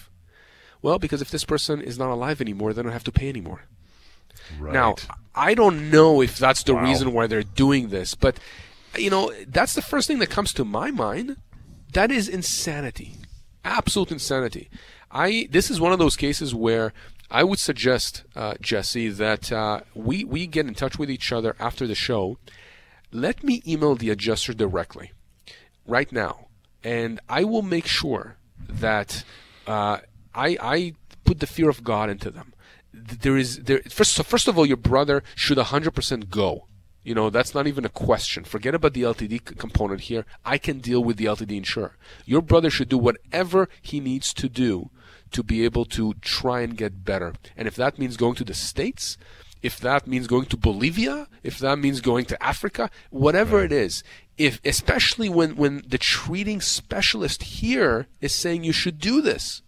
well 0.82 1.00
because 1.00 1.22
if 1.26 1.32
this 1.32 1.46
person 1.54 1.82
is 1.82 1.98
not 1.98 2.12
alive 2.18 2.40
anymore 2.40 2.72
they 2.72 2.84
don't 2.84 2.92
have 3.00 3.10
to 3.12 3.20
pay 3.22 3.30
anymore 3.30 3.62
Right. 4.60 4.74
now, 4.74 4.96
I 5.50 5.54
don't 5.54 5.90
know 5.90 6.22
if 6.22 6.38
that's 6.38 6.64
the 6.64 6.74
Wow. 6.76 6.84
reason 6.84 7.14
why 7.14 7.28
they're 7.28 7.44
doing 7.66 7.90
this, 7.90 8.14
but 8.14 8.36
you 8.98 9.10
know, 9.10 9.34
that's 9.48 9.74
the 9.74 9.82
first 9.82 10.08
thing 10.08 10.20
that 10.20 10.30
comes 10.30 10.54
to 10.54 10.66
my 10.66 10.92
mind. 10.92 11.38
That 11.94 12.12
is 12.12 12.28
insanity. 12.28 13.16
Absolute 13.64 14.12
insanity. 14.12 14.70
I 15.12 15.48
this 15.52 15.70
is 15.70 15.80
one 15.80 15.94
of 15.94 16.00
those 16.00 16.16
cases 16.16 16.56
where 16.56 16.92
I 17.30 17.44
would 17.44 17.60
suggest, 17.60 18.24
uh, 18.36 18.56
Jesse, 18.62 19.10
that 19.10 19.52
uh, 19.52 19.82
we 19.94 20.24
we 20.24 20.48
get 20.48 20.68
in 20.68 20.76
touch 20.76 20.98
with 20.98 21.10
each 21.10 21.32
other 21.32 21.56
after 21.60 21.88
the 21.88 21.96
show. 21.96 22.38
Let 23.12 23.44
me 23.44 23.62
email 23.68 23.96
the 23.96 24.10
adjuster 24.10 24.54
directly, 24.54 25.12
right 25.86 26.12
now, 26.12 26.48
and 26.84 27.20
I 27.30 27.44
will 27.44 27.62
make 27.62 27.86
sure 27.86 28.38
that 28.68 29.24
uh, 29.68 30.00
I 30.34 30.58
I 30.62 30.94
put 31.24 31.40
the 31.40 31.48
fear 31.48 31.70
of 31.70 31.84
God 31.84 32.10
into 32.10 32.32
them. 32.32 32.54
There 32.94 33.38
is 33.38 33.64
there 33.64 33.82
first. 33.90 34.22
First 34.24 34.48
of 34.48 34.58
all, 34.58 34.66
your 34.66 34.78
brother 34.78 35.24
should 35.36 35.58
100% 35.58 36.30
go. 36.30 36.68
You 37.04 37.14
know 37.14 37.30
that's 37.30 37.54
not 37.54 37.68
even 37.68 37.86
a 37.86 37.90
question. 37.90 38.44
Forget 38.44 38.76
about 38.76 38.94
the 38.94 39.04
LTD 39.04 39.50
c- 39.50 39.56
component 39.56 40.02
here. 40.02 40.26
I 40.46 40.58
can 40.58 40.80
deal 40.80 41.04
with 41.04 41.18
the 41.18 41.26
LTD 41.26 41.58
insurer. 41.58 41.98
Your 42.26 42.42
brother 42.42 42.70
should 42.70 42.90
do 42.90 42.98
whatever 42.98 43.68
he 43.82 44.00
needs 44.00 44.34
to 44.36 44.48
do 44.48 44.90
to 45.32 45.44
be 45.44 45.66
able 45.66 45.86
to 45.86 46.14
try 46.22 46.62
and 46.62 46.78
get 46.78 47.04
better. 47.04 47.34
And 47.58 47.68
if 47.68 47.76
that 47.76 48.00
means 48.00 48.16
going 48.18 48.36
to 48.36 48.44
the 48.44 48.54
states, 48.54 49.18
if 49.62 49.80
that 49.80 50.08
means 50.08 50.28
going 50.28 50.46
to 50.46 50.58
Bolivia, 50.58 51.28
if 51.42 51.58
that 51.60 51.80
means 51.80 52.02
going 52.02 52.26
to 52.26 52.42
Africa, 52.44 52.90
whatever 53.10 53.64
it 53.64 53.72
is, 53.72 54.04
if 54.38 54.60
especially 54.64 55.30
when 55.30 55.56
when 55.56 55.84
the 55.88 55.98
treating 55.98 56.62
specialist 56.62 57.44
here 57.44 58.08
is 58.22 58.34
saying 58.34 58.64
you 58.64 58.74
should 58.74 59.00
do 59.00 59.22
this, 59.22 59.62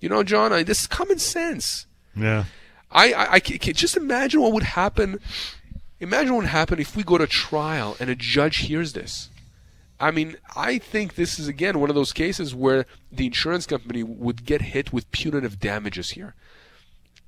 you 0.00 0.08
know, 0.08 0.22
John, 0.22 0.52
I, 0.52 0.62
this 0.62 0.82
is 0.82 0.86
common 0.86 1.18
sense. 1.18 1.86
yeah. 2.14 2.44
I, 2.88 3.12
I, 3.12 3.34
I 3.34 3.38
just 3.40 3.96
imagine 3.96 4.40
what 4.40 4.52
would 4.52 4.62
happen. 4.62 5.18
Imagine 5.98 6.34
what 6.34 6.42
would 6.42 6.50
happen 6.50 6.78
if 6.78 6.94
we 6.94 7.02
go 7.02 7.16
to 7.18 7.26
trial 7.26 7.96
and 7.98 8.10
a 8.10 8.14
judge 8.14 8.58
hears 8.58 8.92
this. 8.92 9.30
I 9.98 10.10
mean, 10.10 10.36
I 10.54 10.76
think 10.78 11.14
this 11.14 11.38
is 11.38 11.48
again 11.48 11.80
one 11.80 11.88
of 11.88 11.96
those 11.96 12.12
cases 12.12 12.54
where 12.54 12.84
the 13.10 13.26
insurance 13.26 13.66
company 13.66 14.02
would 14.02 14.44
get 14.44 14.60
hit 14.60 14.92
with 14.92 15.10
punitive 15.10 15.58
damages 15.58 16.10
here. 16.10 16.34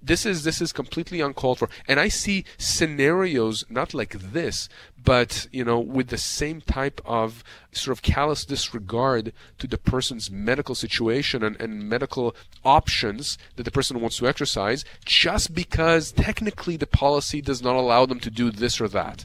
This 0.01 0.25
is 0.25 0.45
this 0.45 0.61
is 0.61 0.73
completely 0.73 1.21
uncalled 1.21 1.59
for, 1.59 1.69
and 1.89 1.99
I 1.99 2.07
see 2.07 2.45
scenarios 2.57 3.65
not 3.69 3.95
like 3.95 4.13
this, 4.13 4.69
but 5.03 5.49
you 5.51 5.65
know, 5.65 5.81
with 5.81 6.09
the 6.09 6.19
same 6.19 6.61
type 6.61 7.01
of 7.05 7.43
sort 7.73 7.97
of 7.97 8.03
callous 8.03 8.45
disregard 8.45 9.33
to 9.59 9.67
the 9.67 9.77
person's 9.77 10.31
medical 10.31 10.77
situation 10.77 11.43
and, 11.43 11.61
and 11.61 11.89
medical 11.89 12.37
options 12.65 13.39
that 13.57 13.65
the 13.65 13.73
person 13.73 14.01
wants 14.01 14.19
to 14.19 14.29
exercise, 14.29 14.85
just 15.05 15.53
because 15.53 16.13
technically 16.13 16.77
the 16.77 16.87
policy 16.87 17.41
does 17.41 17.61
not 17.61 17.75
allow 17.75 18.07
them 18.07 18.21
to 18.21 18.31
do 18.31 18.53
this 18.53 18.81
or 18.81 18.87
that. 18.89 19.25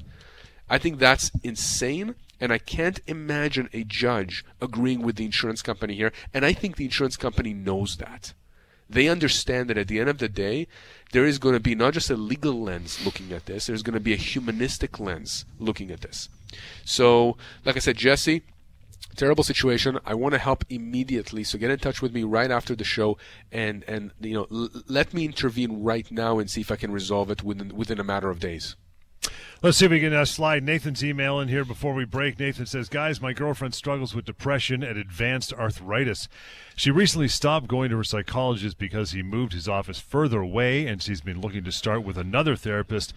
I 0.69 0.79
think 0.79 0.97
that's 0.97 1.29
insane, 1.43 2.15
and 2.39 2.51
I 2.51 2.57
can't 2.57 2.99
imagine 3.05 3.69
a 3.73 3.83
judge 3.83 4.43
agreeing 4.59 5.03
with 5.03 5.17
the 5.17 5.25
insurance 5.25 5.61
company 5.61 5.93
here, 5.93 6.11
and 6.33 6.43
I 6.43 6.53
think 6.53 6.77
the 6.77 6.85
insurance 6.85 7.15
company 7.15 7.53
knows 7.53 7.97
that. 7.97 8.33
They 8.89 9.07
understand 9.07 9.69
that 9.69 9.77
at 9.77 9.87
the 9.87 9.99
end 9.99 10.09
of 10.09 10.17
the 10.17 10.29
day, 10.29 10.67
there 11.11 11.25
is 11.25 11.39
going 11.39 11.53
to 11.53 11.59
be 11.59 11.75
not 11.75 11.93
just 11.93 12.09
a 12.09 12.15
legal 12.15 12.61
lens 12.61 13.03
looking 13.05 13.31
at 13.31 13.45
this, 13.45 13.67
there's 13.67 13.83
going 13.83 13.93
to 13.93 13.99
be 13.99 14.13
a 14.13 14.17
humanistic 14.17 14.99
lens 14.99 15.45
looking 15.59 15.91
at 15.91 16.01
this. 16.01 16.29
So, 16.85 17.37
like 17.65 17.75
I 17.75 17.79
said, 17.79 17.97
Jesse, 17.97 18.43
terrible 19.15 19.43
situation. 19.43 19.99
I 20.05 20.15
want 20.15 20.33
to 20.33 20.39
help 20.39 20.65
immediately, 20.69 21.43
so 21.43 21.57
get 21.57 21.71
in 21.71 21.79
touch 21.79 22.01
with 22.01 22.13
me 22.13 22.23
right 22.23 22.51
after 22.51 22.75
the 22.75 22.83
show, 22.83 23.17
and 23.51 23.83
and 23.87 24.11
you 24.19 24.33
know 24.33 24.47
l- 24.51 24.69
let 24.87 25.13
me 25.13 25.25
intervene 25.25 25.83
right 25.83 26.09
now 26.11 26.39
and 26.39 26.49
see 26.49 26.61
if 26.61 26.71
I 26.71 26.75
can 26.75 26.91
resolve 26.91 27.29
it 27.31 27.43
within 27.43 27.75
within 27.75 27.99
a 27.99 28.03
matter 28.03 28.29
of 28.29 28.39
days. 28.39 28.75
Let's 29.61 29.77
see 29.77 29.85
if 29.85 29.91
we 29.91 30.01
can 30.01 30.13
uh, 30.13 30.25
slide 30.25 30.61
Nathan's 30.61 31.05
email 31.05 31.39
in 31.39 31.47
here 31.47 31.63
before 31.63 31.93
we 31.93 32.03
break. 32.03 32.37
Nathan 32.37 32.65
says, 32.65 32.89
Guys, 32.89 33.21
my 33.21 33.31
girlfriend 33.31 33.73
struggles 33.73 34.13
with 34.13 34.25
depression 34.25 34.83
and 34.83 34.97
advanced 34.97 35.53
arthritis. 35.53 36.27
She 36.75 36.91
recently 36.91 37.29
stopped 37.29 37.67
going 37.67 37.89
to 37.91 37.97
her 37.97 38.03
psychologist 38.03 38.77
because 38.77 39.11
he 39.11 39.23
moved 39.23 39.53
his 39.53 39.69
office 39.69 39.99
further 39.99 40.41
away, 40.41 40.85
and 40.85 41.01
she's 41.01 41.21
been 41.21 41.39
looking 41.39 41.63
to 41.63 41.71
start 41.71 42.03
with 42.03 42.17
another 42.17 42.57
therapist. 42.57 43.13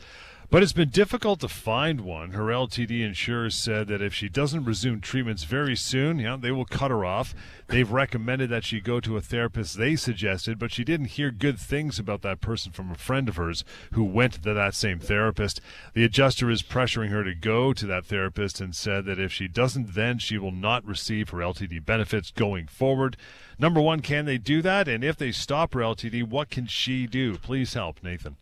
But 0.48 0.62
it's 0.62 0.72
been 0.72 0.90
difficult 0.90 1.40
to 1.40 1.48
find 1.48 2.02
one. 2.02 2.30
Her 2.30 2.44
LTD 2.44 3.04
insurer 3.04 3.50
said 3.50 3.88
that 3.88 4.00
if 4.00 4.14
she 4.14 4.28
doesn't 4.28 4.64
resume 4.64 5.00
treatments 5.00 5.42
very 5.42 5.74
soon, 5.74 6.20
yeah, 6.20 6.36
they 6.36 6.52
will 6.52 6.64
cut 6.64 6.92
her 6.92 7.04
off. 7.04 7.34
They've 7.66 7.90
recommended 7.90 8.48
that 8.50 8.64
she 8.64 8.80
go 8.80 9.00
to 9.00 9.16
a 9.16 9.20
therapist 9.20 9.76
they 9.76 9.96
suggested, 9.96 10.56
but 10.56 10.70
she 10.70 10.84
didn't 10.84 11.06
hear 11.06 11.32
good 11.32 11.58
things 11.58 11.98
about 11.98 12.22
that 12.22 12.40
person 12.40 12.70
from 12.70 12.92
a 12.92 12.94
friend 12.94 13.28
of 13.28 13.36
hers 13.36 13.64
who 13.92 14.04
went 14.04 14.34
to 14.34 14.54
that 14.54 14.76
same 14.76 15.00
therapist. 15.00 15.60
The 15.94 16.04
adjuster 16.04 16.48
is 16.48 16.62
pressuring 16.62 17.10
her 17.10 17.24
to 17.24 17.34
go 17.34 17.72
to 17.72 17.86
that 17.86 18.06
therapist 18.06 18.60
and 18.60 18.72
said 18.72 19.04
that 19.06 19.18
if 19.18 19.32
she 19.32 19.48
doesn't, 19.48 19.94
then 19.94 20.20
she 20.20 20.38
will 20.38 20.52
not 20.52 20.86
receive 20.86 21.30
her 21.30 21.38
LTD 21.38 21.84
benefits 21.84 22.30
going 22.30 22.68
forward. 22.68 23.16
Number 23.58 23.80
one, 23.80 23.98
can 23.98 24.26
they 24.26 24.38
do 24.38 24.62
that? 24.62 24.86
And 24.86 25.02
if 25.02 25.16
they 25.16 25.32
stop 25.32 25.74
her 25.74 25.80
LTD, 25.80 26.28
what 26.28 26.50
can 26.50 26.68
she 26.68 27.08
do? 27.08 27.36
Please 27.36 27.74
help, 27.74 28.00
Nathan. 28.04 28.36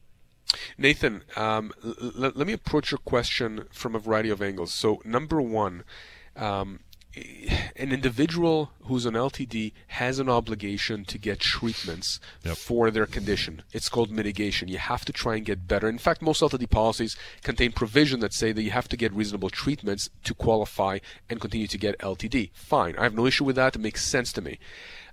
Nathan, 0.78 1.22
um, 1.36 1.72
l- 1.84 2.32
let 2.34 2.46
me 2.46 2.52
approach 2.52 2.90
your 2.90 2.98
question 2.98 3.66
from 3.72 3.94
a 3.94 3.98
variety 3.98 4.30
of 4.30 4.42
angles. 4.42 4.72
So, 4.72 5.00
number 5.04 5.40
one, 5.40 5.84
um, 6.36 6.80
an 7.76 7.92
individual 7.92 8.70
who's 8.84 9.06
an 9.06 9.14
LTD 9.14 9.72
has 9.88 10.18
an 10.18 10.28
obligation 10.28 11.04
to 11.04 11.18
get 11.18 11.38
treatments 11.40 12.20
Yep. 12.44 12.56
for 12.56 12.90
their 12.90 13.06
condition. 13.06 13.62
It's 13.72 13.88
called 13.88 14.10
mitigation. 14.10 14.68
You 14.68 14.78
have 14.78 15.04
to 15.04 15.12
try 15.12 15.36
and 15.36 15.44
get 15.44 15.68
better. 15.68 15.88
In 15.88 15.98
fact, 15.98 16.22
most 16.22 16.42
LTD 16.42 16.66
policies 16.70 17.16
contain 17.42 17.72
provision 17.72 18.20
that 18.20 18.32
say 18.32 18.52
that 18.52 18.62
you 18.62 18.70
have 18.70 18.88
to 18.88 18.96
get 18.96 19.12
reasonable 19.12 19.50
treatments 19.50 20.10
to 20.24 20.34
qualify 20.34 20.98
and 21.30 21.40
continue 21.40 21.66
to 21.68 21.78
get 21.78 21.98
LTD. 21.98 22.50
Fine. 22.54 22.96
I 22.98 23.04
have 23.04 23.14
no 23.14 23.26
issue 23.26 23.44
with 23.44 23.56
that. 23.56 23.76
It 23.76 23.80
makes 23.80 24.04
sense 24.04 24.32
to 24.34 24.40
me. 24.42 24.58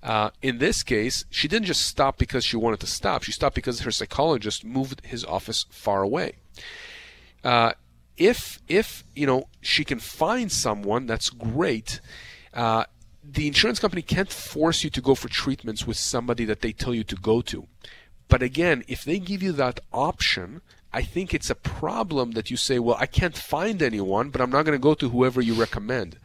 Uh, 0.03 0.31
in 0.41 0.57
this 0.57 0.81
case, 0.81 1.25
she 1.29 1.47
didn't 1.47 1.67
just 1.67 1.83
stop 1.85 2.17
because 2.17 2.43
she 2.43 2.57
wanted 2.57 2.79
to 2.79 2.87
stop. 2.87 3.21
She 3.23 3.31
stopped 3.31 3.55
because 3.55 3.81
her 3.81 3.91
psychologist 3.91 4.65
moved 4.65 5.01
his 5.05 5.23
office 5.23 5.65
far 5.69 6.01
away. 6.01 6.33
Uh, 7.43 7.73
if 8.17 8.59
if 8.67 9.03
you 9.15 9.25
know 9.25 9.47
she 9.61 9.83
can 9.83 9.99
find 9.99 10.51
someone, 10.51 11.05
that's 11.05 11.29
great. 11.29 12.01
Uh, 12.53 12.85
the 13.23 13.47
insurance 13.47 13.79
company 13.79 14.01
can't 14.01 14.31
force 14.31 14.83
you 14.83 14.89
to 14.89 15.01
go 15.01 15.15
for 15.15 15.29
treatments 15.29 15.85
with 15.85 15.97
somebody 15.97 16.45
that 16.45 16.61
they 16.61 16.71
tell 16.71 16.93
you 16.93 17.03
to 17.03 17.15
go 17.15 17.41
to. 17.41 17.67
But 18.27 18.41
again, 18.41 18.83
if 18.87 19.03
they 19.03 19.19
give 19.19 19.43
you 19.43 19.51
that 19.53 19.79
option, 19.91 20.61
I 20.93 21.01
think 21.03 21.33
it's 21.33 21.49
a 21.49 21.55
problem 21.55 22.31
that 22.31 22.49
you 22.49 22.57
say, 22.57 22.79
well, 22.79 22.97
I 22.99 23.05
can't 23.05 23.37
find 23.37 23.81
anyone, 23.81 24.29
but 24.29 24.41
I'm 24.41 24.49
not 24.49 24.63
going 24.65 24.77
to 24.77 24.81
go 24.81 24.93
to 24.95 25.09
whoever 25.09 25.41
you 25.41 25.53
recommend. 25.53 26.17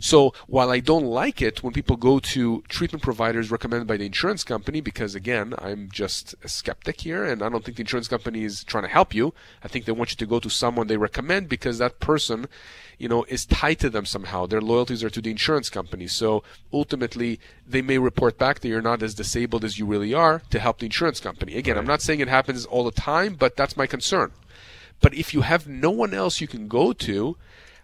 So 0.00 0.32
while 0.46 0.70
I 0.70 0.80
don't 0.80 1.04
like 1.04 1.42
it 1.42 1.62
when 1.62 1.74
people 1.74 1.96
go 1.96 2.18
to 2.18 2.64
treatment 2.68 3.02
providers 3.02 3.50
recommended 3.50 3.86
by 3.86 3.98
the 3.98 4.06
insurance 4.06 4.42
company, 4.42 4.80
because 4.80 5.14
again, 5.14 5.54
I'm 5.58 5.90
just 5.92 6.34
a 6.42 6.48
skeptic 6.48 7.02
here 7.02 7.22
and 7.22 7.42
I 7.42 7.50
don't 7.50 7.62
think 7.62 7.76
the 7.76 7.82
insurance 7.82 8.08
company 8.08 8.44
is 8.44 8.64
trying 8.64 8.84
to 8.84 8.88
help 8.88 9.14
you. 9.14 9.34
I 9.62 9.68
think 9.68 9.84
they 9.84 9.92
want 9.92 10.10
you 10.10 10.16
to 10.16 10.26
go 10.26 10.40
to 10.40 10.48
someone 10.48 10.86
they 10.86 10.96
recommend 10.96 11.50
because 11.50 11.76
that 11.78 12.00
person, 12.00 12.46
you 12.96 13.08
know, 13.08 13.24
is 13.24 13.44
tied 13.44 13.78
to 13.80 13.90
them 13.90 14.06
somehow. 14.06 14.46
Their 14.46 14.62
loyalties 14.62 15.04
are 15.04 15.10
to 15.10 15.20
the 15.20 15.30
insurance 15.30 15.68
company. 15.68 16.06
So 16.06 16.42
ultimately, 16.72 17.38
they 17.66 17.82
may 17.82 17.98
report 17.98 18.38
back 18.38 18.60
that 18.60 18.68
you're 18.68 18.80
not 18.80 19.02
as 19.02 19.14
disabled 19.14 19.66
as 19.66 19.78
you 19.78 19.84
really 19.84 20.14
are 20.14 20.40
to 20.48 20.58
help 20.58 20.78
the 20.78 20.86
insurance 20.86 21.20
company. 21.20 21.56
Again, 21.56 21.76
right. 21.76 21.82
I'm 21.82 21.86
not 21.86 22.00
saying 22.00 22.20
it 22.20 22.28
happens 22.28 22.64
all 22.64 22.84
the 22.84 22.90
time, 22.90 23.34
but 23.34 23.54
that's 23.54 23.76
my 23.76 23.86
concern. 23.86 24.32
But 25.02 25.12
if 25.12 25.34
you 25.34 25.42
have 25.42 25.68
no 25.68 25.90
one 25.90 26.14
else 26.14 26.40
you 26.40 26.48
can 26.48 26.68
go 26.68 26.94
to, 26.94 27.36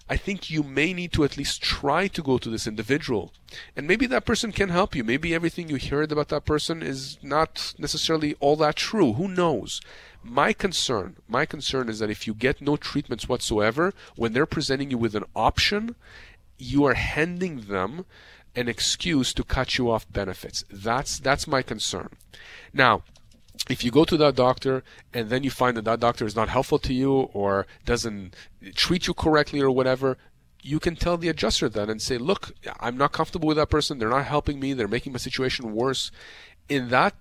I 0.09 0.17
think 0.17 0.51
you 0.51 0.63
may 0.63 0.93
need 0.93 1.13
to 1.13 1.25
at 1.25 1.37
least 1.37 1.63
try 1.63 2.07
to 2.09 2.23
go 2.23 2.39
to 2.39 2.49
this 2.49 2.67
individual. 2.67 3.33
And 3.75 3.89
maybe 3.89 4.07
that 4.07 4.25
person 4.25 4.53
can 4.53 4.69
help 4.69 4.95
you. 4.95 5.03
Maybe 5.03 5.35
everything 5.35 5.69
you 5.69 5.79
heard 5.79 6.13
about 6.13 6.29
that 6.29 6.45
person 6.45 6.83
is 6.83 7.19
not 7.23 7.75
necessarily 7.77 8.37
all 8.39 8.55
that 8.57 8.77
true. 8.77 9.15
Who 9.15 9.27
knows? 9.27 9.81
My 10.23 10.53
concern, 10.53 11.17
my 11.29 11.45
concern 11.45 11.89
is 11.89 11.99
that 11.99 12.11
if 12.11 12.27
you 12.27 12.35
get 12.35 12.61
no 12.61 12.77
treatments 12.77 13.29
whatsoever, 13.29 13.93
when 14.15 14.33
they're 14.33 14.47
presenting 14.47 14.91
you 14.91 14.99
with 14.99 15.15
an 15.15 15.25
option, 15.35 15.97
you 16.59 16.85
are 16.85 16.95
handing 16.95 17.63
them 17.63 18.07
an 18.55 18.69
excuse 18.69 19.33
to 19.35 19.45
cut 19.45 19.77
you 19.77 19.91
off 19.91 20.11
benefits. 20.11 20.65
That's 20.71 21.19
that's 21.19 21.47
my 21.47 21.63
concern. 21.63 22.11
Now, 22.73 23.03
if 23.69 23.85
you 23.85 23.91
go 23.91 24.05
to 24.05 24.17
that 24.17 24.35
doctor 24.35 24.83
and 25.13 25.31
then 25.31 25.43
you 25.43 25.51
find 25.51 25.77
that 25.77 25.85
that 25.85 26.01
doctor 26.01 26.25
is 26.27 26.37
not 26.37 26.49
helpful 26.49 26.79
to 26.81 26.93
you 26.93 27.13
or 27.33 27.67
doesn't 27.85 28.35
treat 28.75 29.07
you 29.07 29.15
correctly 29.15 29.61
or 29.61 29.71
whatever, 29.71 30.17
you 30.63 30.81
can 30.81 30.97
tell 30.97 31.17
the 31.17 31.29
adjuster 31.29 31.69
that 31.69 31.89
and 31.89 32.03
say, 32.03 32.19
look, 32.19 32.53
I'm 32.81 32.97
not 32.97 33.13
comfortable 33.13 33.49
with 33.49 33.57
that 33.57 33.71
person. 33.71 33.99
They're 33.99 34.09
not 34.09 34.27
helping 34.27 34.59
me. 34.59 34.73
They're 34.73 34.89
making 34.89 35.13
my 35.13 35.19
situation 35.19 35.73
worse. 35.73 36.11
In 36.69 36.89
that 36.89 37.15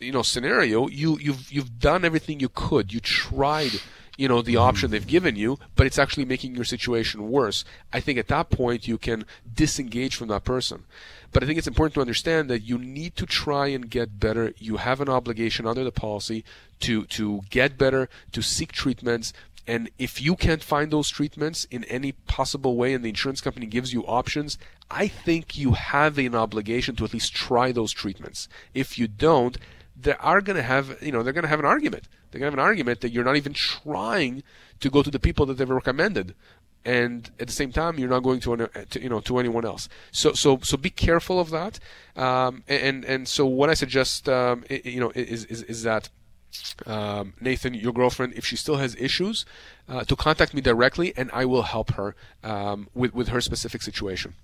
you 0.00 0.12
know 0.12 0.22
scenario, 0.22 0.86
you 0.86 1.18
you've 1.18 1.50
you've 1.50 1.78
done 1.78 2.04
everything 2.04 2.38
you 2.38 2.48
could. 2.48 2.92
You 2.92 3.00
tried 3.00 3.80
you 4.16 4.28
know 4.28 4.42
the 4.42 4.54
mm-hmm. 4.54 4.62
option 4.62 4.90
they've 4.90 5.06
given 5.06 5.36
you 5.36 5.58
but 5.74 5.86
it's 5.86 5.98
actually 5.98 6.24
making 6.24 6.54
your 6.54 6.64
situation 6.64 7.30
worse 7.30 7.64
i 7.92 8.00
think 8.00 8.18
at 8.18 8.28
that 8.28 8.50
point 8.50 8.88
you 8.88 8.98
can 8.98 9.24
disengage 9.52 10.16
from 10.16 10.28
that 10.28 10.44
person 10.44 10.84
but 11.32 11.42
i 11.42 11.46
think 11.46 11.58
it's 11.58 11.66
important 11.66 11.94
to 11.94 12.00
understand 12.00 12.48
that 12.50 12.62
you 12.62 12.78
need 12.78 13.14
to 13.16 13.26
try 13.26 13.66
and 13.66 13.90
get 13.90 14.18
better 14.18 14.52
you 14.58 14.78
have 14.78 15.00
an 15.00 15.08
obligation 15.08 15.66
under 15.66 15.84
the 15.84 15.92
policy 15.92 16.44
to 16.80 17.04
to 17.06 17.42
get 17.50 17.78
better 17.78 18.08
to 18.32 18.42
seek 18.42 18.72
treatments 18.72 19.32
and 19.66 19.90
if 19.98 20.20
you 20.20 20.36
can't 20.36 20.62
find 20.62 20.92
those 20.92 21.08
treatments 21.08 21.64
in 21.64 21.82
any 21.84 22.12
possible 22.12 22.76
way 22.76 22.94
and 22.94 23.04
the 23.04 23.08
insurance 23.08 23.40
company 23.40 23.66
gives 23.66 23.92
you 23.92 24.06
options, 24.06 24.58
I 24.90 25.08
think 25.08 25.58
you 25.58 25.72
have 25.72 26.18
an 26.18 26.36
obligation 26.36 26.94
to 26.96 27.04
at 27.04 27.12
least 27.12 27.34
try 27.34 27.72
those 27.72 27.92
treatments. 27.92 28.48
If 28.74 28.96
you 28.96 29.08
don't, 29.08 29.58
they 30.00 30.14
are 30.14 30.40
going 30.40 30.56
to 30.56 30.62
have, 30.62 31.02
you 31.02 31.10
know, 31.10 31.22
they're 31.22 31.32
going 31.32 31.42
to 31.42 31.48
have 31.48 31.58
an 31.58 31.66
argument. 31.66 32.04
Going 32.40 32.52
to 32.52 32.56
have 32.56 32.64
an 32.64 32.70
argument 32.70 33.00
that 33.00 33.10
you're 33.10 33.24
not 33.24 33.36
even 33.36 33.52
trying 33.52 34.42
to 34.80 34.90
go 34.90 35.02
to 35.02 35.10
the 35.10 35.18
people 35.18 35.46
that 35.46 35.54
they've 35.54 35.68
recommended, 35.68 36.34
and 36.84 37.30
at 37.40 37.48
the 37.48 37.52
same 37.52 37.72
time, 37.72 37.98
you're 37.98 38.08
not 38.08 38.20
going 38.20 38.40
to, 38.40 38.68
to 38.90 39.02
you 39.02 39.08
know, 39.08 39.20
to 39.20 39.38
anyone 39.38 39.64
else. 39.64 39.88
So, 40.12 40.32
so, 40.32 40.58
so 40.62 40.76
be 40.76 40.90
careful 40.90 41.40
of 41.40 41.50
that. 41.50 41.80
Um, 42.14 42.62
and 42.68 43.04
and 43.04 43.26
so 43.26 43.44
what 43.44 43.70
I 43.70 43.74
suggest, 43.74 44.28
um, 44.28 44.64
you 44.70 45.00
know, 45.00 45.12
is 45.14 45.44
is, 45.46 45.62
is 45.62 45.82
that. 45.82 46.10
Um, 46.86 47.34
Nathan, 47.38 47.74
your 47.74 47.92
girlfriend, 47.92 48.32
if 48.32 48.46
she 48.46 48.56
still 48.56 48.76
has 48.76 48.96
issues, 48.96 49.44
uh, 49.90 50.04
to 50.04 50.16
contact 50.16 50.54
me 50.54 50.62
directly, 50.62 51.12
and 51.14 51.30
I 51.34 51.44
will 51.44 51.64
help 51.64 51.90
her 51.92 52.16
um, 52.42 52.88
with 52.94 53.12
with 53.12 53.28
her 53.28 53.42
specific 53.42 53.82
situation. 53.82 54.36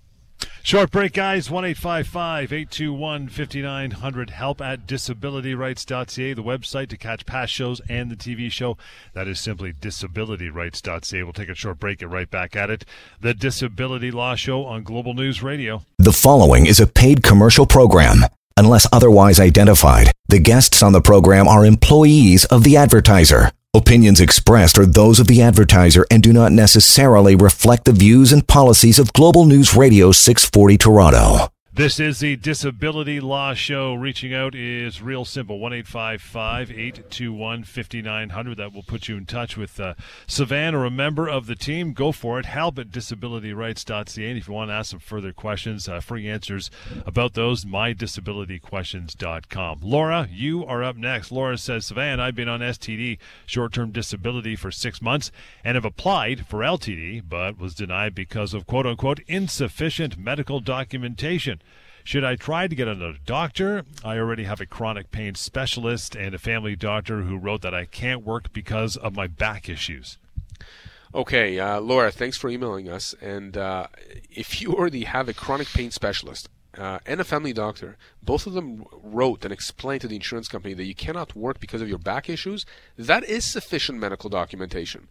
Short 0.64 0.92
break, 0.92 1.12
guys. 1.12 1.50
1 1.50 1.64
821 1.64 3.28
5900. 3.28 4.30
Help 4.30 4.60
at 4.60 4.86
disabilityrights.ca, 4.86 6.34
the 6.34 6.42
website 6.42 6.88
to 6.90 6.96
catch 6.96 7.26
past 7.26 7.52
shows 7.52 7.80
and 7.88 8.10
the 8.10 8.16
TV 8.16 8.50
show. 8.50 8.78
That 9.12 9.26
is 9.26 9.40
simply 9.40 9.72
disabilityrights.ca. 9.72 11.22
We'll 11.24 11.32
take 11.32 11.48
a 11.48 11.54
short 11.54 11.80
break, 11.80 11.98
get 11.98 12.10
right 12.10 12.30
back 12.30 12.54
at 12.54 12.70
it. 12.70 12.84
The 13.20 13.34
Disability 13.34 14.12
Law 14.12 14.36
Show 14.36 14.64
on 14.64 14.84
Global 14.84 15.14
News 15.14 15.42
Radio. 15.42 15.82
The 15.98 16.12
following 16.12 16.66
is 16.66 16.78
a 16.78 16.86
paid 16.86 17.24
commercial 17.24 17.66
program. 17.66 18.18
Unless 18.56 18.86
otherwise 18.92 19.40
identified, 19.40 20.12
the 20.28 20.38
guests 20.38 20.82
on 20.82 20.92
the 20.92 21.00
program 21.00 21.48
are 21.48 21.64
employees 21.64 22.44
of 22.44 22.62
the 22.62 22.76
advertiser. 22.76 23.50
Opinions 23.74 24.20
expressed 24.20 24.76
are 24.76 24.84
those 24.84 25.18
of 25.18 25.28
the 25.28 25.40
advertiser 25.40 26.04
and 26.10 26.22
do 26.22 26.30
not 26.30 26.52
necessarily 26.52 27.34
reflect 27.34 27.86
the 27.86 27.92
views 27.92 28.30
and 28.30 28.46
policies 28.46 28.98
of 28.98 29.14
Global 29.14 29.46
News 29.46 29.74
Radio 29.74 30.12
640 30.12 30.76
Toronto. 30.76 31.51
This 31.74 31.98
is 31.98 32.18
the 32.18 32.36
Disability 32.36 33.18
Law 33.18 33.54
Show. 33.54 33.94
Reaching 33.94 34.34
out 34.34 34.54
is 34.54 35.00
real 35.00 35.24
simple 35.24 35.58
1 35.58 35.72
821 35.72 37.64
5900. 37.64 38.58
That 38.58 38.74
will 38.74 38.82
put 38.82 39.08
you 39.08 39.16
in 39.16 39.24
touch 39.24 39.56
with 39.56 39.80
uh, 39.80 39.94
or 40.38 40.84
a 40.84 40.90
member 40.90 41.26
of 41.26 41.46
the 41.46 41.54
team. 41.54 41.94
Go 41.94 42.12
for 42.12 42.38
it. 42.38 42.44
Help 42.44 42.78
at 42.78 42.90
disabilityrights.ca. 42.90 44.28
And 44.28 44.36
if 44.36 44.48
you 44.48 44.52
want 44.52 44.68
to 44.68 44.74
ask 44.74 44.90
some 44.90 45.00
further 45.00 45.32
questions, 45.32 45.88
uh, 45.88 46.00
free 46.00 46.28
answers 46.28 46.70
about 47.06 47.32
those, 47.32 47.64
mydisabilityquestions.com. 47.64 49.78
Laura, 49.82 50.28
you 50.30 50.66
are 50.66 50.84
up 50.84 50.96
next. 50.96 51.32
Laura 51.32 51.56
says, 51.56 51.86
Sivan, 51.86 52.20
I've 52.20 52.34
been 52.34 52.50
on 52.50 52.60
STD, 52.60 53.16
short 53.46 53.72
term 53.72 53.92
disability, 53.92 54.56
for 54.56 54.70
six 54.70 55.00
months 55.00 55.32
and 55.64 55.76
have 55.76 55.86
applied 55.86 56.46
for 56.46 56.58
LTD, 56.58 57.22
but 57.26 57.58
was 57.58 57.74
denied 57.74 58.14
because 58.14 58.52
of 58.52 58.66
quote 58.66 58.84
unquote 58.84 59.20
insufficient 59.26 60.18
medical 60.18 60.60
documentation. 60.60 61.60
Should 62.04 62.24
I 62.24 62.36
try 62.36 62.66
to 62.66 62.74
get 62.74 62.88
another 62.88 63.18
doctor? 63.24 63.84
I 64.04 64.18
already 64.18 64.44
have 64.44 64.60
a 64.60 64.66
chronic 64.66 65.10
pain 65.10 65.34
specialist 65.34 66.16
and 66.16 66.34
a 66.34 66.38
family 66.38 66.74
doctor 66.74 67.22
who 67.22 67.36
wrote 67.36 67.62
that 67.62 67.74
I 67.74 67.84
can't 67.84 68.24
work 68.24 68.52
because 68.52 68.96
of 68.96 69.14
my 69.14 69.28
back 69.28 69.68
issues. 69.68 70.18
Okay, 71.14 71.60
uh, 71.60 71.78
Laura, 71.80 72.10
thanks 72.10 72.36
for 72.36 72.48
emailing 72.48 72.88
us. 72.88 73.14
And 73.20 73.56
uh, 73.56 73.86
if 74.30 74.60
you 74.60 74.72
already 74.72 75.04
have 75.04 75.28
a 75.28 75.34
chronic 75.34 75.68
pain 75.68 75.90
specialist 75.90 76.48
uh, 76.76 76.98
and 77.06 77.20
a 77.20 77.24
family 77.24 77.52
doctor, 77.52 77.96
both 78.22 78.46
of 78.46 78.54
them 78.54 78.84
wrote 79.02 79.44
and 79.44 79.52
explained 79.52 80.00
to 80.00 80.08
the 80.08 80.16
insurance 80.16 80.48
company 80.48 80.74
that 80.74 80.84
you 80.84 80.94
cannot 80.94 81.36
work 81.36 81.60
because 81.60 81.82
of 81.82 81.88
your 81.88 81.98
back 81.98 82.28
issues, 82.28 82.64
that 82.96 83.24
is 83.24 83.44
sufficient 83.44 83.98
medical 83.98 84.30
documentation. 84.30 85.08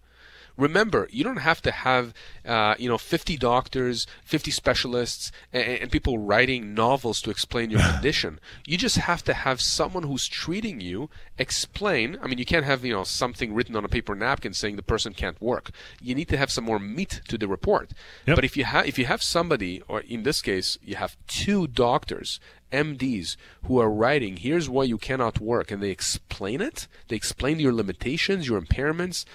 Remember, 0.61 1.07
you 1.11 1.23
don't 1.23 1.37
have 1.37 1.59
to 1.63 1.71
have 1.71 2.13
uh, 2.45 2.75
you 2.77 2.87
know 2.87 2.99
50 2.99 3.35
doctors, 3.37 4.05
50 4.23 4.51
specialists, 4.51 5.31
and, 5.51 5.63
and 5.63 5.91
people 5.91 6.19
writing 6.19 6.75
novels 6.75 7.19
to 7.21 7.31
explain 7.31 7.71
your 7.71 7.81
condition. 7.93 8.39
You 8.67 8.77
just 8.77 8.97
have 8.97 9.23
to 9.23 9.33
have 9.33 9.59
someone 9.59 10.03
who's 10.03 10.27
treating 10.27 10.79
you 10.79 11.09
explain. 11.39 12.15
I 12.21 12.27
mean, 12.27 12.37
you 12.37 12.45
can't 12.45 12.65
have 12.65 12.85
you 12.85 12.93
know 12.93 13.03
something 13.03 13.55
written 13.55 13.75
on 13.75 13.83
a 13.83 13.89
paper 13.89 14.13
napkin 14.13 14.53
saying 14.53 14.75
the 14.75 14.83
person 14.83 15.13
can't 15.13 15.41
work. 15.41 15.71
You 15.99 16.13
need 16.13 16.29
to 16.29 16.37
have 16.37 16.51
some 16.51 16.65
more 16.65 16.79
meat 16.79 17.21
to 17.29 17.39
the 17.39 17.47
report. 17.47 17.91
Yep. 18.27 18.35
But 18.35 18.45
if 18.45 18.55
you 18.55 18.65
have 18.65 18.85
if 18.85 18.99
you 18.99 19.05
have 19.05 19.23
somebody, 19.23 19.81
or 19.87 20.01
in 20.01 20.21
this 20.21 20.43
case, 20.43 20.77
you 20.83 20.95
have 20.95 21.17
two 21.27 21.65
doctors 21.65 22.39
MDs 22.71 23.35
who 23.63 23.79
are 23.79 23.89
writing, 23.89 24.37
here's 24.37 24.69
why 24.69 24.83
you 24.83 24.97
cannot 24.97 25.39
work, 25.39 25.71
and 25.71 25.81
they 25.81 25.89
explain 25.89 26.61
it. 26.61 26.87
They 27.07 27.15
explain 27.15 27.59
your 27.59 27.73
limitations, 27.73 28.47
your 28.47 28.61
impairments, 28.61 29.25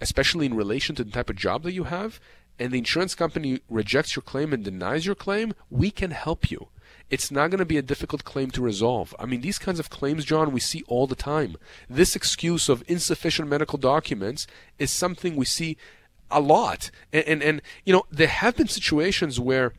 especially 0.00 0.46
in 0.46 0.54
relation 0.54 0.94
to 0.96 1.04
the 1.04 1.10
type 1.10 1.30
of 1.30 1.36
job 1.36 1.62
that 1.62 1.72
you 1.72 1.84
have, 1.84 2.20
and 2.58 2.72
the 2.72 2.78
insurance 2.78 3.14
company 3.14 3.60
rejects 3.68 4.14
your 4.14 4.22
claim 4.22 4.52
and 4.52 4.64
denies 4.64 5.06
your 5.06 5.14
claim, 5.14 5.54
we 5.70 5.90
can 5.90 6.12
help 6.12 6.50
you. 6.50 6.68
It's 7.10 7.30
not 7.30 7.50
going 7.50 7.58
to 7.58 7.64
be 7.64 7.76
a 7.76 7.82
difficult 7.82 8.24
claim 8.24 8.50
to 8.52 8.62
resolve. 8.62 9.14
I 9.18 9.26
mean, 9.26 9.40
these 9.40 9.58
kinds 9.58 9.78
of 9.78 9.90
claims, 9.90 10.24
John, 10.24 10.52
we 10.52 10.60
see 10.60 10.82
all 10.86 11.06
the 11.06 11.14
time. 11.14 11.56
This 11.88 12.16
excuse 12.16 12.68
of 12.68 12.82
insufficient 12.86 13.48
medical 13.48 13.78
documents 13.78 14.46
is 14.78 14.90
something 14.90 15.36
we 15.36 15.44
see 15.44 15.76
a 16.30 16.40
lot. 16.40 16.90
And, 17.12 17.24
and, 17.26 17.42
and 17.42 17.62
you 17.84 17.92
know, 17.92 18.04
there 18.10 18.28
have 18.28 18.56
been 18.56 18.68
situations 18.68 19.38
where 19.38 19.74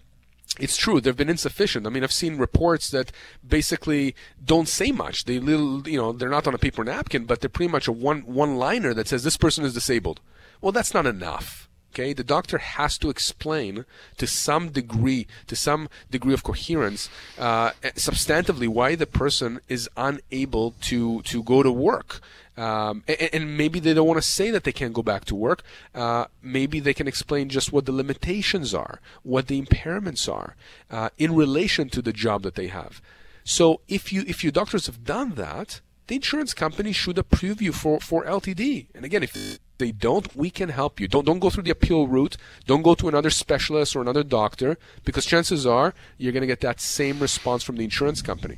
it's 0.60 0.78
true 0.78 1.00
they've 1.02 1.16
been 1.16 1.30
insufficient. 1.30 1.86
I 1.86 1.90
mean, 1.90 2.04
I've 2.04 2.12
seen 2.12 2.38
reports 2.38 2.90
that 2.90 3.12
basically 3.48 4.16
don't 4.44 4.68
say 4.68 4.92
much. 4.92 5.26
They 5.26 5.40
little, 5.40 5.88
you 5.88 5.98
know, 5.98 6.12
they're 6.12 6.30
not 6.30 6.48
on 6.48 6.56
a 6.56 6.60
paper 6.60 6.84
napkin, 6.84 7.26
but 7.26 7.42
they're 7.42 7.50
pretty 7.50 7.72
much 7.72 7.88
a 7.88 7.92
one 7.92 8.22
one 8.22 8.56
liner 8.58 8.94
that 8.94 9.08
says 9.08 9.24
this 9.24 9.38
person 9.38 9.66
is 9.66 9.74
disabled. 9.74 10.20
Well, 10.62 10.72
that's 10.72 10.94
not 10.94 11.06
enough. 11.06 11.70
Okay, 11.94 12.12
the 12.12 12.26
doctor 12.26 12.58
has 12.58 12.98
to 12.98 13.10
explain 13.10 13.86
to 14.18 14.28
some 14.28 14.70
degree, 14.70 15.28
to 15.48 15.56
some 15.56 15.88
degree 16.12 16.34
of 16.34 16.44
coherence, 16.44 17.08
uh, 17.40 17.72
substantively 17.96 18.68
why 18.68 18.96
the 18.96 19.08
person 19.08 19.62
is 19.70 19.90
unable 19.96 20.72
to 20.82 21.22
to 21.22 21.42
go 21.42 21.64
to 21.64 21.72
work. 21.72 22.20
Um, 22.58 23.04
and, 23.08 23.30
and, 23.34 23.58
maybe 23.58 23.82
they 23.82 23.94
don't 23.94 24.08
want 24.08 24.22
to 24.22 24.28
say 24.28 24.50
that 24.50 24.64
they 24.64 24.72
can't 24.72 24.94
go 24.94 25.04
back 25.04 25.26
to 25.26 25.36
work. 25.36 25.62
Uh, 25.94 26.26
maybe 26.42 26.80
they 26.80 26.94
can 26.94 27.06
explain 27.06 27.50
just 27.50 27.74
what 27.74 27.86
the 27.86 27.92
limitations 27.92 28.74
are, 28.74 29.02
what 29.24 29.48
the 29.48 29.62
impairments 29.62 30.32
are, 30.34 30.56
uh, 30.90 31.10
in 31.18 31.36
relation 31.36 31.90
to 31.90 32.02
the 32.02 32.14
job 32.14 32.44
that 32.44 32.56
they 32.56 32.68
have. 32.68 33.02
So 33.44 33.82
if 33.88 34.14
you 34.14 34.24
if 34.26 34.44
your 34.44 34.52
doctors 34.52 34.86
have 34.86 35.04
done 35.04 35.36
that, 35.36 35.82
the 36.08 36.16
insurance 36.16 36.54
company 36.54 36.92
should 36.92 37.18
approve 37.18 37.62
you 37.62 37.72
for, 37.72 38.00
for 38.00 38.24
LTD. 38.26 38.88
And 38.94 39.04
again, 39.04 39.24
if 39.24 39.60
they 39.78 39.92
don't, 39.92 40.36
we 40.36 40.50
can 40.50 40.70
help 40.70 41.00
you. 41.00 41.08
Don't 41.08 41.26
don't 41.26 41.40
go 41.40 41.50
through 41.50 41.64
the 41.64 41.72
appeal 41.72 42.08
route. 42.08 42.38
Don't 42.66 42.84
go 42.84 42.96
to 42.96 43.08
another 43.08 43.30
specialist 43.30 43.96
or 43.96 44.02
another 44.02 44.24
doctor 44.24 44.78
because 45.04 45.26
chances 45.26 45.66
are 45.66 45.94
you're 46.18 46.32
going 46.32 46.42
to 46.42 46.48
get 46.48 46.62
that 46.62 46.80
same 46.80 47.20
response 47.20 47.64
from 47.64 47.76
the 47.76 47.84
insurance 47.84 48.22
company. 48.22 48.58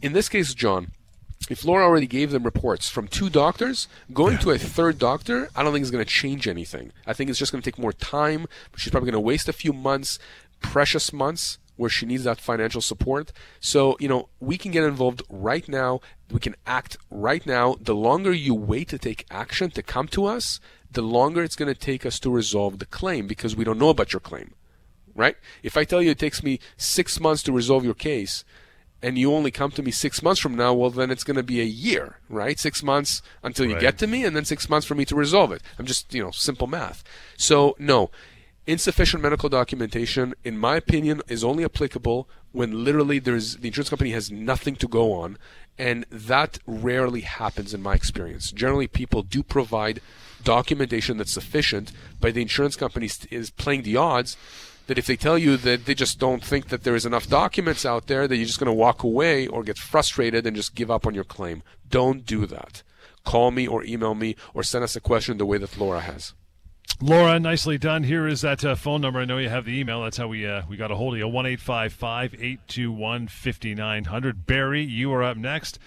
In 0.00 0.12
this 0.12 0.28
case, 0.28 0.54
John, 0.54 0.92
if 1.50 1.64
Laura 1.64 1.84
already 1.84 2.06
gave 2.06 2.30
them 2.30 2.44
reports 2.44 2.88
from 2.88 3.08
two 3.08 3.28
doctors, 3.28 3.88
going 4.12 4.38
to 4.38 4.50
a 4.50 4.58
third 4.58 4.98
doctor, 4.98 5.50
I 5.54 5.62
don't 5.62 5.72
think 5.72 5.82
is 5.82 5.90
going 5.90 6.04
to 6.04 6.10
change 6.10 6.48
anything. 6.48 6.92
I 7.06 7.12
think 7.12 7.30
it's 7.30 7.38
just 7.38 7.52
going 7.52 7.62
to 7.62 7.70
take 7.70 7.78
more 7.78 7.92
time. 7.92 8.46
She's 8.76 8.90
probably 8.90 9.10
going 9.10 9.22
to 9.22 9.26
waste 9.26 9.48
a 9.48 9.52
few 9.52 9.72
months, 9.72 10.18
precious 10.60 11.12
months, 11.12 11.58
where 11.76 11.90
she 11.90 12.06
needs 12.06 12.24
that 12.24 12.40
financial 12.40 12.80
support. 12.80 13.32
So, 13.60 13.96
you 13.98 14.08
know, 14.08 14.28
we 14.40 14.56
can 14.56 14.70
get 14.70 14.84
involved 14.84 15.22
right 15.28 15.68
now. 15.68 16.00
We 16.30 16.40
can 16.40 16.54
act 16.66 16.96
right 17.10 17.44
now. 17.44 17.76
The 17.80 17.94
longer 17.94 18.32
you 18.32 18.54
wait 18.54 18.88
to 18.88 18.98
take 18.98 19.26
action 19.30 19.70
to 19.72 19.82
come 19.82 20.08
to 20.08 20.24
us, 20.26 20.60
the 20.90 21.02
longer 21.02 21.42
it's 21.42 21.56
going 21.56 21.72
to 21.72 21.78
take 21.78 22.06
us 22.06 22.20
to 22.20 22.30
resolve 22.30 22.78
the 22.78 22.86
claim 22.86 23.26
because 23.26 23.56
we 23.56 23.64
don't 23.64 23.78
know 23.78 23.88
about 23.88 24.12
your 24.12 24.20
claim. 24.20 24.54
Right? 25.16 25.36
If 25.62 25.76
I 25.76 25.84
tell 25.84 26.02
you 26.02 26.10
it 26.10 26.18
takes 26.18 26.42
me 26.42 26.58
six 26.76 27.20
months 27.20 27.42
to 27.44 27.52
resolve 27.52 27.84
your 27.84 27.94
case, 27.94 28.44
and 29.04 29.18
you 29.18 29.34
only 29.34 29.50
come 29.50 29.70
to 29.70 29.82
me 29.82 29.90
six 29.90 30.22
months 30.22 30.40
from 30.40 30.56
now, 30.56 30.72
well, 30.72 30.88
then 30.88 31.10
it's 31.10 31.24
going 31.24 31.36
to 31.36 31.42
be 31.42 31.60
a 31.60 31.64
year, 31.64 32.20
right? 32.30 32.58
Six 32.58 32.82
months 32.82 33.20
until 33.42 33.66
you 33.66 33.74
right. 33.74 33.80
get 33.82 33.98
to 33.98 34.06
me, 34.06 34.24
and 34.24 34.34
then 34.34 34.46
six 34.46 34.70
months 34.70 34.86
for 34.86 34.94
me 34.94 35.04
to 35.04 35.14
resolve 35.14 35.52
it. 35.52 35.60
I'm 35.78 35.84
just, 35.84 36.14
you 36.14 36.22
know, 36.22 36.30
simple 36.30 36.66
math. 36.66 37.04
So, 37.36 37.76
no, 37.78 38.10
insufficient 38.66 39.22
medical 39.22 39.50
documentation, 39.50 40.32
in 40.42 40.56
my 40.56 40.76
opinion, 40.76 41.20
is 41.28 41.44
only 41.44 41.66
applicable 41.66 42.30
when 42.52 42.82
literally 42.82 43.18
there's 43.18 43.56
the 43.56 43.68
insurance 43.68 43.90
company 43.90 44.12
has 44.12 44.32
nothing 44.32 44.74
to 44.76 44.88
go 44.88 45.12
on, 45.12 45.36
and 45.76 46.06
that 46.08 46.58
rarely 46.66 47.20
happens 47.20 47.74
in 47.74 47.82
my 47.82 47.92
experience. 47.92 48.52
Generally, 48.52 48.86
people 48.86 49.22
do 49.22 49.42
provide 49.42 50.00
documentation 50.44 51.18
that's 51.18 51.30
sufficient, 51.30 51.92
but 52.22 52.32
the 52.32 52.40
insurance 52.40 52.74
company 52.74 53.10
is 53.30 53.50
playing 53.50 53.82
the 53.82 53.98
odds 53.98 54.38
that 54.86 54.98
if 54.98 55.06
they 55.06 55.16
tell 55.16 55.38
you 55.38 55.56
that 55.56 55.86
they 55.86 55.94
just 55.94 56.18
don't 56.18 56.44
think 56.44 56.68
that 56.68 56.84
there 56.84 56.94
is 56.94 57.06
enough 57.06 57.28
documents 57.28 57.86
out 57.86 58.06
there, 58.06 58.28
that 58.28 58.36
you're 58.36 58.46
just 58.46 58.58
going 58.58 58.66
to 58.66 58.72
walk 58.72 59.02
away 59.02 59.46
or 59.46 59.62
get 59.62 59.78
frustrated 59.78 60.46
and 60.46 60.56
just 60.56 60.74
give 60.74 60.90
up 60.90 61.06
on 61.06 61.14
your 61.14 61.24
claim. 61.24 61.62
Don't 61.88 62.26
do 62.26 62.46
that. 62.46 62.82
Call 63.24 63.50
me 63.50 63.66
or 63.66 63.84
email 63.84 64.14
me 64.14 64.36
or 64.52 64.62
send 64.62 64.84
us 64.84 64.96
a 64.96 65.00
question 65.00 65.38
the 65.38 65.46
way 65.46 65.58
that 65.58 65.78
Laura 65.78 66.00
has. 66.00 66.34
Laura, 67.00 67.40
nicely 67.40 67.78
done. 67.78 68.04
Here 68.04 68.26
is 68.26 68.42
that 68.42 68.64
uh, 68.64 68.74
phone 68.74 69.00
number. 69.00 69.18
I 69.18 69.24
know 69.24 69.38
you 69.38 69.48
have 69.48 69.64
the 69.64 69.78
email. 69.78 70.02
That's 70.02 70.18
how 70.18 70.28
we 70.28 70.46
uh, 70.46 70.62
we 70.68 70.76
got 70.76 70.90
a 70.90 70.96
hold 70.96 71.14
of 71.14 71.18
you. 71.18 71.26
One 71.26 71.46
eight 71.46 71.60
five 71.60 71.92
five 71.92 72.34
eight 72.38 72.60
two 72.68 72.92
one 72.92 73.26
fifty 73.26 73.74
nine 73.74 74.04
hundred. 74.04 74.46
Barry, 74.46 74.82
you 74.82 75.12
are 75.12 75.22
up 75.22 75.36
next. 75.36 75.78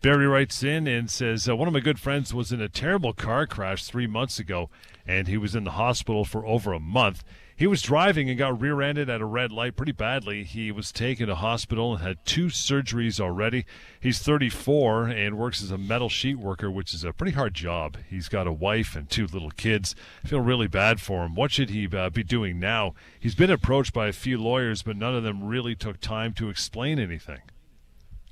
Barry 0.00 0.26
writes 0.26 0.62
in 0.62 0.86
and 0.86 1.10
says, 1.10 1.48
uh, 1.48 1.56
One 1.56 1.66
of 1.66 1.72
my 1.72 1.80
good 1.80 1.98
friends 1.98 2.34
was 2.34 2.52
in 2.52 2.60
a 2.60 2.68
terrible 2.68 3.14
car 3.14 3.46
crash 3.46 3.84
three 3.84 4.06
months 4.06 4.38
ago, 4.38 4.68
and 5.06 5.28
he 5.28 5.38
was 5.38 5.54
in 5.54 5.64
the 5.64 5.72
hospital 5.72 6.24
for 6.24 6.44
over 6.46 6.72
a 6.72 6.80
month. 6.80 7.24
He 7.56 7.68
was 7.68 7.82
driving 7.82 8.28
and 8.28 8.36
got 8.36 8.60
rear 8.60 8.82
ended 8.82 9.08
at 9.08 9.20
a 9.20 9.24
red 9.24 9.52
light 9.52 9.76
pretty 9.76 9.92
badly. 9.92 10.42
He 10.42 10.72
was 10.72 10.90
taken 10.90 11.28
to 11.28 11.36
hospital 11.36 11.94
and 11.94 12.02
had 12.02 12.24
two 12.26 12.46
surgeries 12.46 13.20
already. 13.20 13.64
He's 14.00 14.18
34 14.18 15.06
and 15.06 15.38
works 15.38 15.62
as 15.62 15.70
a 15.70 15.78
metal 15.78 16.08
sheet 16.08 16.36
worker, 16.36 16.68
which 16.68 16.92
is 16.92 17.04
a 17.04 17.12
pretty 17.12 17.32
hard 17.32 17.54
job. 17.54 17.96
He's 18.10 18.28
got 18.28 18.48
a 18.48 18.52
wife 18.52 18.96
and 18.96 19.08
two 19.08 19.26
little 19.26 19.50
kids. 19.50 19.94
I 20.24 20.28
feel 20.28 20.40
really 20.40 20.66
bad 20.66 21.00
for 21.00 21.24
him. 21.24 21.36
What 21.36 21.52
should 21.52 21.70
he 21.70 21.86
uh, 21.86 22.10
be 22.10 22.24
doing 22.24 22.58
now? 22.58 22.94
He's 23.20 23.36
been 23.36 23.50
approached 23.50 23.92
by 23.92 24.08
a 24.08 24.12
few 24.12 24.36
lawyers, 24.36 24.82
but 24.82 24.96
none 24.96 25.14
of 25.14 25.22
them 25.22 25.44
really 25.44 25.76
took 25.76 26.00
time 26.00 26.32
to 26.34 26.48
explain 26.48 26.98
anything. 26.98 27.40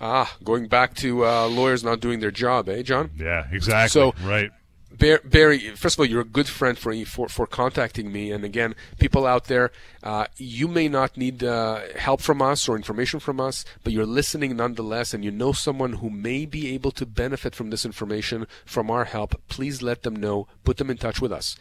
Ah, 0.01 0.37
going 0.43 0.67
back 0.67 0.95
to 0.95 1.25
uh, 1.25 1.47
lawyers 1.47 1.85
not 1.85 2.01
doing 2.01 2.19
their 2.19 2.33
job, 2.33 2.69
eh, 2.69 2.83
John? 2.83 3.13
Yeah, 3.17 3.47
exactly. 3.53 3.89
So, 3.89 4.15
right. 4.25 4.51
Barry, 4.99 5.59
first 5.75 5.97
of 5.97 6.01
all, 6.01 6.07
you're 6.07 6.21
a 6.21 6.25
good 6.25 6.49
friend 6.49 6.79
for 6.79 6.95
for 7.05 7.29
for 7.29 7.47
contacting 7.47 8.13
me. 8.13 8.31
And 8.31 8.45
again, 8.45 8.75
people 8.99 9.27
out 9.27 9.45
there, 9.45 9.71
uh, 10.03 10.27
you 10.37 10.69
may 10.69 10.89
not 10.89 11.17
need 11.17 11.43
uh, 11.43 11.81
help 11.97 12.21
from 12.21 12.43
us 12.43 12.69
or 12.69 12.77
information 12.77 13.21
from 13.21 13.41
us, 13.41 13.65
but 13.83 13.93
you're 13.93 14.07
listening 14.07 14.57
nonetheless, 14.57 15.15
and 15.15 15.25
you 15.25 15.31
know 15.31 15.53
someone 15.53 15.95
who 15.95 16.11
may 16.11 16.47
be 16.47 16.75
able 16.75 16.91
to 16.93 17.07
benefit 17.07 17.55
from 17.55 17.71
this 17.71 17.85
information, 17.85 18.47
from 18.65 18.91
our 18.91 19.05
help. 19.05 19.41
Please 19.49 19.83
let 19.83 20.03
them 20.03 20.17
know. 20.17 20.47
Put 20.65 20.77
them 20.77 20.91
in 20.91 20.99
touch 20.99 21.21
with 21.21 21.33
us. 21.33 21.57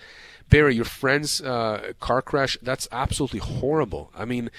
Barry, 0.49 0.75
your 0.75 0.85
friend's 0.85 1.41
uh, 1.41 1.93
car 1.99 2.21
crash—that's 2.21 2.87
absolutely 2.91 3.39
horrible. 3.39 4.11
I 4.15 4.25
mean, 4.25 4.49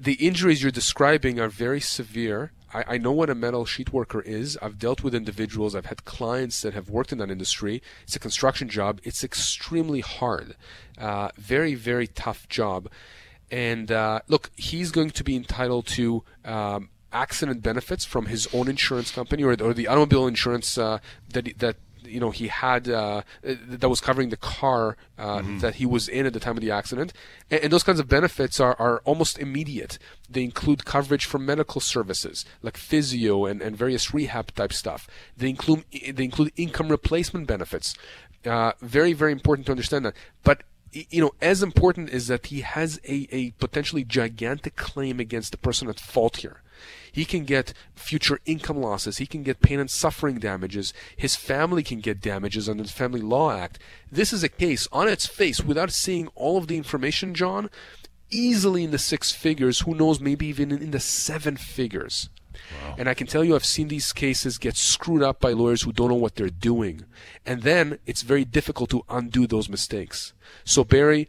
the 0.00 0.14
injuries 0.14 0.62
you're 0.62 0.70
describing 0.70 1.40
are 1.40 1.48
very 1.48 1.80
severe. 1.80 2.52
I, 2.74 2.84
I 2.88 2.98
know 2.98 3.12
what 3.12 3.30
a 3.30 3.34
metal 3.34 3.64
sheet 3.64 3.92
worker 3.92 4.20
is. 4.20 4.58
I've 4.60 4.78
dealt 4.78 5.02
with 5.02 5.14
individuals. 5.14 5.74
I've 5.74 5.86
had 5.86 6.04
clients 6.04 6.60
that 6.62 6.74
have 6.74 6.90
worked 6.90 7.12
in 7.12 7.18
that 7.18 7.30
industry. 7.30 7.82
It's 8.02 8.16
a 8.16 8.20
construction 8.20 8.68
job. 8.68 9.00
It's 9.04 9.22
extremely 9.22 10.00
hard. 10.00 10.56
Uh, 10.98 11.28
very, 11.38 11.74
very 11.74 12.08
tough 12.08 12.48
job. 12.48 12.88
And 13.50 13.92
uh, 13.92 14.20
look, 14.26 14.50
he's 14.56 14.90
going 14.90 15.10
to 15.10 15.24
be 15.24 15.36
entitled 15.36 15.86
to 15.88 16.24
um, 16.44 16.90
accident 17.12 17.62
benefits 17.62 18.04
from 18.04 18.26
his 18.26 18.52
own 18.52 18.68
insurance 18.68 19.10
company 19.12 19.44
or, 19.44 19.52
or 19.62 19.72
the 19.72 19.86
automobile 19.86 20.26
insurance 20.26 20.76
uh, 20.76 20.98
that 21.32 21.58
that 21.58 21.76
you 22.06 22.20
know 22.20 22.30
he 22.30 22.48
had 22.48 22.88
uh, 22.88 23.22
that 23.42 23.88
was 23.88 24.00
covering 24.00 24.30
the 24.30 24.36
car 24.36 24.96
uh, 25.18 25.38
mm-hmm. 25.38 25.58
that 25.58 25.76
he 25.76 25.86
was 25.86 26.08
in 26.08 26.26
at 26.26 26.32
the 26.32 26.40
time 26.40 26.56
of 26.56 26.62
the 26.62 26.70
accident, 26.70 27.12
and, 27.50 27.64
and, 27.64 27.72
those 27.72 27.82
kinds 27.82 28.00
of 28.00 28.08
benefits 28.08 28.60
are, 28.60 28.76
are 28.78 28.98
almost 29.04 29.38
immediate. 29.38 29.98
They 30.28 30.42
include 30.42 30.84
coverage 30.84 31.26
for 31.26 31.38
medical 31.38 31.80
services 31.80 32.44
like 32.62 32.76
physio 32.76 33.46
and, 33.46 33.62
and 33.62 33.76
various 33.76 34.12
rehab 34.14 34.54
type 34.54 34.72
stuff. 34.72 35.08
They 35.36 35.48
include 35.48 35.84
they 35.92 36.24
include 36.24 36.52
income 36.56 36.88
replacement 36.88 37.46
benefits. 37.46 37.94
Uh, 38.44 38.72
very 38.80 39.12
very 39.14 39.32
important 39.32 39.66
to 39.66 39.72
understand 39.72 40.04
that, 40.04 40.14
but 40.42 40.62
you 40.94 41.20
know, 41.20 41.32
as 41.40 41.62
important 41.62 42.10
is 42.10 42.28
that 42.28 42.46
he 42.46 42.60
has 42.60 43.00
a, 43.04 43.26
a 43.32 43.50
potentially 43.52 44.04
gigantic 44.04 44.76
claim 44.76 45.18
against 45.18 45.50
the 45.50 45.58
person 45.58 45.88
at 45.88 45.98
fault 45.98 46.38
here. 46.38 46.62
He 47.14 47.24
can 47.24 47.44
get 47.44 47.72
future 47.94 48.40
income 48.44 48.80
losses. 48.80 49.18
He 49.18 49.26
can 49.26 49.44
get 49.44 49.60
pain 49.60 49.78
and 49.78 49.88
suffering 49.88 50.40
damages. 50.40 50.92
His 51.16 51.36
family 51.36 51.84
can 51.84 52.00
get 52.00 52.20
damages 52.20 52.68
under 52.68 52.82
the 52.82 52.88
Family 52.88 53.20
Law 53.20 53.52
Act. 53.52 53.78
This 54.10 54.32
is 54.32 54.42
a 54.42 54.48
case 54.48 54.88
on 54.90 55.06
its 55.06 55.24
face, 55.24 55.60
without 55.60 55.92
seeing 55.92 56.26
all 56.34 56.58
of 56.58 56.66
the 56.66 56.76
information, 56.76 57.32
John, 57.32 57.70
easily 58.30 58.82
in 58.82 58.90
the 58.90 58.98
six 58.98 59.30
figures. 59.30 59.82
Who 59.82 59.94
knows, 59.94 60.18
maybe 60.18 60.46
even 60.48 60.72
in 60.72 60.90
the 60.90 60.98
seven 60.98 61.56
figures. 61.56 62.30
Wow. 62.82 62.96
And 62.98 63.08
I 63.08 63.14
can 63.14 63.28
tell 63.28 63.44
you, 63.44 63.54
I've 63.54 63.64
seen 63.64 63.86
these 63.86 64.12
cases 64.12 64.58
get 64.58 64.76
screwed 64.76 65.22
up 65.22 65.38
by 65.38 65.52
lawyers 65.52 65.82
who 65.82 65.92
don't 65.92 66.08
know 66.08 66.16
what 66.16 66.34
they're 66.34 66.48
doing. 66.48 67.04
And 67.46 67.62
then 67.62 68.00
it's 68.06 68.22
very 68.22 68.44
difficult 68.44 68.90
to 68.90 69.04
undo 69.08 69.46
those 69.46 69.68
mistakes. 69.68 70.32
So, 70.64 70.82
Barry, 70.82 71.28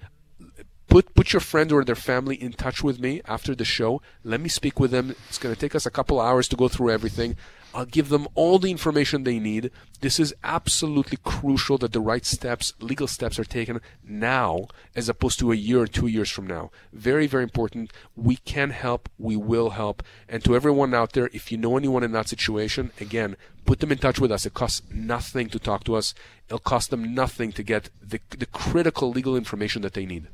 put 0.87 1.13
put 1.15 1.33
your 1.33 1.39
friend 1.39 1.71
or 1.71 1.83
their 1.83 1.95
family 1.95 2.35
in 2.35 2.53
touch 2.53 2.83
with 2.83 2.99
me 2.99 3.21
after 3.25 3.55
the 3.55 3.65
show. 3.65 4.01
Let 4.23 4.41
me 4.41 4.49
speak 4.49 4.79
with 4.79 4.91
them. 4.91 5.15
It's 5.29 5.37
going 5.37 5.53
to 5.53 5.59
take 5.59 5.75
us 5.75 5.85
a 5.85 5.91
couple 5.91 6.19
hours 6.19 6.47
to 6.49 6.55
go 6.55 6.67
through 6.67 6.91
everything. 6.91 7.35
I'll 7.75 7.85
give 7.85 8.07
them 8.07 8.25
all 8.35 8.57
the 8.57 8.71
information 8.71 9.23
they 9.23 9.37
need. 9.37 9.69
This 9.99 10.17
is 10.17 10.33
absolutely 10.45 11.17
crucial 11.25 11.77
that 11.79 11.91
the 11.91 11.99
right 11.99 12.25
steps, 12.25 12.73
legal 12.79 13.05
steps, 13.05 13.37
are 13.37 13.43
taken 13.43 13.81
now 14.01 14.67
as 14.95 15.09
opposed 15.09 15.39
to 15.39 15.51
a 15.51 15.55
year 15.55 15.81
or 15.81 15.87
two 15.87 16.07
years 16.07 16.29
from 16.29 16.47
now. 16.47 16.71
Very, 16.93 17.27
very 17.27 17.43
important. 17.43 17.91
We 18.15 18.37
can 18.37 18.69
help. 18.69 19.09
We 19.19 19.35
will 19.35 19.71
help. 19.71 20.03
And 20.29 20.41
to 20.45 20.55
everyone 20.55 20.93
out 20.93 21.11
there, 21.11 21.29
if 21.33 21.51
you 21.51 21.57
know 21.57 21.75
anyone 21.75 22.03
in 22.03 22.13
that 22.13 22.29
situation, 22.29 22.91
again, 23.01 23.35
put 23.65 23.81
them 23.81 23.91
in 23.91 23.97
touch 23.97 24.21
with 24.21 24.31
us. 24.31 24.45
It 24.45 24.53
costs 24.53 24.81
nothing 24.89 25.49
to 25.49 25.59
talk 25.59 25.83
to 25.83 25.95
us. 25.95 26.13
It'll 26.47 26.59
cost 26.59 26.91
them 26.91 27.13
nothing 27.13 27.51
to 27.51 27.63
get 27.63 27.89
the, 28.01 28.21
the 28.29 28.45
critical 28.45 29.09
legal 29.09 29.35
information 29.35 29.81
that 29.81 29.95
they 29.95 30.05
need. 30.05 30.27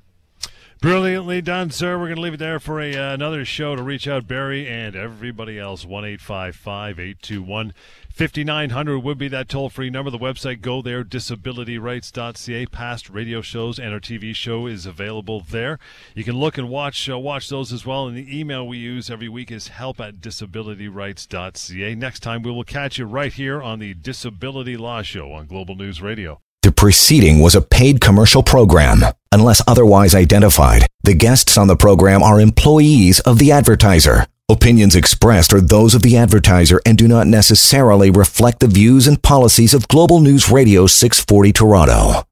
Brilliantly 0.81 1.43
done, 1.43 1.69
sir. 1.69 1.95
We're 1.95 2.07
going 2.07 2.15
to 2.15 2.21
leave 2.23 2.33
it 2.33 2.37
there 2.37 2.59
for 2.59 2.81
a, 2.81 2.95
uh, 2.95 3.13
another 3.13 3.45
show 3.45 3.75
to 3.75 3.83
reach 3.83 4.07
out, 4.07 4.25
Barry, 4.25 4.67
and 4.67 4.95
everybody 4.95 5.59
else. 5.59 5.85
1 5.85 6.03
821 6.03 7.73
5900 8.09 8.99
would 8.99 9.17
be 9.19 9.27
that 9.27 9.47
toll 9.47 9.69
free 9.69 9.91
number. 9.91 10.09
The 10.09 10.17
website, 10.17 10.59
go 10.61 10.81
there, 10.81 11.03
disabilityrights.ca. 11.03 12.65
Past 12.65 13.11
radio 13.11 13.41
shows 13.41 13.77
and 13.77 13.93
our 13.93 13.99
TV 13.99 14.33
show 14.33 14.65
is 14.65 14.87
available 14.87 15.41
there. 15.41 15.77
You 16.15 16.23
can 16.23 16.39
look 16.39 16.57
and 16.57 16.67
watch 16.67 17.07
uh, 17.07 17.19
watch 17.19 17.47
those 17.49 17.71
as 17.71 17.85
well. 17.85 18.07
And 18.07 18.17
the 18.17 18.39
email 18.39 18.67
we 18.67 18.79
use 18.79 19.11
every 19.11 19.29
week 19.29 19.51
is 19.51 19.67
help 19.67 20.01
at 20.01 20.15
disabilityrights.ca. 20.15 21.93
Next 21.93 22.21
time, 22.21 22.41
we 22.41 22.49
will 22.49 22.63
catch 22.63 22.97
you 22.97 23.05
right 23.05 23.31
here 23.31 23.61
on 23.61 23.77
the 23.77 23.93
Disability 23.93 24.77
Law 24.77 25.03
Show 25.03 25.31
on 25.31 25.45
Global 25.45 25.75
News 25.75 26.01
Radio. 26.01 26.41
The 26.63 26.71
preceding 26.71 27.39
was 27.39 27.55
a 27.55 27.61
paid 27.61 28.01
commercial 28.01 28.43
program. 28.43 29.03
Unless 29.31 29.63
otherwise 29.67 30.13
identified, 30.13 30.85
the 31.01 31.15
guests 31.15 31.57
on 31.57 31.65
the 31.67 31.75
program 31.75 32.21
are 32.21 32.39
employees 32.39 33.19
of 33.21 33.39
the 33.39 33.51
advertiser. 33.51 34.27
Opinions 34.47 34.95
expressed 34.95 35.53
are 35.53 35.61
those 35.61 35.95
of 35.95 36.03
the 36.03 36.17
advertiser 36.17 36.79
and 36.85 36.99
do 36.99 37.07
not 37.07 37.25
necessarily 37.25 38.11
reflect 38.11 38.59
the 38.59 38.67
views 38.67 39.07
and 39.07 39.23
policies 39.23 39.73
of 39.73 39.87
Global 39.87 40.19
News 40.19 40.51
Radio 40.51 40.85
640 40.85 41.51
Toronto. 41.51 42.27